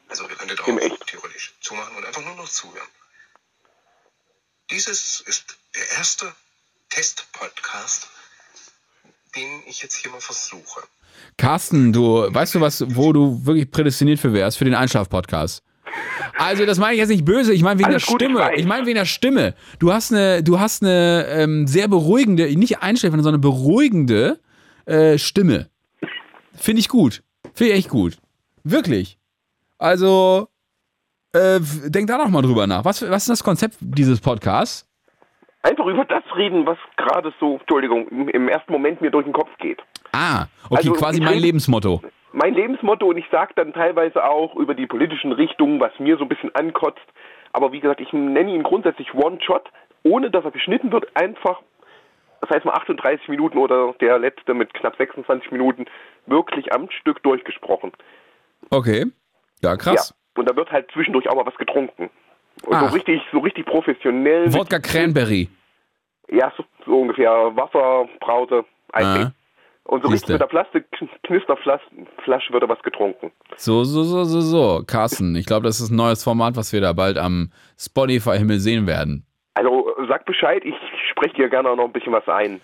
[0.09, 1.07] Also wir könntet im auch Echt.
[1.07, 2.87] theoretisch zumachen und einfach nur noch zuhören.
[4.71, 6.35] Dieses ist der erste
[6.89, 8.09] Test-Podcast,
[9.35, 10.81] den ich jetzt hier mal versuche.
[11.37, 14.57] Carsten, du, weißt du was, wo du wirklich prädestiniert für wärst?
[14.57, 15.63] Für den Einschlaf-Podcast.
[16.37, 18.39] Also, das meine ich jetzt nicht böse, ich meine wegen Alles der gut, ich Stimme.
[18.39, 18.59] weiß.
[18.59, 19.53] Ich meine wegen der Stimme.
[19.79, 24.39] Du hast eine, du hast eine ähm, sehr beruhigende, nicht einschläfernde, sondern beruhigende
[24.85, 25.69] äh, Stimme.
[26.55, 27.23] Finde ich gut.
[27.53, 28.17] Finde ich echt gut.
[28.63, 29.17] Wirklich.
[29.77, 30.47] Also,
[31.33, 32.83] äh, denk da noch mal drüber nach.
[32.85, 34.87] Was, was ist das Konzept dieses Podcasts?
[35.63, 39.49] Einfach über das reden, was gerade so, Entschuldigung, im- ersten Moment mir durch den Kopf
[39.59, 39.79] geht.
[40.11, 42.01] Ah, okay, Also, quasi ich mein Lebensmotto.
[42.35, 46.25] Mein Lebensmotto und ich sage dann teilweise auch über die politischen Richtungen, was mir so
[46.25, 47.05] ein bisschen ankotzt.
[47.53, 49.71] Aber wie gesagt, ich nenne ihn grundsätzlich One-Shot,
[50.03, 51.61] ohne dass er geschnitten wird, einfach,
[52.41, 55.85] das heißt mal 38 Minuten oder der letzte mit knapp 26 Minuten,
[56.25, 57.93] wirklich am Stück durchgesprochen.
[58.69, 59.05] Okay.
[59.61, 60.09] Ja, krass.
[60.09, 62.09] Ja, und da wird halt zwischendurch auch mal was getrunken.
[62.65, 62.93] Und so Ach.
[62.93, 64.53] richtig, so richtig professionell.
[64.53, 65.47] Wodka Cranberry.
[66.29, 67.31] Ja, so, so ungefähr.
[67.55, 69.31] Wasser, Brause, Eistee.
[69.87, 73.31] Und so richtig mit der Plastik-Knisterflasche wird da was getrunken.
[73.55, 74.83] So, so, so, so, so.
[74.85, 78.87] Carsten, ich glaube, das ist ein neues Format, was wir da bald am Spotify-Himmel sehen
[78.87, 79.25] werden.
[79.53, 80.75] Also sag Bescheid, ich
[81.11, 82.61] spreche dir gerne auch noch ein bisschen was ein.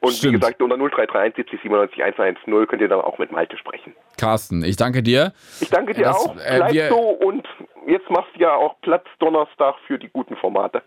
[0.00, 0.34] Und Stimmt.
[0.34, 3.94] wie gesagt, unter 0331 70 97 110 könnt ihr dann auch mit Malte sprechen.
[4.18, 5.32] Carsten, ich danke dir.
[5.60, 6.36] Ich danke dir Das, auch.
[6.38, 7.46] äh, Bleib so und
[7.86, 10.82] jetzt machst du ja auch Platz Donnerstag für die guten Formate.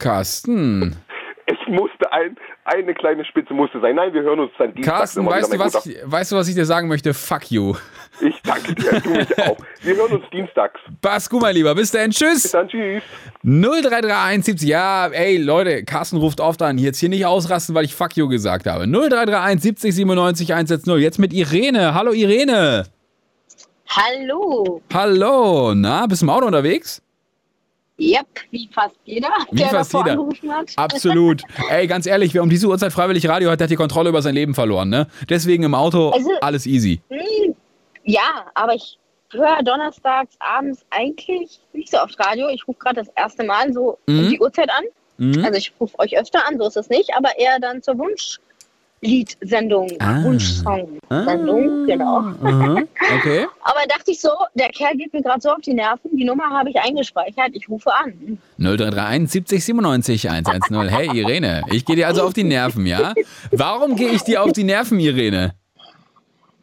[0.00, 0.96] Carsten.
[1.48, 3.94] Es musste ein, eine kleine Spitze musste sein.
[3.94, 6.36] Nein, wir hören uns dann Dienstag Carsten, immer weißt du, wieder, was ich, weißt du,
[6.36, 7.14] was ich dir sagen möchte?
[7.14, 7.74] Fuck you.
[8.20, 9.56] Ich danke dir, du mich auch.
[9.82, 10.80] Wir hören uns dienstags.
[11.00, 11.72] Pass gut, mein Lieber.
[11.76, 12.10] Bis dann.
[12.10, 12.42] Tschüss.
[12.42, 12.66] Bis dann.
[12.68, 13.02] Tschüss.
[13.44, 14.68] 0331 70.
[14.68, 16.78] Ja, ey, Leute, Carsten ruft oft an.
[16.78, 18.88] Jetzt hier nicht ausrasten, weil ich fuck you gesagt habe.
[18.88, 20.98] 0331 70 97 110.
[20.98, 21.94] Jetzt mit Irene.
[21.94, 22.86] Hallo, Irene.
[23.88, 24.82] Hallo.
[24.92, 25.74] Hallo.
[25.74, 27.02] Na, bist du im Auto unterwegs?
[27.98, 30.20] Yep, wie fast jeder, Wie der fast davor jeder.
[30.20, 30.72] angerufen hat.
[30.76, 31.42] Absolut.
[31.70, 34.20] Ey, ganz ehrlich, wer um diese Uhrzeit freiwillig Radio hat, der hat die Kontrolle über
[34.20, 35.06] sein Leben verloren, ne?
[35.30, 37.00] Deswegen im Auto Also- alles easy.
[37.08, 37.54] Hm,
[38.04, 38.98] ja, aber ich
[39.32, 42.48] höre donnerstags abends eigentlich nicht so oft Radio.
[42.50, 44.18] Ich rufe gerade das erste Mal so Mhm.
[44.18, 44.84] um die Uhrzeit an.
[45.18, 45.44] Mhm.
[45.44, 48.38] Also ich rufe euch öfter an, so ist es nicht, aber eher dann zur Wunsch,
[49.06, 50.22] Liedsendung, Ah.
[50.24, 52.18] Wunschsong-Sendung, genau.
[52.42, 52.82] Aha.
[53.18, 53.46] Okay.
[53.62, 56.44] Aber dachte ich so, der Kerl geht mir gerade so auf die Nerven, die Nummer
[56.50, 58.38] habe ich eingespeichert, ich rufe an.
[58.58, 60.88] 0331 70 97 110.
[60.88, 63.14] Hey Irene, ich gehe dir also auf die Nerven, ja?
[63.52, 65.54] Warum gehe ich dir auf die Nerven, Irene?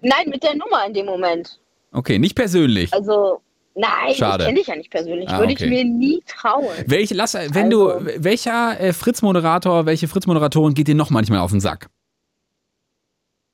[0.02, 1.60] Nein, mit der Nummer in dem Moment.
[1.94, 2.91] Okay, nicht persönlich.
[2.94, 3.40] Also,
[3.76, 4.44] nein, Schade.
[4.44, 5.30] ich kenne dich ja nicht persönlich.
[5.30, 5.64] Ah, Würde okay.
[5.64, 6.68] ich mir nie trauen.
[6.88, 11.61] Welch, lass, wenn du, welcher äh, Fritz-Moderator, welche Fritz-Moderatorin geht dir noch manchmal auf den
[11.61, 11.88] Sack?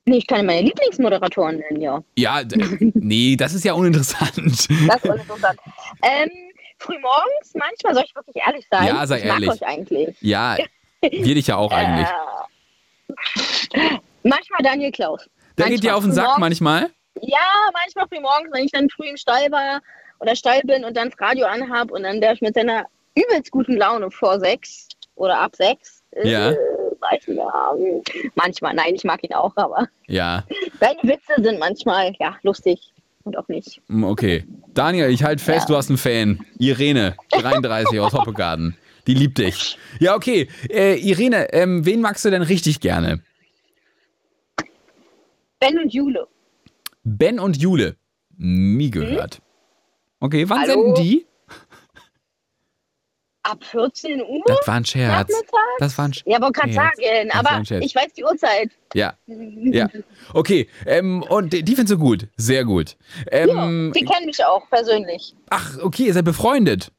[0.09, 2.03] Nee, ich kann meine Lieblingsmoderatoren nennen, ja.
[2.15, 2.41] Ja,
[2.79, 4.37] nee, das ist ja uninteressant.
[4.37, 4.69] Das ist
[5.03, 5.59] uninteressant.
[6.01, 6.29] ähm,
[6.79, 8.87] frühmorgens, manchmal, soll ich wirklich ehrlich sein?
[8.87, 9.49] Ja, sei ich mag ehrlich.
[9.51, 10.17] euch eigentlich.
[10.21, 10.57] Ja,
[11.01, 12.07] wir dich ja auch eigentlich.
[13.73, 15.29] Äh, manchmal Daniel Klaus.
[15.59, 16.89] Der geht dir auf den Sack manchmal?
[17.21, 17.37] Ja,
[17.73, 19.79] manchmal frühmorgens, wenn ich dann früh im Stall war
[20.21, 23.77] oder Stall bin und dann das Radio anhab und dann der mit seiner übelst guten
[23.77, 26.01] Laune vor sechs oder ab sechs.
[26.23, 26.49] Ja.
[26.49, 26.57] Äh,
[27.27, 27.71] ja.
[27.77, 28.01] ähm,
[28.35, 30.45] Manchmal, nein, ich mag ihn auch, aber Ja,
[30.79, 32.79] seine Witze sind manchmal, ja, lustig
[33.23, 33.81] und auch nicht.
[33.87, 34.45] mm, okay.
[34.73, 35.73] Daniel, ich halte fest, Ja.
[35.73, 36.39] du hast einen Fan.
[36.57, 38.77] Irene, 33 aus Hoppegarten.
[39.07, 39.77] Die liebt dich.
[39.99, 40.47] Ja, okay.
[40.69, 43.21] Äh, Irene, ähm, wen magst du denn richtig gerne?
[45.59, 46.27] Ben und Jule.
[47.03, 47.95] Ben und Jule.
[48.37, 49.41] Nie gehört.
[50.19, 50.73] Okay, wann Hallo?
[50.73, 51.25] senden die?
[53.49, 54.43] Ab 14 Uhr?
[54.45, 55.29] Das war ein Scherz.
[55.29, 55.51] Nachmittags?
[55.79, 56.27] Das war ein Scherz.
[56.27, 58.69] Ja, wollte gerade sagen, aber ich weiß die Uhrzeit.
[58.93, 59.13] Ja.
[59.27, 59.89] Ja.
[60.33, 60.67] Okay.
[60.85, 62.27] Ähm, und die die findest du gut.
[62.37, 62.97] Sehr gut.
[63.31, 65.35] Ähm, Die kennen mich auch persönlich.
[65.49, 66.91] ach, okay, ihr seid befreundet.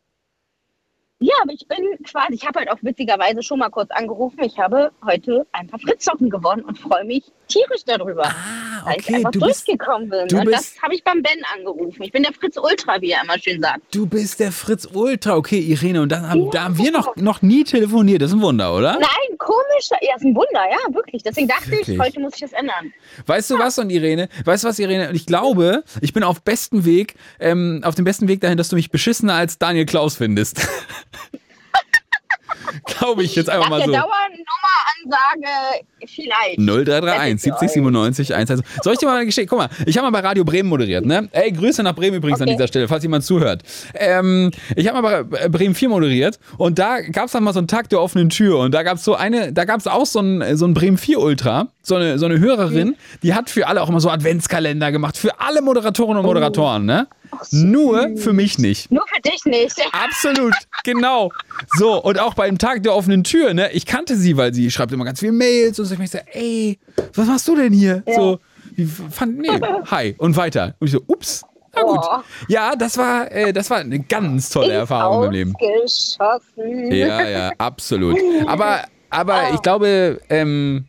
[1.22, 4.39] Ja, aber ich bin quasi, ich habe halt auch witzigerweise schon mal kurz angerufen.
[4.43, 8.24] Ich habe heute ein paar Fritzsocken gewonnen und freue mich tierisch darüber.
[8.24, 10.28] Ah, weil ich okay, einfach du bist- durchgekommen bin.
[10.28, 12.02] du bist- das habe ich beim Ben angerufen.
[12.02, 13.81] Ich bin der Fritz Ultra, wie er immer schön sagt.
[13.94, 15.36] Du bist der Fritz Ultra.
[15.36, 18.23] Okay, Irene, und dann haben, da haben wir noch, noch nie telefoniert.
[18.23, 18.93] Das ist ein Wunder, oder?
[18.94, 19.89] Nein, komisch.
[20.01, 21.23] Ja, ist ein Wunder, ja, wirklich.
[21.23, 21.89] Deswegen dachte Wirklich?
[21.90, 22.93] ich, heute muss ich das ändern.
[23.27, 24.28] Weißt du was, und Irene?
[24.44, 25.09] Weißt du was, Irene?
[25.09, 28.69] Und ich glaube, ich bin auf besten Weg, ähm, auf dem besten Weg dahin, dass
[28.69, 30.61] du mich beschissener als Daniel Klaus findest.
[32.85, 34.07] glaube ich jetzt einfach Nach mal der so.
[35.05, 36.59] Dauernummeransage vielleicht.
[36.59, 38.60] 0331 70 97 11.
[38.82, 39.48] Soll ich dir mal eine Geschichte?
[39.48, 41.28] Guck mal, ich habe mal bei Radio Bremen moderiert, ne?
[41.32, 42.56] Ey, Grüße nach Bremen übrigens an Okay.
[42.56, 43.62] dieser Stelle, falls jemand zuhört.
[43.94, 47.59] Ähm, ich habe mal bei Bremen 4 moderiert und da gab es dann mal so
[47.59, 50.06] einen Tag der offenen Tür und da gab es so eine, da gab es auch
[50.06, 53.66] so einen, so einen Bremen 4 Ultra, so eine, so eine Hörerin, die hat für
[53.66, 57.06] alle auch immer so Adventskalender gemacht, für alle Moderatorinnen und Moderatoren, ne?
[57.52, 58.90] Nur für mich nicht.
[58.90, 59.76] Nur für dich nicht.
[59.92, 60.52] Absolut,
[60.82, 61.30] genau.
[61.78, 63.70] So, und auch beim Tag der offenen Tür, ne?
[63.72, 65.95] Ich kannte sie, weil sie schreibt immer ganz viele Mails und so.
[65.95, 66.78] Ich so, ey,
[67.15, 68.03] was machst du denn hier?
[68.07, 68.15] Ja.
[68.15, 68.41] So,
[68.74, 69.49] wie fand, nee,
[69.91, 70.74] hi, und weiter.
[70.81, 71.43] Und ich so, ups,
[71.74, 72.01] na gut.
[72.03, 72.19] Oh.
[72.49, 75.55] Ja, das war, äh, das war eine ganz tolle Erfahrung in meinem Leben.
[76.91, 78.19] Ja, ja, absolut.
[78.47, 80.87] Aber, aber ich glaube, ähm,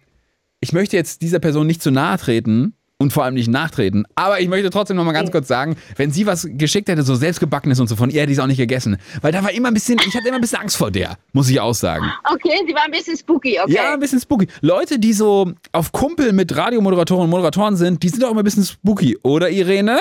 [0.60, 4.06] ich möchte jetzt dieser Person nicht zu nahe treten und vor allem nicht nachtreten.
[4.16, 7.16] Aber ich möchte trotzdem noch mal ganz kurz sagen, wenn sie was geschickt hätte, so
[7.16, 8.98] selbstgebackenes und so von ihr, hätte ich es auch nicht gegessen.
[9.22, 11.50] Weil da war immer ein bisschen, ich hatte immer ein bisschen Angst vor der, muss
[11.50, 12.12] ich auch sagen.
[12.32, 13.74] Okay, sie war ein bisschen spooky, okay.
[13.74, 14.48] Ja, ein bisschen spooky.
[14.62, 18.46] Leute, die so auf Kumpel mit Radiomoderatoren und Moderatoren sind, die sind auch immer ein
[18.46, 19.18] bisschen spooky.
[19.24, 20.00] Oder, Irene?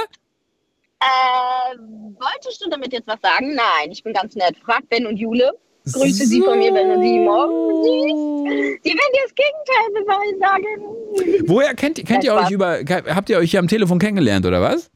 [1.01, 3.55] Äh, wolltest du damit jetzt was sagen?
[3.55, 4.57] Nein, ich bin ganz nett.
[4.65, 5.53] Frag Ben und Jule.
[5.85, 8.85] Grüße sie von mir, wenn du sie morgen siehst.
[8.85, 11.48] Die werden dir das Gegenteil beweisen sagen.
[11.48, 12.78] Woher kennt, kennt ihr euch über,
[13.15, 14.90] habt ihr euch hier am Telefon kennengelernt, oder was?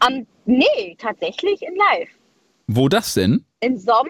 [0.00, 2.08] Am, nee, tatsächlich in live.
[2.68, 3.44] Wo das denn?
[3.60, 4.08] Im Sommer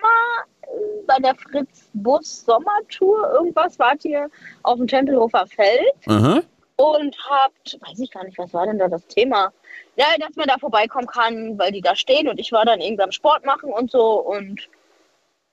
[0.63, 0.67] äh,
[1.07, 4.29] bei der Fritz Bus Sommertour irgendwas wart ihr
[4.65, 6.43] auf dem Tempelhofer Feld Aha.
[6.77, 9.53] und habt, weiß ich gar nicht, was war denn da das Thema?
[9.97, 13.03] Ja, dass man da vorbeikommen kann, weil die da stehen und ich war dann irgendwie
[13.03, 14.69] am Sport machen und so und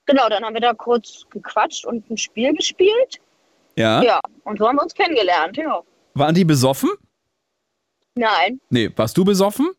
[0.06, 3.19] genau, dann haben wir da kurz gequatscht und ein Spiel gespielt.
[3.76, 4.02] Ja.
[4.02, 5.82] Ja, und so haben wir uns kennengelernt, ja.
[6.14, 6.90] Waren die besoffen?
[8.15, 9.72] Nein, Nee, warst du besoffen?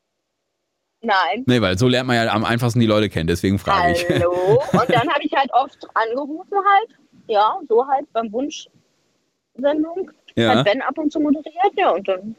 [1.01, 1.44] nein.
[1.47, 4.09] Nee, weil so lernt man ja am einfachsten die Leute kennen, deswegen frage ich.
[4.09, 4.61] Hallo.
[4.73, 6.90] Und dann habe ich halt oft angerufen halt.
[7.28, 10.11] Ja, so halt beim Wunschsendung.
[10.35, 10.57] Ja.
[10.57, 11.90] Hat Ben ab und zu moderiert, ja.
[11.90, 12.35] Und dann.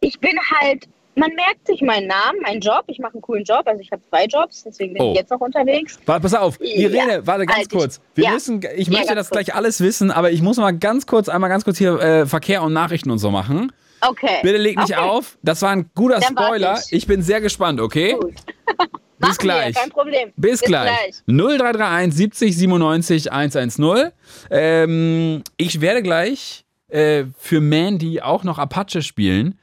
[0.00, 0.86] Ich bin halt,
[1.16, 2.84] man merkt sich meinen Namen, meinen Job.
[2.88, 3.62] Ich mache einen coolen Job.
[3.66, 5.12] Also ich habe zwei Jobs, deswegen bin Oh.
[5.12, 5.98] ich jetzt noch unterwegs.
[6.06, 7.96] Warte, pass auf, Irene, Ja, warte ganz halt, kurz.
[8.12, 8.30] ich- Wir ja.
[8.32, 9.44] müssen, ich Ja, möchte ganz das kurz.
[9.46, 12.62] gleich alles wissen, aber ich muss mal ganz kurz, einmal ganz kurz hier äh, Verkehr
[12.62, 13.72] und Nachrichten und so machen.
[14.06, 14.38] Okay.
[14.42, 15.00] Bitte leg nicht okay.
[15.00, 15.38] auf.
[15.42, 16.78] Das war ein guter Dann Spoiler.
[16.86, 16.92] ich.
[16.92, 18.16] Ich bin sehr gespannt, okay?
[18.20, 19.74] Bis Machen wir, gleich.
[19.76, 20.32] kein Problem.
[20.36, 20.90] Bis, gleich.
[21.26, 24.10] 0331 70 97 110.
[24.50, 29.58] Ähm, ich werde gleich äh, für Mandy auch noch Apache spielen.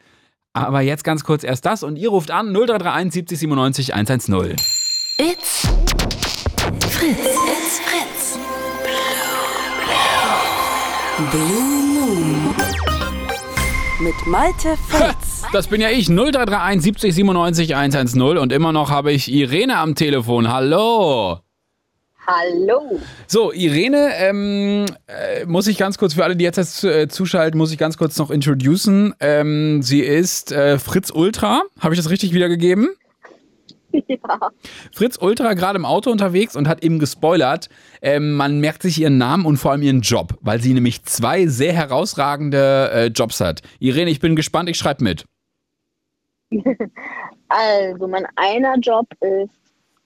[0.53, 4.35] Aber jetzt ganz kurz erst das und ihr ruft an 0331 70 97 110.
[5.17, 5.67] It's
[6.89, 7.17] Fritz.
[7.19, 8.37] It's Fritz.
[11.31, 12.55] Blue Moon.
[14.01, 15.43] Mit Malte Fritz.
[15.53, 19.95] Das bin ja ich, 0331 70 97 110 und immer noch habe ich Irene am
[19.95, 20.51] Telefon.
[20.51, 21.39] Hallo.
[22.27, 22.99] Hallo.
[23.25, 27.71] So, Irene, ähm, äh, muss ich ganz kurz, für alle, die jetzt äh, zuschalten, muss
[27.71, 29.15] ich ganz kurz noch introducen.
[29.19, 32.89] Ähm, sie ist äh, Fritz Ultra, habe ich das richtig wiedergegeben?
[34.07, 34.39] Ja.
[34.93, 37.67] Fritz Ultra gerade im Auto unterwegs und hat eben gespoilert,
[38.01, 41.45] ähm, man merkt sich ihren Namen und vor allem ihren Job, weil sie nämlich zwei
[41.47, 43.61] sehr herausragende äh, Jobs hat.
[43.79, 45.25] Irene, ich bin gespannt, ich schreibe mit.
[47.53, 49.51] Also, mein einer Job ist,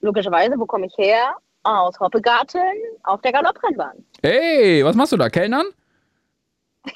[0.02, 1.36] logischerweise, wo komme ich her?
[1.66, 2.62] Aus Hoppegarten
[3.04, 4.06] auf der Galopprennbahn.
[4.22, 5.66] Hey, was machst du da, Kellnern?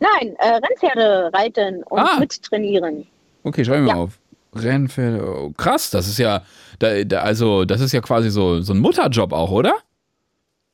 [0.00, 2.18] Nein, äh, Rennpferde reiten und Ah.
[2.18, 3.06] mittrainieren.
[3.42, 3.98] Okay, schreiben wir Ja.
[4.00, 4.18] auf.
[4.54, 5.22] Rennpferde.
[5.26, 6.42] Oh, krass, das ist ja,
[6.78, 9.74] da, da, also das ist ja quasi so, so ein Mutterjob auch, oder?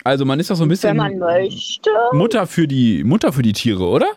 [0.04, 1.90] Also man ist doch so ein Wenn bisschen man möchte.
[2.12, 4.12] Mutter für die Mutter für die Tiere, oder?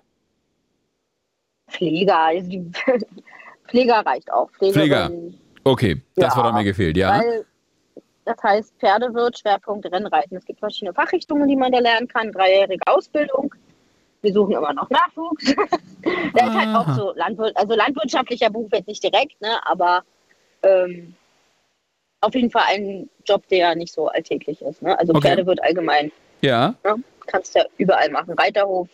[1.69, 2.17] Pfleger.
[2.19, 2.49] Also
[3.67, 4.49] Pfleger reicht auch.
[4.51, 4.73] Pfleger.
[4.73, 7.19] Pflegerin, Okay, das Ja, wird mir gefehlt, ja.
[7.19, 7.45] Weil
[8.25, 10.37] das heißt Pferdewirt, Schwerpunkt Rennreiten.
[10.37, 12.31] Es gibt verschiedene Fachrichtungen, die man da lernen kann.
[12.31, 13.53] Dreijährige Ausbildung.
[14.21, 15.53] Wir suchen immer noch Nachwuchs.
[16.33, 20.03] das ist halt auch so Landwirt, also landwirtschaftlicher Beruf jetzt nicht direkt, ne, aber
[20.63, 21.15] ähm,
[22.21, 24.81] auf jeden Fall ein Job, der nicht so alltäglich ist.
[24.81, 24.97] Ne?
[24.97, 25.27] Also Okay.
[25.27, 26.11] Pferdewirt allgemein.
[26.41, 26.95] Ja, Ne?
[27.27, 28.33] Kannst ja überall machen.
[28.37, 28.87] Reiterhof,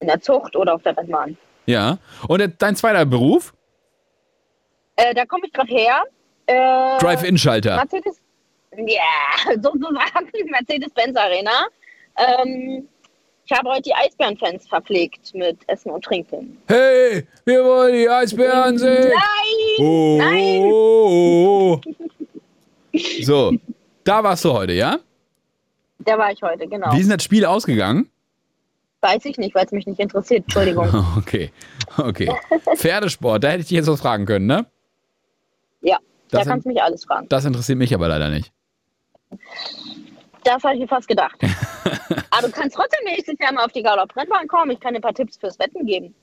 [0.00, 1.36] in der Zucht oder auf der Rennbahn.
[1.66, 1.98] ja.
[2.28, 3.52] Und dein zweiter Beruf?
[4.96, 6.04] Äh, da komme ich gerade her.
[6.46, 7.76] Äh, Drive-In-Schalter.
[7.76, 8.19] Mercedes,
[8.76, 11.66] ja, sozusagen Mercedes-Benz Arena.
[12.16, 12.88] Ähm,
[13.44, 16.56] ich habe heute die Eisbärenfans verpflegt mit Essen und Trinken.
[16.68, 19.08] Hey, wir wollen die Eisbären sehen.
[19.12, 19.84] Nein!
[19.86, 20.60] Oh, Nein!
[20.62, 21.80] oh, oh,
[22.92, 23.00] oh.
[23.22, 23.52] So,
[24.04, 24.98] da warst du heute, ja?
[26.00, 26.92] Da war ich heute, genau.
[26.92, 28.08] Wie ist denn das Spiel ausgegangen?
[29.00, 30.44] Weiß ich nicht, weil es mich nicht interessiert.
[30.44, 30.88] Entschuldigung.
[31.16, 31.50] Okay,
[31.98, 32.30] okay.
[32.76, 34.66] Pferdesport, da hätte ich dich jetzt was fragen können, ne?
[35.80, 35.98] Ja,
[36.30, 37.26] Das da kannst du mich alles fragen.
[37.28, 38.52] Das interessiert mich aber leider nicht.
[40.44, 41.36] Das habe ich mir fast gedacht.
[42.30, 44.70] Aber du kannst trotzdem nächstes Jahr mal auf die Galopp-Rennbahn kommen.
[44.72, 46.14] Ich kann dir ein paar Tipps fürs Wetten geben.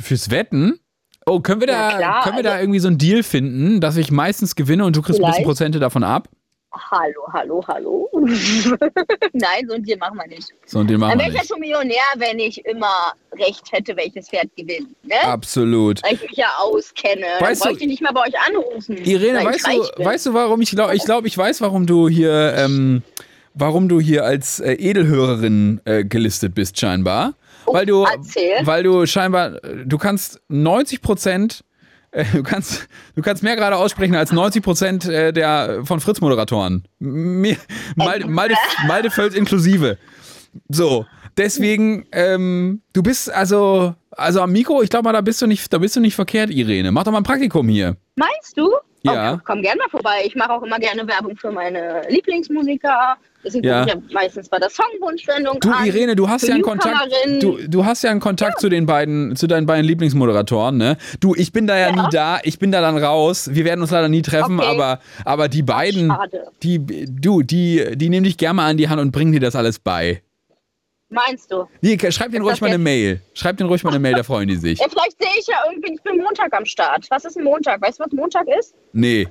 [0.00, 0.78] Fürs Wetten?
[1.26, 3.80] Oh, können wir da, Ja, klar, können wir da also- irgendwie so einen Deal finden,
[3.80, 5.46] dass ich meistens gewinne und du kriegst ein bisschen Vielleicht.
[5.46, 6.28] Prozente davon ab?
[6.90, 8.08] Hallo, hallo, hallo.
[9.32, 10.48] Nein, so ein Deal machen wir nicht.
[10.66, 11.48] So einen Deal machen Dann wir wäre ich ja nicht.
[11.50, 14.88] schon Millionär, wenn ich immer recht hätte, welches Pferd gewinnt.
[15.04, 15.14] Ne?
[15.22, 16.02] Absolut.
[16.02, 17.26] Weil ich mich ja auskenne.
[17.40, 18.96] Weißt Dann du- ich nicht mal bei euch anrufen.
[18.96, 22.54] Irene, weißt du, weißt du, warum ich glaube, ich glaube, ich weiß, warum du hier,
[22.56, 23.02] ähm,
[23.54, 27.34] warum du hier als äh, Edelhörerin äh, gelistet bist scheinbar,
[27.66, 28.56] weil du, Oh, erzähl.
[28.66, 31.64] weil du scheinbar, äh, du kannst 90 Prozent,
[32.32, 36.84] du kannst, du kannst mehr gerade aussprechen als 90 Prozent äh, der von Fritz Moderatoren,
[37.00, 37.56] Mir-
[37.96, 38.54] Malde, Malde,
[38.86, 39.98] Malde Völz inklusive.
[40.68, 45.46] So, deswegen, ähm, du bist also, also am Mikro, ich glaube mal, da bist du
[45.46, 46.92] nicht, da bist du nicht verkehrt, Irene.
[46.92, 47.96] Mach doch mal ein Praktikum hier.
[48.16, 48.70] Meinst du?
[49.02, 49.34] Ja.
[49.34, 50.22] Okay, komm gerne mal vorbei.
[50.24, 53.16] Ich mache auch immer gerne Werbung für meine Lieblingsmusiker.
[53.44, 53.84] Deswegen Ja.
[53.86, 55.84] ja meistens bei der Songwunschsendung Du, an.
[55.86, 57.08] Irene, du hast ja einen Kontakt.
[57.40, 60.96] Du, du hast ja einen Kontakt zu den beiden, zu deinen beiden Lieblingsmoderatoren, ne?
[61.20, 63.50] Du, ich bin da ja, nie da, ich bin da dann raus.
[63.52, 64.68] Wir werden uns leider nie treffen, Okay.
[64.68, 66.46] aber, aber die beiden, schade.
[66.62, 69.54] die, du, die, die nehmen dich gerne mal an die Hand und bringen dir das
[69.56, 70.22] alles bei.
[71.10, 71.68] Meinst du?
[71.80, 73.20] Nee, schreib denen ruhig mal eine Mail.
[73.34, 74.78] Schreib denen ruhig mal eine Mail, da freuen die sich.
[74.80, 77.06] Ja, vielleicht sehe ich ja irgendwie, ich bin Montag am Start.
[77.10, 77.80] Was ist ein Montag?
[77.82, 78.74] Weißt du, was Montag ist?
[78.92, 79.28] Nee.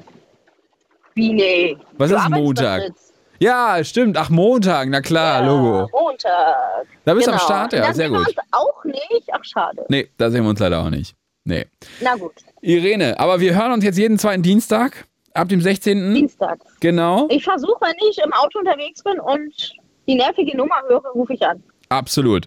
[1.16, 1.78] Wie, nee.
[1.98, 2.92] Was Du ist Montag?
[3.40, 4.18] Ja, stimmt.
[4.18, 5.90] Ach, Montag, na klar, Logo.
[5.92, 6.86] Montag.
[7.06, 7.46] Da bist du am Genau.
[7.46, 8.28] Start, ja, da sehr sehen wir gut.
[8.28, 9.30] uns auch nicht.
[9.32, 9.86] Ach, schade.
[9.90, 11.16] Nee, da sehen wir uns leider auch nicht.
[11.44, 11.66] Nee.
[12.02, 12.34] Na gut.
[12.62, 16.14] Irene, aber wir hören uns jetzt jeden zweiten Dienstag ab dem 16.
[16.14, 16.60] Dienstag.
[16.80, 17.28] Genau.
[17.30, 19.74] Ich versuche, wenn ich im Auto unterwegs bin und
[20.08, 21.62] die nervige Nummer höre, rufe ich an.
[21.90, 22.46] Absolut.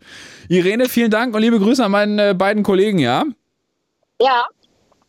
[0.48, 3.24] Irene, vielen Dank und liebe Grüße an meine beiden Kollegen, ja?
[4.20, 4.46] Ja,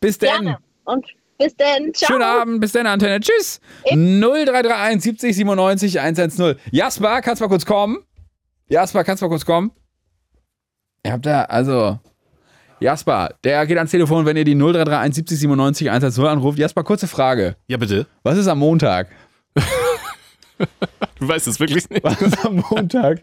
[0.01, 0.29] Bis dann.
[0.43, 0.57] gerne.
[0.83, 1.05] Und
[1.37, 1.93] bis dann.
[1.93, 2.11] Ciao.
[2.11, 3.19] Schönen Abend, bis dann, Antenne.
[3.19, 3.59] Tschüss.
[3.85, 6.55] 0331 70 97 110.
[6.71, 7.99] Jasper, kannst mal kurz kommen?
[8.69, 9.71] Jasper, kannst mal kurz kommen?
[11.03, 11.99] Ihr habt da, also.
[12.79, 16.59] Jasper, der geht ans Telefon, wenn ihr die 0331 70 97 110 anruft.
[16.59, 17.55] Jasper, kurze Frage.
[17.67, 18.05] Ja, bitte.
[18.23, 19.07] Was ist am Montag?
[21.19, 22.03] Du weißt es wirklich nicht.
[22.03, 23.21] Was ist am Montag?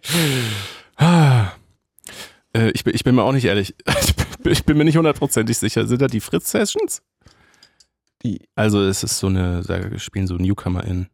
[2.56, 3.74] Äh, ich, bin, ich bin mir auch nicht ehrlich.
[4.00, 5.86] Ich bin, ich bin mir nicht hundertprozentig sicher.
[5.86, 7.02] Sind da die Fritz-Sessions?
[8.54, 11.08] Also es ist so eine, da spielen so Newcomer in.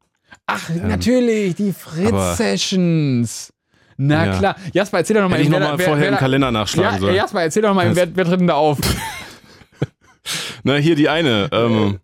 [0.47, 3.53] Ach, natürlich, die Fritz-Sessions.
[3.97, 4.39] Na Ja.
[4.39, 4.57] klar.
[4.73, 5.39] Jasper, erzähl doch nochmal.
[5.39, 7.15] Hätte ich noch mal vorher im Kalender nachschlagen ja, sollen.
[7.15, 8.79] Jasper, erzähl doch mal, wer, wer tritt denn da auf?
[10.63, 11.49] Na, hier die eine.
[11.53, 11.99] Ähm,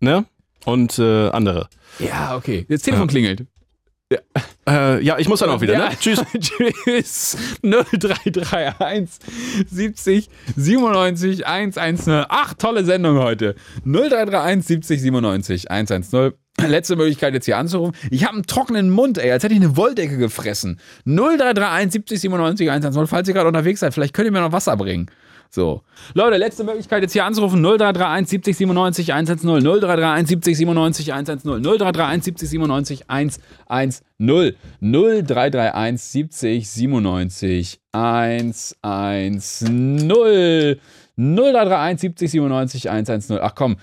[0.00, 0.24] ne?
[0.64, 1.68] Und äh, andere.
[1.98, 2.64] Ja, okay.
[2.68, 3.46] Das Telefon klingelt.
[4.12, 4.96] Ja.
[4.96, 5.88] Äh, ja, ich muss dann auch wieder, Ja.
[5.88, 5.96] ne?
[5.98, 6.22] Tschüss.
[6.40, 7.36] Tschüss.
[7.62, 9.18] 0331
[9.70, 12.24] 70 97 110.
[12.28, 13.54] Ach, tolle Sendung heute.
[13.84, 16.32] 0331 70 97 110.
[16.66, 17.96] Letzte Möglichkeit jetzt hier anzurufen.
[18.10, 20.78] Ich habe einen trockenen Mund, ey, als hätte ich eine Wolldecke gefressen.
[21.06, 23.06] 0331 70 97 110.
[23.06, 25.06] Falls ihr gerade unterwegs seid, vielleicht könnt ihr mir noch Wasser bringen.
[25.54, 25.82] So.
[26.14, 27.60] Leute, letzte Möglichkeit jetzt hier anzurufen.
[27.60, 29.62] 0331 70 97 110.
[29.62, 31.62] 0331 70 97 110.
[31.62, 34.02] 0331 70 97 110.
[34.18, 40.80] 0331 70 97 110.
[41.16, 43.38] 0331 70 97 110.
[43.42, 43.76] Ach komm.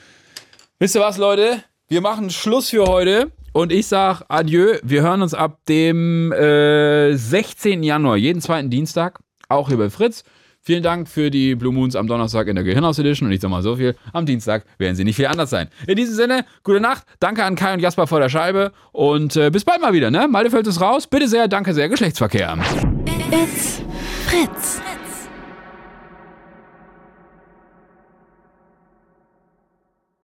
[0.80, 1.64] Wisst ihr was, Leute?
[1.88, 3.32] Wir machen Schluss für heute.
[3.54, 4.80] Und ich sag Adieu.
[4.82, 7.84] Wir hören uns ab dem äh, 16.
[7.84, 9.20] Januar, jeden zweiten Dienstag,
[9.50, 10.24] auch hier bei Fritz.
[10.70, 13.28] Vielen Dank für die Blue Moons am Donnerstag in der Gehirnhaus Edition.
[13.28, 15.68] Und ich sag mal so viel, am Dienstag werden sie nicht viel anders sein.
[15.88, 17.06] In diesem Sinne, gute Nacht.
[17.20, 18.72] Danke an Kai und Jasper vor der Scheibe.
[18.92, 20.28] Und äh, bis bald mal wieder, ne?
[20.28, 21.08] Maldefeld ist raus.
[21.08, 21.90] Bitte sehr, danke sehr.
[21.90, 22.56] Geschlechtsverkehr.
[23.32, 23.82] It's
[24.28, 24.80] Fritz.